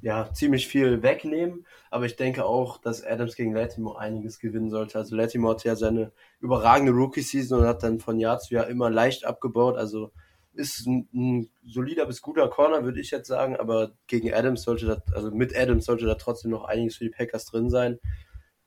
ja, 0.00 0.32
ziemlich 0.32 0.66
viel 0.66 1.02
wegnehmen. 1.02 1.66
Aber 1.90 2.06
ich 2.06 2.16
denke 2.16 2.44
auch, 2.44 2.78
dass 2.78 3.04
Adams 3.04 3.36
gegen 3.36 3.54
Latimore 3.54 3.98
einiges 3.98 4.38
gewinnen 4.38 4.70
sollte. 4.70 4.98
Also 4.98 5.14
Latimore 5.14 5.54
hat 5.54 5.64
ja 5.64 5.76
seine 5.76 6.12
überragende 6.40 6.92
Rookie-Season 6.92 7.60
und 7.60 7.66
hat 7.66 7.82
dann 7.82 8.00
von 8.00 8.18
Jahr 8.18 8.38
zu 8.38 8.54
Jahr 8.54 8.66
immer 8.66 8.90
leicht 8.90 9.24
abgebaut. 9.24 9.76
Also 9.76 10.12
ist 10.54 10.86
ein, 10.86 11.08
ein 11.14 11.50
solider 11.64 12.06
bis 12.06 12.22
guter 12.22 12.48
Corner, 12.48 12.84
würde 12.84 13.00
ich 13.00 13.10
jetzt 13.10 13.28
sagen. 13.28 13.56
Aber 13.56 13.92
gegen 14.06 14.32
Adams 14.32 14.62
sollte 14.62 14.86
das, 14.86 15.02
also 15.14 15.30
mit 15.30 15.56
Adams 15.56 15.86
sollte 15.86 16.06
da 16.06 16.14
trotzdem 16.14 16.50
noch 16.50 16.64
einiges 16.64 16.96
für 16.96 17.04
die 17.04 17.10
Packers 17.10 17.46
drin 17.46 17.70
sein. 17.70 17.98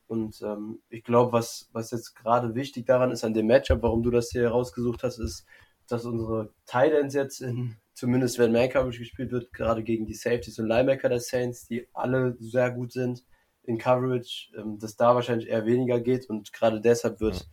Und 0.07 0.41
ähm, 0.41 0.81
ich 0.89 1.03
glaube, 1.03 1.31
was, 1.31 1.69
was 1.73 1.91
jetzt 1.91 2.15
gerade 2.15 2.55
wichtig 2.55 2.85
daran 2.85 3.11
ist 3.11 3.23
an 3.23 3.33
dem 3.33 3.47
Matchup, 3.47 3.81
warum 3.81 4.03
du 4.03 4.11
das 4.11 4.29
hier 4.29 4.49
rausgesucht 4.49 5.03
hast, 5.03 5.17
ist, 5.17 5.45
dass 5.87 6.05
unsere 6.05 6.53
Titans 6.65 7.13
jetzt 7.13 7.41
in, 7.41 7.77
zumindest 7.93 8.37
wenn 8.39 8.51
Man 8.51 8.69
Coverage 8.69 8.99
gespielt 8.99 9.31
wird, 9.31 9.51
gerade 9.53 9.83
gegen 9.83 10.05
die 10.05 10.13
Safeties 10.13 10.59
und 10.59 10.67
Linebacker 10.67 11.09
der 11.09 11.19
Saints, 11.19 11.67
die 11.67 11.87
alle 11.93 12.35
sehr 12.39 12.71
gut 12.71 12.91
sind 12.91 13.23
in 13.63 13.77
Coverage, 13.77 14.51
ähm, 14.57 14.77
dass 14.79 14.95
da 14.95 15.15
wahrscheinlich 15.15 15.49
eher 15.49 15.65
weniger 15.65 15.99
geht 15.99 16.29
und 16.29 16.53
gerade 16.53 16.81
deshalb 16.81 17.19
wird, 17.19 17.35
ja. 17.35 17.45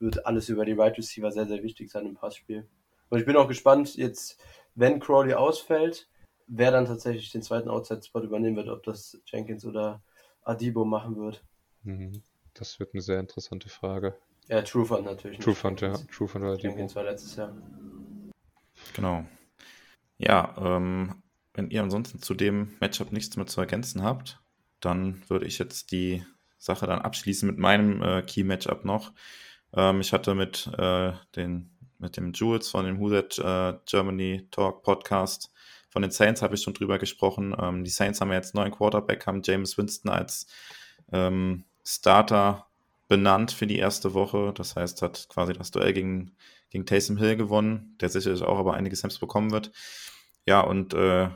wird 0.00 0.26
alles 0.26 0.48
über 0.48 0.64
die 0.64 0.72
Right 0.72 0.98
Receiver 0.98 1.30
sehr, 1.30 1.46
sehr 1.46 1.62
wichtig 1.62 1.90
sein 1.90 2.06
im 2.06 2.14
Passspiel. 2.14 2.66
Und 3.12 3.18
ich 3.18 3.26
bin 3.26 3.36
auch 3.36 3.46
gespannt, 3.46 3.94
jetzt, 3.96 4.40
wenn 4.74 4.98
Crawley 4.98 5.34
ausfällt, 5.34 6.08
wer 6.46 6.70
dann 6.70 6.86
tatsächlich 6.86 7.30
den 7.30 7.42
zweiten 7.42 7.68
Outside-Spot 7.68 8.22
übernehmen 8.22 8.56
wird, 8.56 8.70
ob 8.70 8.82
das 8.84 9.20
Jenkins 9.26 9.66
oder 9.66 10.02
Adibo 10.40 10.86
machen 10.86 11.16
wird. 11.16 11.44
Mhm. 11.82 12.22
Das 12.54 12.80
wird 12.80 12.94
eine 12.94 13.02
sehr 13.02 13.20
interessante 13.20 13.68
Frage. 13.68 14.16
Ja, 14.48 14.62
Trufant 14.62 15.04
natürlich. 15.04 15.40
Trufant, 15.40 15.82
ja. 15.82 15.92
Trufant 16.10 16.42
oder 16.42 16.56
Jenkins 16.56 16.96
war 16.96 17.04
letztes 17.04 17.36
Jahr. 17.36 17.54
Genau. 18.94 19.26
Ja, 20.16 20.54
ähm, 20.56 21.22
wenn 21.52 21.68
ihr 21.68 21.82
ansonsten 21.82 22.18
zu 22.18 22.32
dem 22.32 22.78
Matchup 22.80 23.12
nichts 23.12 23.36
mehr 23.36 23.46
zu 23.46 23.60
ergänzen 23.60 24.02
habt, 24.02 24.40
dann 24.80 25.22
würde 25.28 25.44
ich 25.44 25.58
jetzt 25.58 25.92
die 25.92 26.24
Sache 26.56 26.86
dann 26.86 27.00
abschließen 27.00 27.46
mit 27.46 27.58
meinem 27.58 28.02
äh, 28.02 28.22
Key-Matchup 28.22 28.86
noch. 28.86 29.12
Ähm, 29.74 30.00
ich 30.00 30.14
hatte 30.14 30.34
mit, 30.34 30.66
äh, 30.78 31.12
den, 31.36 31.71
mit 32.02 32.16
dem 32.16 32.32
Jules 32.32 32.68
von 32.68 32.84
dem 32.84 33.00
Who 33.00 33.10
That 33.10 33.38
äh, 33.38 33.78
Germany 33.86 34.46
Talk 34.50 34.82
Podcast 34.82 35.50
von 35.92 36.00
den 36.02 36.10
Saints 36.10 36.40
habe 36.40 36.54
ich 36.54 36.62
schon 36.62 36.72
drüber 36.72 36.98
gesprochen. 36.98 37.54
Ähm, 37.60 37.84
die 37.84 37.90
Saints 37.90 38.20
haben 38.20 38.30
ja 38.30 38.36
jetzt 38.36 38.54
neuen 38.54 38.72
Quarterback, 38.72 39.26
haben 39.26 39.42
James 39.44 39.76
Winston 39.76 40.10
als 40.10 40.46
ähm, 41.12 41.64
Starter 41.84 42.66
benannt 43.08 43.52
für 43.52 43.66
die 43.66 43.76
erste 43.76 44.14
Woche. 44.14 44.54
Das 44.54 44.74
heißt, 44.74 45.02
hat 45.02 45.28
quasi 45.28 45.52
das 45.52 45.70
Duell 45.70 45.92
gegen, 45.92 46.34
gegen 46.70 46.86
Taysom 46.86 47.18
Hill 47.18 47.36
gewonnen, 47.36 47.94
der 48.00 48.08
sicherlich 48.08 48.42
auch 48.42 48.58
aber 48.58 48.72
einige 48.72 48.96
Snaps 48.96 49.18
bekommen 49.18 49.50
wird. 49.50 49.70
Ja, 50.46 50.62
und 50.62 50.94
äh, 50.94 51.28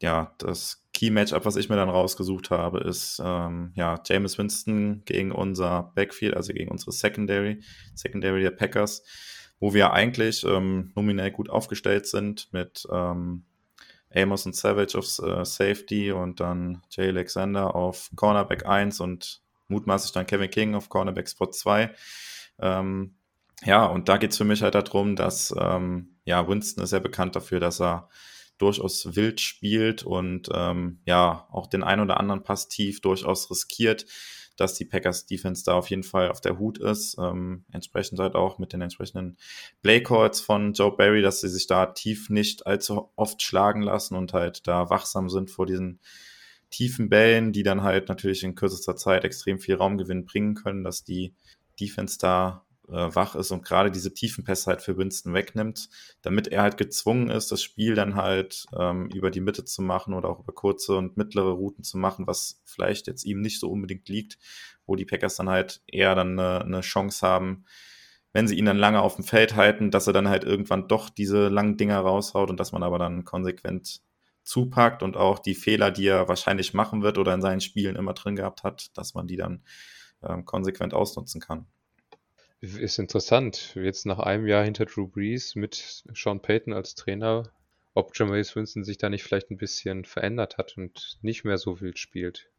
ja, 0.00 0.34
das 0.38 0.86
Key-Matchup, 0.94 1.44
was 1.44 1.56
ich 1.56 1.68
mir 1.68 1.76
dann 1.76 1.90
rausgesucht 1.90 2.48
habe, 2.48 2.80
ist 2.80 3.20
ähm, 3.22 3.72
ja, 3.74 4.00
James 4.06 4.38
Winston 4.38 5.02
gegen 5.04 5.32
unser 5.32 5.92
Backfield, 5.94 6.34
also 6.34 6.54
gegen 6.54 6.70
unsere 6.70 6.92
Secondary, 6.92 7.62
Secondary 7.94 8.40
der 8.42 8.52
Packers, 8.52 9.02
wo 9.60 9.74
wir 9.74 9.92
eigentlich 9.92 10.44
ähm, 10.44 10.92
nominell 10.94 11.30
gut 11.30 11.50
aufgestellt 11.50 12.06
sind 12.06 12.48
mit 12.52 12.86
ähm, 12.92 13.44
Amos 14.14 14.46
und 14.46 14.56
Savage 14.56 14.96
auf 14.96 15.06
äh, 15.18 15.44
Safety 15.44 16.12
und 16.12 16.40
dann 16.40 16.82
Jay 16.90 17.08
Alexander 17.08 17.74
auf 17.74 18.10
Cornerback 18.16 18.66
1 18.66 19.00
und 19.00 19.42
mutmaßlich 19.68 20.12
dann 20.12 20.26
Kevin 20.26 20.50
King 20.50 20.74
auf 20.74 20.88
Cornerback 20.88 21.28
Spot 21.28 21.50
2. 21.50 21.94
Ähm, 22.60 23.14
ja, 23.64 23.84
und 23.86 24.08
da 24.08 24.16
geht 24.16 24.30
es 24.32 24.38
für 24.38 24.44
mich 24.44 24.62
halt 24.62 24.74
darum, 24.74 25.16
dass 25.16 25.54
ähm, 25.58 26.16
ja, 26.24 26.46
Winston 26.48 26.84
ist 26.84 26.92
ja 26.92 27.00
bekannt 27.00 27.36
dafür, 27.36 27.60
dass 27.60 27.80
er 27.80 28.08
durchaus 28.58 29.14
wild 29.16 29.40
spielt 29.40 30.02
und 30.02 30.48
ähm, 30.52 31.00
ja, 31.04 31.46
auch 31.50 31.66
den 31.66 31.82
ein 31.82 32.00
oder 32.00 32.18
anderen 32.18 32.42
Pass 32.42 32.68
tief 32.68 33.00
durchaus 33.00 33.50
riskiert, 33.50 34.06
dass 34.58 34.74
die 34.74 34.84
Packers 34.84 35.24
Defense 35.24 35.64
da 35.64 35.74
auf 35.74 35.88
jeden 35.88 36.02
Fall 36.02 36.30
auf 36.30 36.40
der 36.40 36.58
Hut 36.58 36.78
ist. 36.78 37.16
Ähm, 37.18 37.64
entsprechend 37.72 38.18
halt 38.18 38.34
auch 38.34 38.58
mit 38.58 38.72
den 38.72 38.82
entsprechenden 38.82 39.38
Play 39.82 40.02
Calls 40.02 40.40
von 40.40 40.72
Joe 40.72 40.94
Barry, 40.96 41.22
dass 41.22 41.40
sie 41.40 41.48
sich 41.48 41.66
da 41.66 41.86
tief 41.86 42.28
nicht 42.28 42.66
allzu 42.66 43.10
oft 43.16 43.42
schlagen 43.42 43.82
lassen 43.82 44.16
und 44.16 44.32
halt 44.32 44.66
da 44.66 44.90
wachsam 44.90 45.30
sind 45.30 45.50
vor 45.50 45.64
diesen 45.64 46.00
tiefen 46.70 47.08
Bällen, 47.08 47.52
die 47.52 47.62
dann 47.62 47.82
halt 47.82 48.08
natürlich 48.08 48.42
in 48.44 48.54
kürzester 48.54 48.96
Zeit 48.96 49.24
extrem 49.24 49.58
viel 49.58 49.76
Raumgewinn 49.76 50.26
bringen 50.26 50.54
können, 50.54 50.84
dass 50.84 51.04
die 51.04 51.34
Defense 51.80 52.18
da 52.18 52.66
äh, 52.88 53.14
wach 53.14 53.34
ist 53.34 53.50
und 53.50 53.64
gerade 53.64 53.90
diese 53.90 54.14
tiefen 54.14 54.44
Pässe 54.44 54.66
halt 54.66 54.82
für 54.82 54.96
Winston 54.96 55.34
wegnimmt, 55.34 55.88
damit 56.22 56.48
er 56.48 56.62
halt 56.62 56.76
gezwungen 56.76 57.30
ist, 57.30 57.52
das 57.52 57.62
Spiel 57.62 57.94
dann 57.94 58.14
halt 58.16 58.66
ähm, 58.78 59.10
über 59.10 59.30
die 59.30 59.40
Mitte 59.40 59.64
zu 59.64 59.82
machen 59.82 60.14
oder 60.14 60.28
auch 60.28 60.40
über 60.40 60.52
kurze 60.52 60.96
und 60.96 61.16
mittlere 61.16 61.50
Routen 61.50 61.84
zu 61.84 61.98
machen, 61.98 62.26
was 62.26 62.60
vielleicht 62.64 63.06
jetzt 63.06 63.24
ihm 63.24 63.40
nicht 63.40 63.60
so 63.60 63.70
unbedingt 63.70 64.08
liegt, 64.08 64.38
wo 64.86 64.96
die 64.96 65.04
Packers 65.04 65.36
dann 65.36 65.48
halt 65.48 65.82
eher 65.86 66.14
dann 66.14 66.38
eine, 66.38 66.62
eine 66.62 66.80
Chance 66.80 67.26
haben, 67.26 67.64
wenn 68.32 68.48
sie 68.48 68.56
ihn 68.56 68.66
dann 68.66 68.78
lange 68.78 69.02
auf 69.02 69.16
dem 69.16 69.24
Feld 69.24 69.56
halten, 69.56 69.90
dass 69.90 70.06
er 70.06 70.12
dann 70.12 70.28
halt 70.28 70.44
irgendwann 70.44 70.88
doch 70.88 71.08
diese 71.10 71.48
langen 71.48 71.76
Dinger 71.76 71.98
raushaut 72.00 72.50
und 72.50 72.60
dass 72.60 72.72
man 72.72 72.82
aber 72.82 72.98
dann 72.98 73.24
konsequent 73.24 74.02
zupackt 74.44 75.02
und 75.02 75.16
auch 75.16 75.38
die 75.38 75.54
Fehler, 75.54 75.90
die 75.90 76.06
er 76.06 76.28
wahrscheinlich 76.28 76.72
machen 76.72 77.02
wird 77.02 77.18
oder 77.18 77.34
in 77.34 77.42
seinen 77.42 77.60
Spielen 77.60 77.96
immer 77.96 78.14
drin 78.14 78.36
gehabt 78.36 78.62
hat, 78.64 78.96
dass 78.96 79.14
man 79.14 79.26
die 79.26 79.36
dann 79.36 79.62
ähm, 80.22 80.44
konsequent 80.44 80.94
ausnutzen 80.94 81.40
kann. 81.40 81.66
Ist 82.60 82.98
interessant, 82.98 83.74
jetzt 83.76 84.04
nach 84.04 84.18
einem 84.18 84.46
Jahr 84.46 84.64
hinter 84.64 84.84
Drew 84.84 85.06
Brees 85.06 85.54
mit 85.54 86.02
Sean 86.12 86.42
Payton 86.42 86.72
als 86.72 86.96
Trainer, 86.96 87.52
ob 87.94 88.16
Jameis 88.16 88.56
Winston 88.56 88.82
sich 88.82 88.98
da 88.98 89.08
nicht 89.08 89.22
vielleicht 89.22 89.50
ein 89.50 89.58
bisschen 89.58 90.04
verändert 90.04 90.58
hat 90.58 90.76
und 90.76 91.18
nicht 91.22 91.44
mehr 91.44 91.58
so 91.58 91.80
wild 91.80 91.98
spielt. 91.98 92.50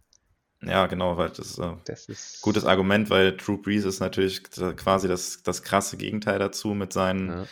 Ja, 0.61 0.87
genau, 0.87 1.17
weil 1.17 1.29
das, 1.29 1.57
äh, 1.57 1.73
das 1.85 2.07
ist 2.07 2.41
gutes 2.41 2.65
Argument, 2.65 3.09
weil 3.09 3.35
Drew 3.35 3.57
Brees 3.57 3.85
ist 3.85 3.99
natürlich 3.99 4.43
quasi 4.43 5.07
das, 5.07 5.43
das 5.43 5.63
krasse 5.63 5.97
Gegenteil 5.97 6.39
dazu 6.39 6.73
mit 6.73 6.93
seinen 6.93 7.29
ja 7.29 7.47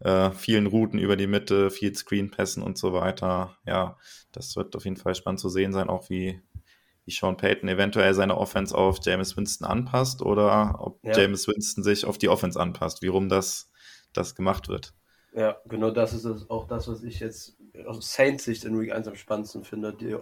äh, 0.00 0.30
vielen 0.30 0.66
Routen 0.66 0.98
über 0.98 1.16
die 1.16 1.26
Mitte, 1.26 1.70
viel 1.70 1.94
Screenpässen 1.94 2.62
und 2.62 2.78
so 2.78 2.92
weiter. 2.92 3.56
Ja, 3.66 3.96
das 4.32 4.56
wird 4.56 4.76
auf 4.76 4.84
jeden 4.84 4.96
Fall 4.96 5.14
spannend 5.14 5.40
zu 5.40 5.48
sehen 5.48 5.72
sein, 5.72 5.88
auch 5.88 6.08
wie, 6.10 6.40
wie 7.08 7.12
Sean 7.12 7.36
Payton 7.36 7.68
eventuell 7.68 8.12
seine 8.12 8.36
Offense 8.36 8.76
auf 8.76 8.98
James 9.02 9.36
Winston 9.36 9.66
anpasst 9.66 10.20
oder 10.22 10.76
ob 10.78 11.02
ja. 11.02 11.16
James 11.16 11.48
Winston 11.48 11.82
sich 11.82 12.04
auf 12.04 12.18
die 12.18 12.28
Offense 12.28 12.60
anpasst, 12.60 13.00
wie 13.02 13.06
rum 13.08 13.28
das, 13.28 13.70
das 14.12 14.34
gemacht 14.34 14.68
wird. 14.68 14.92
Ja, 15.34 15.56
genau 15.66 15.90
das 15.90 16.12
ist 16.12 16.24
es, 16.24 16.50
auch 16.50 16.66
das, 16.66 16.88
was 16.88 17.02
ich 17.02 17.20
jetzt 17.20 17.56
aus 17.86 18.12
Saints 18.12 18.44
Sicht 18.44 18.64
in 18.64 18.78
Week 18.78 18.92
1 18.92 19.08
am 19.08 19.14
spannendsten 19.14 19.64
finde. 19.64 19.94
Die, 19.94 20.16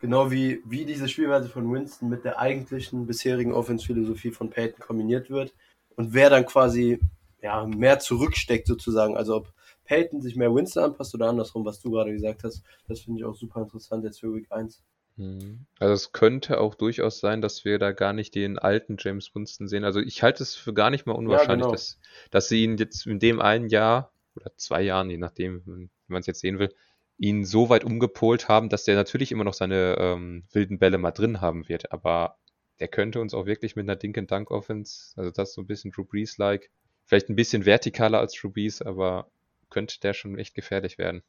genau 0.00 0.30
wie, 0.30 0.62
wie 0.64 0.84
diese 0.84 1.08
Spielweise 1.08 1.48
von 1.48 1.72
Winston 1.72 2.08
mit 2.08 2.24
der 2.24 2.38
eigentlichen 2.38 3.06
bisherigen 3.06 3.52
Offense-Philosophie 3.52 4.30
von 4.30 4.50
Payton 4.50 4.80
kombiniert 4.80 5.30
wird 5.30 5.54
und 5.96 6.14
wer 6.14 6.30
dann 6.30 6.46
quasi 6.46 7.00
ja, 7.42 7.66
mehr 7.66 7.98
zurücksteckt 7.98 8.66
sozusagen. 8.66 9.16
Also 9.16 9.36
ob 9.36 9.52
Peyton 9.84 10.20
sich 10.20 10.36
mehr 10.36 10.54
Winston 10.54 10.84
anpasst 10.84 11.14
oder 11.14 11.28
andersrum, 11.28 11.64
was 11.64 11.80
du 11.80 11.90
gerade 11.90 12.12
gesagt 12.12 12.44
hast, 12.44 12.62
das 12.86 13.00
finde 13.00 13.20
ich 13.20 13.24
auch 13.24 13.34
super 13.34 13.62
interessant 13.62 14.04
jetzt 14.04 14.20
für 14.20 14.32
Week 14.32 14.46
1. 14.50 14.82
Mhm. 15.18 15.66
Also 15.78 15.92
es 15.94 16.12
könnte 16.12 16.60
auch 16.60 16.74
durchaus 16.74 17.20
sein, 17.20 17.42
dass 17.42 17.64
wir 17.64 17.78
da 17.78 17.92
gar 17.92 18.12
nicht 18.12 18.34
den 18.34 18.58
alten 18.58 18.96
James 18.98 19.34
Winston 19.34 19.68
sehen. 19.68 19.84
Also 19.84 20.00
ich 20.00 20.22
halte 20.22 20.42
es 20.42 20.54
für 20.54 20.72
gar 20.72 20.90
nicht 20.90 21.06
mal 21.06 21.12
unwahrscheinlich, 21.12 21.48
ja, 21.48 21.56
genau. 21.56 21.72
dass, 21.72 21.98
dass 22.30 22.48
sie 22.48 22.64
ihn 22.64 22.78
jetzt 22.78 23.06
in 23.06 23.18
dem 23.18 23.40
einen 23.40 23.68
Jahr 23.68 24.12
oder 24.34 24.50
zwei 24.56 24.82
Jahren, 24.82 25.10
je 25.10 25.18
nachdem, 25.18 25.62
wie 25.66 25.90
man 26.06 26.20
es 26.20 26.26
jetzt 26.26 26.40
sehen 26.40 26.58
will, 26.58 26.72
ihn 27.18 27.44
so 27.44 27.68
weit 27.68 27.84
umgepolt 27.84 28.48
haben, 28.48 28.68
dass 28.68 28.84
der 28.84 28.94
natürlich 28.94 29.32
immer 29.32 29.44
noch 29.44 29.54
seine 29.54 29.96
ähm, 29.98 30.44
wilden 30.52 30.78
Bälle 30.78 30.98
mal 30.98 31.10
drin 31.10 31.40
haben 31.40 31.68
wird. 31.68 31.92
Aber 31.92 32.38
der 32.78 32.88
könnte 32.88 33.20
uns 33.20 33.34
auch 33.34 33.44
wirklich 33.44 33.74
mit 33.74 33.84
einer 33.84 33.96
Dink-and-Dunk-Offense, 33.96 35.14
also 35.16 35.32
das 35.32 35.52
so 35.52 35.62
ein 35.62 35.66
bisschen 35.66 35.90
Drew 35.90 36.04
Brees-like, 36.04 36.70
Vielleicht 37.08 37.30
ein 37.30 37.36
bisschen 37.36 37.62
vertikaler 37.62 38.20
als 38.20 38.44
Rubies, 38.44 38.82
aber 38.82 39.30
könnte 39.70 39.98
der 40.00 40.12
schon 40.12 40.38
echt 40.38 40.54
gefährlich 40.54 40.98
werden. 40.98 41.22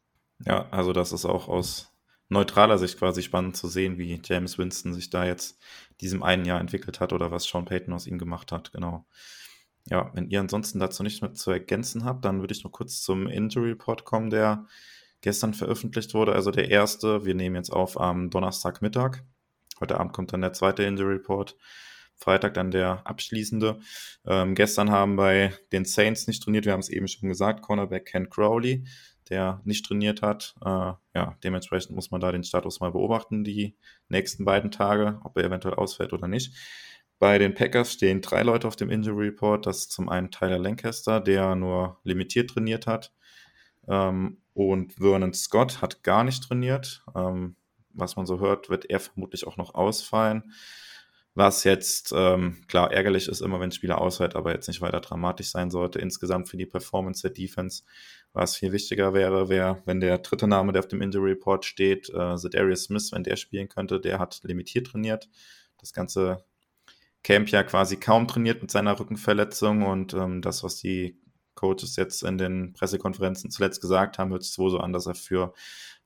Ja, 0.46 0.68
also 0.72 0.92
das 0.92 1.14
ist 1.14 1.24
auch 1.24 1.48
aus 1.48 1.94
neutraler 2.30 2.78
Sicht 2.78 2.98
quasi 2.98 3.22
spannend 3.22 3.58
zu 3.58 3.68
sehen, 3.68 3.98
wie 3.98 4.22
James 4.24 4.58
Winston 4.58 4.94
sich 4.94 5.10
da 5.10 5.26
jetzt 5.26 5.60
diesem 6.00 6.24
einen 6.24 6.46
Jahr 6.46 6.62
entwickelt 6.62 7.00
hat 7.00 7.12
oder 7.12 7.32
was 7.32 7.44
Sean 7.44 7.66
Payton 7.66 7.94
aus 7.94 8.08
ihm 8.08 8.18
gemacht 8.18 8.52
hat, 8.52 8.72
genau. 8.72 9.06
Ja, 9.90 10.12
wenn 10.14 10.30
ihr 10.30 10.40
ansonsten 10.40 10.80
dazu 10.80 11.04
nichts 11.04 11.22
mehr 11.22 11.34
zu 11.34 11.52
ergänzen 11.52 12.06
habt, 12.06 12.24
dann 12.24 12.42
würde 12.42 12.54
ich 12.54 12.64
noch 12.64 12.72
kurz 12.72 13.02
zum 13.02 13.28
Injury 13.28 13.70
Report 13.70 14.06
kommen, 14.06 14.30
der 14.30 14.66
gestern 15.22 15.54
veröffentlicht 15.54 16.14
wurde. 16.14 16.34
Also 16.34 16.52
der 16.52 16.70
erste, 16.70 17.26
wir 17.26 17.34
nehmen 17.34 17.56
jetzt 17.56 17.72
auf 17.72 18.00
am 18.00 18.30
Donnerstagmittag. 18.30 19.24
Heute 19.80 20.00
Abend 20.00 20.14
kommt 20.14 20.32
dann 20.32 20.42
der 20.42 20.54
zweite 20.54 20.84
Injury 20.84 21.14
Report. 21.14 21.58
Freitag 22.20 22.54
dann 22.54 22.70
der 22.70 23.08
abschließende. 23.08 23.80
Ähm, 24.26 24.54
gestern 24.54 24.92
haben 24.92 25.16
bei 25.16 25.54
den 25.72 25.86
Saints 25.86 26.28
nicht 26.28 26.44
trainiert, 26.44 26.66
wir 26.66 26.74
haben 26.74 26.82
es 26.82 26.90
eben 26.90 27.08
schon 27.08 27.30
gesagt, 27.30 27.62
Cornerback 27.62 28.06
Ken 28.06 28.30
Crowley, 28.30 28.84
der 29.30 29.62
nicht 29.64 29.86
trainiert 29.86 30.22
hat. 30.22 30.56
Äh, 30.64 30.94
ja, 31.16 31.38
dementsprechend 31.44 31.96
muss 31.96 32.12
man 32.12 32.22
da 32.22 32.32
den 32.32 32.44
Status 32.44 32.80
mal 32.80 32.92
beobachten, 32.92 33.44
die 33.44 33.76
nächsten 34.08 34.46
beiden 34.46 34.72
Tage, 34.72 35.20
ob 35.24 35.38
er 35.38 35.46
eventuell 35.46 35.76
ausfällt 35.76 36.14
oder 36.14 36.28
nicht. 36.28 36.56
Bei 37.20 37.38
den 37.38 37.54
Packers 37.54 37.94
stehen 37.94 38.22
drei 38.22 38.44
Leute 38.44 38.68
auf 38.68 38.78
dem 38.78 38.90
Injury 38.90 39.28
Report. 39.28 39.66
Das 39.66 39.80
ist 39.80 39.92
zum 39.92 40.08
einen 40.08 40.32
Tyler 40.32 40.58
Lancaster, 40.58 41.20
der 41.20 41.56
nur 41.56 42.00
limitiert 42.04 42.50
trainiert 42.52 42.88
hat. 42.88 43.14
Ähm, 43.88 44.38
und 44.54 44.94
Vernon 44.94 45.34
Scott 45.34 45.82
hat 45.82 46.04
gar 46.04 46.24
nicht 46.24 46.44
trainiert. 46.44 47.04
Ähm, 47.16 47.56
was 47.92 48.16
man 48.16 48.26
so 48.26 48.40
hört, 48.40 48.70
wird 48.70 48.86
er 48.86 49.00
vermutlich 49.00 49.46
auch 49.46 49.58
noch 49.58 49.76
ausfallen. 49.76 50.54
Was 51.40 51.64
jetzt 51.64 52.12
ähm, 52.14 52.58
klar 52.68 52.92
ärgerlich 52.92 53.30
ist, 53.30 53.40
immer 53.40 53.62
wenn 53.62 53.72
Spieler 53.72 54.02
ausfällt, 54.02 54.36
aber 54.36 54.52
jetzt 54.52 54.68
nicht 54.68 54.82
weiter 54.82 55.00
dramatisch 55.00 55.52
sein 55.52 55.72
sollte. 55.72 55.98
Insgesamt 55.98 56.50
für 56.50 56.58
die 56.58 56.66
Performance 56.66 57.22
der 57.22 57.32
Defense, 57.32 57.84
was 58.34 58.58
viel 58.58 58.74
wichtiger 58.74 59.14
wäre, 59.14 59.48
wäre, 59.48 59.82
wenn 59.86 60.02
der 60.02 60.18
dritte 60.18 60.50
Name, 60.50 60.74
der 60.74 60.82
auf 60.82 60.90
dem 60.90 61.02
Injury 61.02 61.30
Report 61.30 61.64
steht, 61.64 62.10
äh, 62.10 62.36
Darius 62.50 62.84
Smith, 62.84 63.14
wenn 63.14 63.24
der 63.24 63.38
spielen 63.38 63.70
könnte, 63.70 64.02
der 64.02 64.20
hat 64.20 64.42
limitiert 64.44 64.88
trainiert. 64.88 65.30
Das 65.78 65.94
ganze 65.94 66.44
Camp 67.24 67.48
ja 67.48 67.64
quasi 67.64 67.96
kaum 67.96 68.28
trainiert 68.28 68.62
mit 68.62 68.70
seiner 68.70 69.00
Rückenverletzung 69.00 69.84
und 69.84 70.14
ähm, 70.14 70.42
das, 70.42 70.62
was 70.66 70.76
die 70.76 71.22
Coaches 71.56 71.96
jetzt 71.96 72.22
in 72.22 72.38
den 72.38 72.74
Pressekonferenzen 72.74 73.50
zuletzt 73.50 73.80
gesagt 73.80 74.20
haben, 74.20 74.32
hört 74.32 74.44
sich 74.44 74.52
so 74.52 74.68
so 74.68 74.80
an, 74.80 74.92
dass 74.92 75.06
er 75.06 75.16
für 75.16 75.54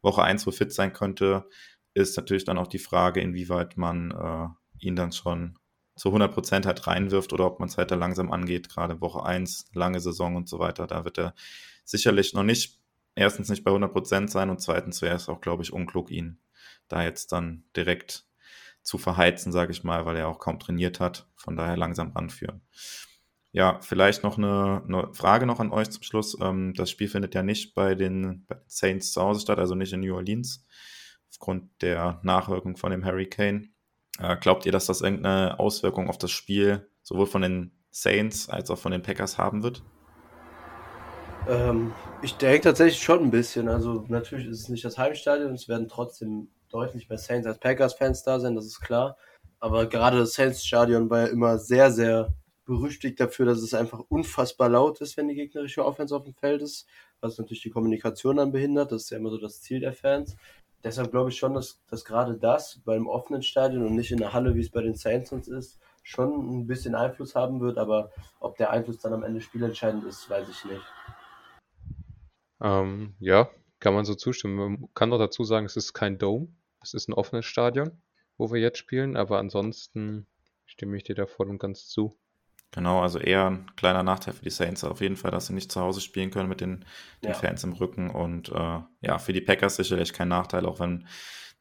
Woche 0.03 0.21
1 0.21 0.45
wohl 0.45 0.53
fit 0.53 0.71
sein 0.71 0.93
könnte, 0.93 1.49
ist 1.95 2.17
natürlich 2.17 2.45
dann 2.45 2.59
auch 2.59 2.67
die 2.67 2.77
Frage, 2.77 3.19
inwieweit 3.19 3.77
man 3.77 4.11
äh, 4.11 4.62
ihn 4.83 4.95
dann 4.95 5.11
schon 5.11 5.57
zu 5.95 6.09
100 6.09 6.33
Prozent 6.33 6.65
halt 6.65 6.87
reinwirft 6.87 7.33
oder 7.33 7.45
ob 7.45 7.59
man 7.59 7.69
es 7.69 7.77
halt 7.77 7.91
da 7.91 7.95
langsam 7.95 8.31
angeht, 8.31 8.69
gerade 8.69 9.01
Woche 9.01 9.23
1, 9.23 9.69
lange 9.73 9.99
Saison 9.99 10.35
und 10.35 10.49
so 10.49 10.59
weiter. 10.59 10.87
Da 10.87 11.05
wird 11.05 11.19
er 11.19 11.35
sicherlich 11.85 12.33
noch 12.33 12.43
nicht, 12.43 12.79
erstens 13.15 13.49
nicht 13.49 13.63
bei 13.63 13.69
100 13.71 13.91
Prozent 13.91 14.31
sein 14.31 14.49
und 14.49 14.59
zweitens 14.59 15.01
wäre 15.01 15.15
es 15.15 15.29
auch, 15.29 15.41
glaube 15.41 15.63
ich, 15.63 15.71
unklug, 15.71 16.09
ihn 16.09 16.39
da 16.87 17.03
jetzt 17.03 17.31
dann 17.31 17.63
direkt 17.75 18.25
zu 18.81 18.97
verheizen, 18.97 19.51
sage 19.51 19.71
ich 19.71 19.83
mal, 19.83 20.05
weil 20.05 20.17
er 20.17 20.27
auch 20.27 20.39
kaum 20.39 20.59
trainiert 20.59 20.99
hat. 20.99 21.27
Von 21.35 21.55
daher 21.55 21.77
langsam 21.77 22.11
ranführen. 22.11 22.61
Ja, 23.51 23.79
vielleicht 23.81 24.23
noch 24.23 24.37
eine, 24.37 24.83
eine 24.87 25.13
Frage 25.13 25.45
noch 25.45 25.59
an 25.59 25.71
euch 25.71 25.89
zum 25.91 26.03
Schluss. 26.03 26.37
Ähm, 26.41 26.73
das 26.73 26.89
Spiel 26.89 27.07
findet 27.07 27.35
ja 27.35 27.43
nicht 27.43 27.75
bei 27.75 27.95
den, 27.95 28.45
bei 28.47 28.55
den 28.55 28.63
Saints 28.67 29.13
zu 29.13 29.21
Hause 29.21 29.41
statt, 29.41 29.59
also 29.59 29.75
nicht 29.75 29.93
in 29.93 30.01
New 30.01 30.15
Orleans, 30.15 30.65
aufgrund 31.29 31.69
der 31.81 32.19
Nachwirkung 32.23 32.77
von 32.77 32.91
dem 32.91 33.05
Hurricane. 33.05 33.72
Äh, 34.19 34.37
glaubt 34.37 34.65
ihr, 34.65 34.71
dass 34.71 34.85
das 34.85 35.01
irgendeine 35.01 35.59
Auswirkung 35.59 36.09
auf 36.09 36.17
das 36.17 36.31
Spiel 36.31 36.87
sowohl 37.01 37.25
von 37.25 37.41
den 37.41 37.71
Saints 37.89 38.49
als 38.49 38.69
auch 38.69 38.77
von 38.77 38.91
den 38.91 39.01
Packers 39.01 39.37
haben 39.37 39.63
wird? 39.63 39.83
Ähm, 41.47 41.93
ich 42.21 42.35
denke 42.35 42.61
tatsächlich 42.61 43.01
schon 43.01 43.23
ein 43.23 43.31
bisschen. 43.31 43.67
Also 43.67 44.05
natürlich 44.07 44.47
ist 44.47 44.61
es 44.61 44.69
nicht 44.69 44.85
das 44.85 44.97
Heimstadion, 44.97 45.53
es 45.53 45.67
werden 45.67 45.89
trotzdem 45.89 46.49
deutlich 46.69 47.09
mehr 47.09 47.17
Saints 47.17 47.47
als 47.47 47.59
Packers-Fans 47.59 48.23
da 48.23 48.39
sein, 48.39 48.55
das 48.55 48.65
ist 48.65 48.81
klar. 48.81 49.17
Aber 49.59 49.85
gerade 49.85 50.17
das 50.17 50.33
Saints-Stadion 50.33 51.09
war 51.09 51.21
ja 51.21 51.27
immer 51.27 51.57
sehr, 51.57 51.91
sehr 51.91 52.33
berüchtigt 52.65 53.19
dafür, 53.19 53.45
dass 53.45 53.59
es 53.59 53.73
einfach 53.73 53.99
unfassbar 54.09 54.69
laut 54.69 55.01
ist, 55.01 55.17
wenn 55.17 55.27
die 55.27 55.35
gegnerische 55.35 55.85
Offense 55.85 56.15
auf 56.15 56.23
dem 56.23 56.33
Feld 56.33 56.61
ist, 56.61 56.87
was 57.19 57.37
natürlich 57.37 57.61
die 57.61 57.69
Kommunikation 57.69 58.37
dann 58.37 58.51
behindert. 58.51 58.91
Das 58.91 59.03
ist 59.03 59.09
ja 59.09 59.17
immer 59.17 59.29
so 59.29 59.37
das 59.37 59.61
Ziel 59.61 59.79
der 59.81 59.93
Fans. 59.93 60.35
Deshalb 60.83 61.11
glaube 61.11 61.29
ich 61.29 61.37
schon, 61.37 61.53
dass, 61.53 61.81
dass 61.87 62.03
gerade 62.03 62.37
das 62.37 62.81
beim 62.83 63.07
offenen 63.07 63.41
Stadion 63.41 63.85
und 63.85 63.95
nicht 63.95 64.11
in 64.11 64.17
der 64.17 64.33
Halle, 64.33 64.55
wie 64.55 64.59
es 64.59 64.69
bei 64.69 64.81
den 64.81 64.95
Saints 64.95 65.31
uns 65.31 65.47
ist, 65.47 65.79
schon 66.03 66.59
ein 66.59 66.67
bisschen 66.67 66.93
Einfluss 66.93 67.35
haben 67.35 67.61
wird. 67.61 67.77
Aber 67.77 68.11
ob 68.39 68.57
der 68.57 68.71
Einfluss 68.71 68.99
dann 68.99 69.13
am 69.13 69.23
Ende 69.23 69.39
spielentscheidend 69.39 70.03
ist, 70.03 70.29
weiß 70.29 70.49
ich 70.49 70.65
nicht. 70.65 70.83
Ähm, 72.61 73.15
ja, 73.19 73.49
kann 73.79 73.93
man 73.93 74.05
so 74.05 74.13
zustimmen. 74.15 74.55
Man 74.55 74.89
kann 74.93 75.09
noch 75.09 75.19
dazu 75.19 75.43
sagen, 75.45 75.65
es 75.65 75.77
ist 75.77 75.93
kein 75.93 76.17
Dome. 76.17 76.49
Es 76.81 76.93
ist 76.93 77.07
ein 77.07 77.13
offenes 77.13 77.45
Stadion, 77.45 78.01
wo 78.37 78.51
wir 78.51 78.59
jetzt 78.59 78.77
spielen. 78.77 79.15
Aber 79.15 79.39
ansonsten 79.39 80.27
stimme 80.65 80.97
ich 80.97 81.03
dir 81.03 81.15
da 81.15 81.25
voll 81.25 81.49
und 81.49 81.59
ganz 81.59 81.87
zu. 81.87 82.19
Genau, 82.73 83.01
also 83.01 83.19
eher 83.19 83.51
ein 83.51 83.71
kleiner 83.75 84.01
Nachteil 84.01 84.33
für 84.33 84.43
die 84.43 84.49
Saints 84.49 84.83
auf 84.83 84.99
jeden 84.99 85.15
Fall, 85.15 85.29
dass 85.29 85.45
sie 85.45 85.53
nicht 85.53 85.71
zu 85.71 85.79
Hause 85.79 86.01
spielen 86.01 86.31
können 86.31 86.49
mit 86.49 86.59
den, 86.59 86.83
den 87.23 87.29
ja. 87.29 87.35
Fans 87.35 87.63
im 87.63 87.73
Rücken. 87.73 88.09
Und 88.09 88.49
äh, 88.49 88.79
ja, 89.01 89.19
für 89.19 89.31
die 89.31 89.41
Packers 89.41 89.75
sicherlich 89.75 90.11
kein 90.11 90.29
Nachteil, 90.29 90.65
auch 90.65 90.79
wenn 90.79 91.07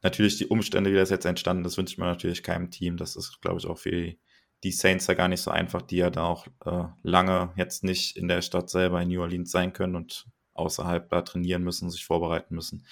natürlich 0.01 0.37
die 0.37 0.47
Umstände, 0.47 0.91
wie 0.91 0.95
das 0.95 1.11
jetzt 1.11 1.25
entstanden 1.25 1.65
ist, 1.65 1.77
wünscht 1.77 1.99
man 1.99 2.09
natürlich 2.09 2.41
keinem 2.41 2.71
Team. 2.71 2.97
Das 2.97 3.15
ist, 3.15 3.41
glaube 3.41 3.59
ich, 3.59 3.67
auch 3.67 3.77
für 3.77 4.15
die 4.63 4.71
Saints 4.71 5.05
ja 5.05 5.13
gar 5.13 5.27
nicht 5.27 5.41
so 5.41 5.51
einfach, 5.51 5.83
die 5.83 5.97
ja 5.97 6.09
da 6.09 6.23
auch 6.23 6.47
äh, 6.65 6.85
lange 7.03 7.53
jetzt 7.57 7.83
nicht 7.83 8.17
in 8.17 8.27
der 8.27 8.41
Stadt 8.41 8.71
selber 8.71 8.99
in 8.99 9.09
New 9.09 9.21
Orleans 9.21 9.51
sein 9.51 9.71
können 9.71 9.95
und 9.95 10.25
außerhalb 10.55 11.09
da 11.09 11.21
trainieren 11.21 11.63
müssen, 11.63 11.91
sich 11.91 12.05
vorbereiten 12.05 12.55
müssen. 12.55 12.87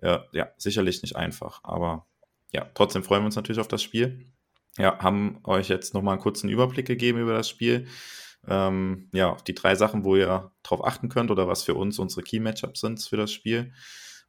Äh, 0.00 0.18
ja, 0.30 0.52
sicherlich 0.56 1.02
nicht 1.02 1.16
einfach. 1.16 1.58
Aber 1.64 2.06
ja, 2.52 2.70
trotzdem 2.74 3.02
freuen 3.02 3.22
wir 3.22 3.26
uns 3.26 3.36
natürlich 3.36 3.60
auf 3.60 3.68
das 3.68 3.82
Spiel 3.82 4.30
ja, 4.78 4.98
haben 4.98 5.40
euch 5.44 5.68
jetzt 5.68 5.94
nochmal 5.94 6.14
einen 6.14 6.22
kurzen 6.22 6.48
Überblick 6.48 6.86
gegeben 6.86 7.20
über 7.20 7.32
das 7.32 7.48
Spiel. 7.48 7.86
Ähm, 8.46 9.08
ja, 9.12 9.36
die 9.46 9.54
drei 9.54 9.74
Sachen, 9.74 10.04
wo 10.04 10.16
ihr 10.16 10.52
drauf 10.62 10.84
achten 10.84 11.08
könnt 11.08 11.30
oder 11.30 11.48
was 11.48 11.62
für 11.62 11.74
uns 11.74 11.98
unsere 11.98 12.22
Key-Matchups 12.22 12.80
sind 12.80 13.02
für 13.02 13.16
das 13.16 13.32
Spiel. 13.32 13.72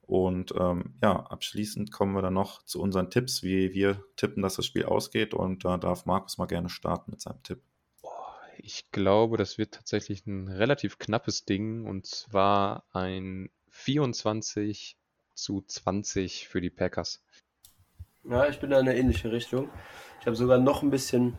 Und 0.02 0.54
ähm, 0.58 0.95
ja, 1.04 1.20
abschließend 1.20 1.91
kommen 1.91 2.14
wir 2.14 2.22
dann 2.22 2.34
noch 2.34 2.64
zu 2.64 2.82
unseren 2.82 3.10
Tipps, 3.10 3.43
wie 3.43 3.74
wir 3.74 4.04
tippen, 4.16 4.41
dass 4.41 4.56
das 4.56 4.66
Spiel 4.66 4.86
ausgeht. 4.86 5.34
Und 5.34 5.66
da 5.66 5.78
darf 5.78 6.06
Markus 6.06 6.38
mal 6.38 6.45
gerne 6.45 6.70
starten 6.70 7.12
mit 7.12 7.22
seinem 7.22 7.43
Tipp. 7.43 7.62
Ich 8.58 8.89
glaube, 8.91 9.38
das 9.38 9.58
wird 9.58 9.74
tatsächlich 9.74 10.26
ein 10.26 10.48
relativ 10.48 10.98
knappes 10.98 11.45
Ding 11.45 11.86
und 11.86 12.06
zwar 12.06 12.86
ein 12.91 13.50
24 13.70 14.98
zu 15.36 15.62
20 15.62 16.48
für 16.48 16.62
die 16.62 16.70
Packers. 16.70 17.22
Ja, 18.30 18.50
ich 18.50 18.60
bin 18.60 18.70
da 18.70 18.80
in 18.80 18.88
eine 18.88 18.98
ähnliche 18.98 19.32
Richtung. 19.32 19.70
Ich 20.20 20.26
habe 20.26 20.36
sogar 20.36 20.58
noch 20.58 20.84
ein 20.84 20.90
bisschen 20.90 21.38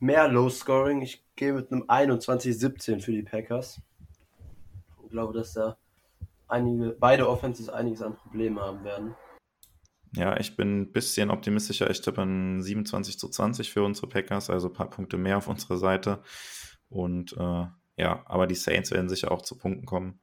mehr 0.00 0.26
Low 0.26 0.48
Scoring. 0.48 1.00
Ich 1.00 1.24
gehe 1.36 1.52
mit 1.52 1.70
einem 1.70 1.84
21-17 1.84 3.00
für 3.00 3.12
die 3.12 3.22
Packers. 3.22 3.80
Ich 5.04 5.10
glaube, 5.10 5.32
dass 5.32 5.52
da 5.52 5.76
einige, 6.48 6.96
beide 6.98 7.28
Offenses 7.28 7.68
einiges 7.68 8.02
an 8.02 8.16
Problemen 8.16 8.58
haben 8.58 8.82
werden. 8.82 9.14
Ja, 10.14 10.36
ich 10.38 10.56
bin 10.56 10.82
ein 10.82 10.92
bisschen 10.92 11.30
optimistischer. 11.30 11.88
Ich 11.88 12.00
tippe 12.00 12.22
ein 12.22 12.60
27 12.62 13.18
zu 13.18 13.28
20 13.28 13.70
für 13.72 13.84
unsere 13.84 14.08
Packers, 14.08 14.50
also 14.50 14.68
ein 14.68 14.74
paar 14.74 14.90
Punkte 14.90 15.18
mehr 15.18 15.38
auf 15.38 15.46
unserer 15.46 15.78
Seite. 15.78 16.22
Und 16.88 17.32
äh, 17.34 17.66
ja, 17.96 18.24
aber 18.26 18.48
die 18.48 18.56
Saints 18.56 18.90
werden 18.90 19.08
sicher 19.08 19.30
auch 19.30 19.42
zu 19.42 19.56
Punkten 19.56 19.86
kommen. 19.86 20.20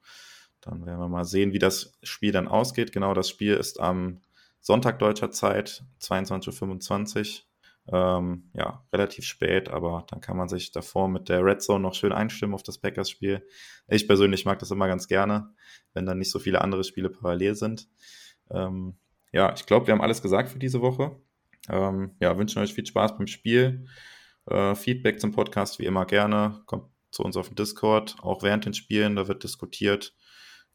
Dann 0.60 0.84
werden 0.84 1.00
wir 1.00 1.08
mal 1.08 1.24
sehen, 1.24 1.52
wie 1.52 1.58
das 1.58 1.98
Spiel 2.02 2.32
dann 2.32 2.48
ausgeht. 2.48 2.92
Genau, 2.92 3.14
das 3.14 3.30
Spiel 3.30 3.54
ist 3.54 3.80
am 3.80 4.20
Sonntag 4.60 4.98
deutscher 4.98 5.30
Zeit, 5.30 5.84
22.25 6.00 7.42
Uhr. 7.42 7.50
Ähm, 7.92 8.50
ja, 8.54 8.84
relativ 8.92 9.24
spät, 9.24 9.68
aber 9.68 10.04
dann 10.08 10.20
kann 10.20 10.36
man 10.36 10.48
sich 10.48 10.70
davor 10.70 11.08
mit 11.08 11.28
der 11.28 11.44
Red 11.44 11.62
Zone 11.62 11.80
noch 11.80 11.94
schön 11.94 12.12
einstimmen 12.12 12.54
auf 12.54 12.62
das 12.62 12.78
Packers-Spiel. 12.78 13.44
Ich 13.88 14.06
persönlich 14.06 14.44
mag 14.44 14.58
das 14.58 14.70
immer 14.70 14.86
ganz 14.86 15.08
gerne, 15.08 15.54
wenn 15.94 16.06
dann 16.06 16.18
nicht 16.18 16.30
so 16.30 16.38
viele 16.38 16.60
andere 16.60 16.84
Spiele 16.84 17.10
parallel 17.10 17.54
sind. 17.56 17.88
Ähm, 18.50 18.96
ja, 19.32 19.52
ich 19.54 19.66
glaube, 19.66 19.86
wir 19.86 19.94
haben 19.94 20.02
alles 20.02 20.22
gesagt 20.22 20.50
für 20.50 20.58
diese 20.58 20.80
Woche. 20.82 21.16
Ähm, 21.68 22.14
ja, 22.20 22.36
wünschen 22.36 22.62
euch 22.62 22.74
viel 22.74 22.86
Spaß 22.86 23.16
beim 23.16 23.26
Spiel. 23.26 23.86
Äh, 24.46 24.74
Feedback 24.74 25.20
zum 25.20 25.32
Podcast 25.32 25.78
wie 25.78 25.86
immer 25.86 26.04
gerne. 26.04 26.62
Kommt 26.66 26.84
zu 27.10 27.22
uns 27.24 27.36
auf 27.36 27.48
den 27.48 27.56
Discord, 27.56 28.16
auch 28.22 28.42
während 28.42 28.66
den 28.66 28.74
Spielen, 28.74 29.16
da 29.16 29.26
wird 29.26 29.42
diskutiert. 29.42 30.14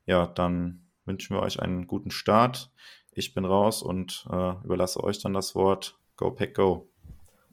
Ja, 0.06 0.28
dann 0.28 0.92
wünschen 1.06 1.36
wir 1.36 1.42
euch 1.42 1.62
einen 1.62 1.88
guten 1.88 2.12
Start. 2.12 2.72
Ich 3.18 3.34
bin 3.34 3.46
raus 3.46 3.82
und 3.82 4.28
äh, 4.30 4.54
überlasse 4.66 5.02
euch 5.02 5.20
dann 5.20 5.34
das 5.34 5.56
Wort. 5.56 5.98
Go 6.18 6.32
Pack 6.32 6.54
Go. 6.54 6.90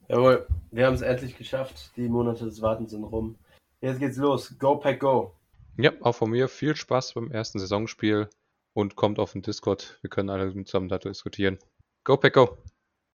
Jawohl, 0.09 0.45
wir 0.71 0.85
haben 0.85 0.93
es 0.93 1.01
endlich 1.01 1.37
geschafft. 1.37 1.91
Die 1.95 2.09
Monate 2.09 2.43
des 2.43 2.61
Wartens 2.61 2.91
sind 2.91 3.05
rum. 3.05 3.37
Jetzt 3.79 3.99
geht's 3.99 4.17
los. 4.17 4.57
Go 4.59 4.75
Pack 4.75 4.99
Go. 4.99 5.33
Ja, 5.77 5.93
auch 6.01 6.15
von 6.15 6.31
mir 6.31 6.49
viel 6.49 6.75
Spaß 6.75 7.13
beim 7.13 7.31
ersten 7.31 7.59
Saisonspiel 7.59 8.29
und 8.73 8.97
kommt 8.97 9.19
auf 9.19 9.31
den 9.31 9.41
Discord. 9.41 9.99
Wir 10.01 10.09
können 10.09 10.29
alle 10.29 10.53
zusammen 10.65 10.89
da 10.89 10.97
diskutieren. 10.97 11.57
Go 12.03 12.17
Pack 12.17 12.33
Go. 12.33 12.57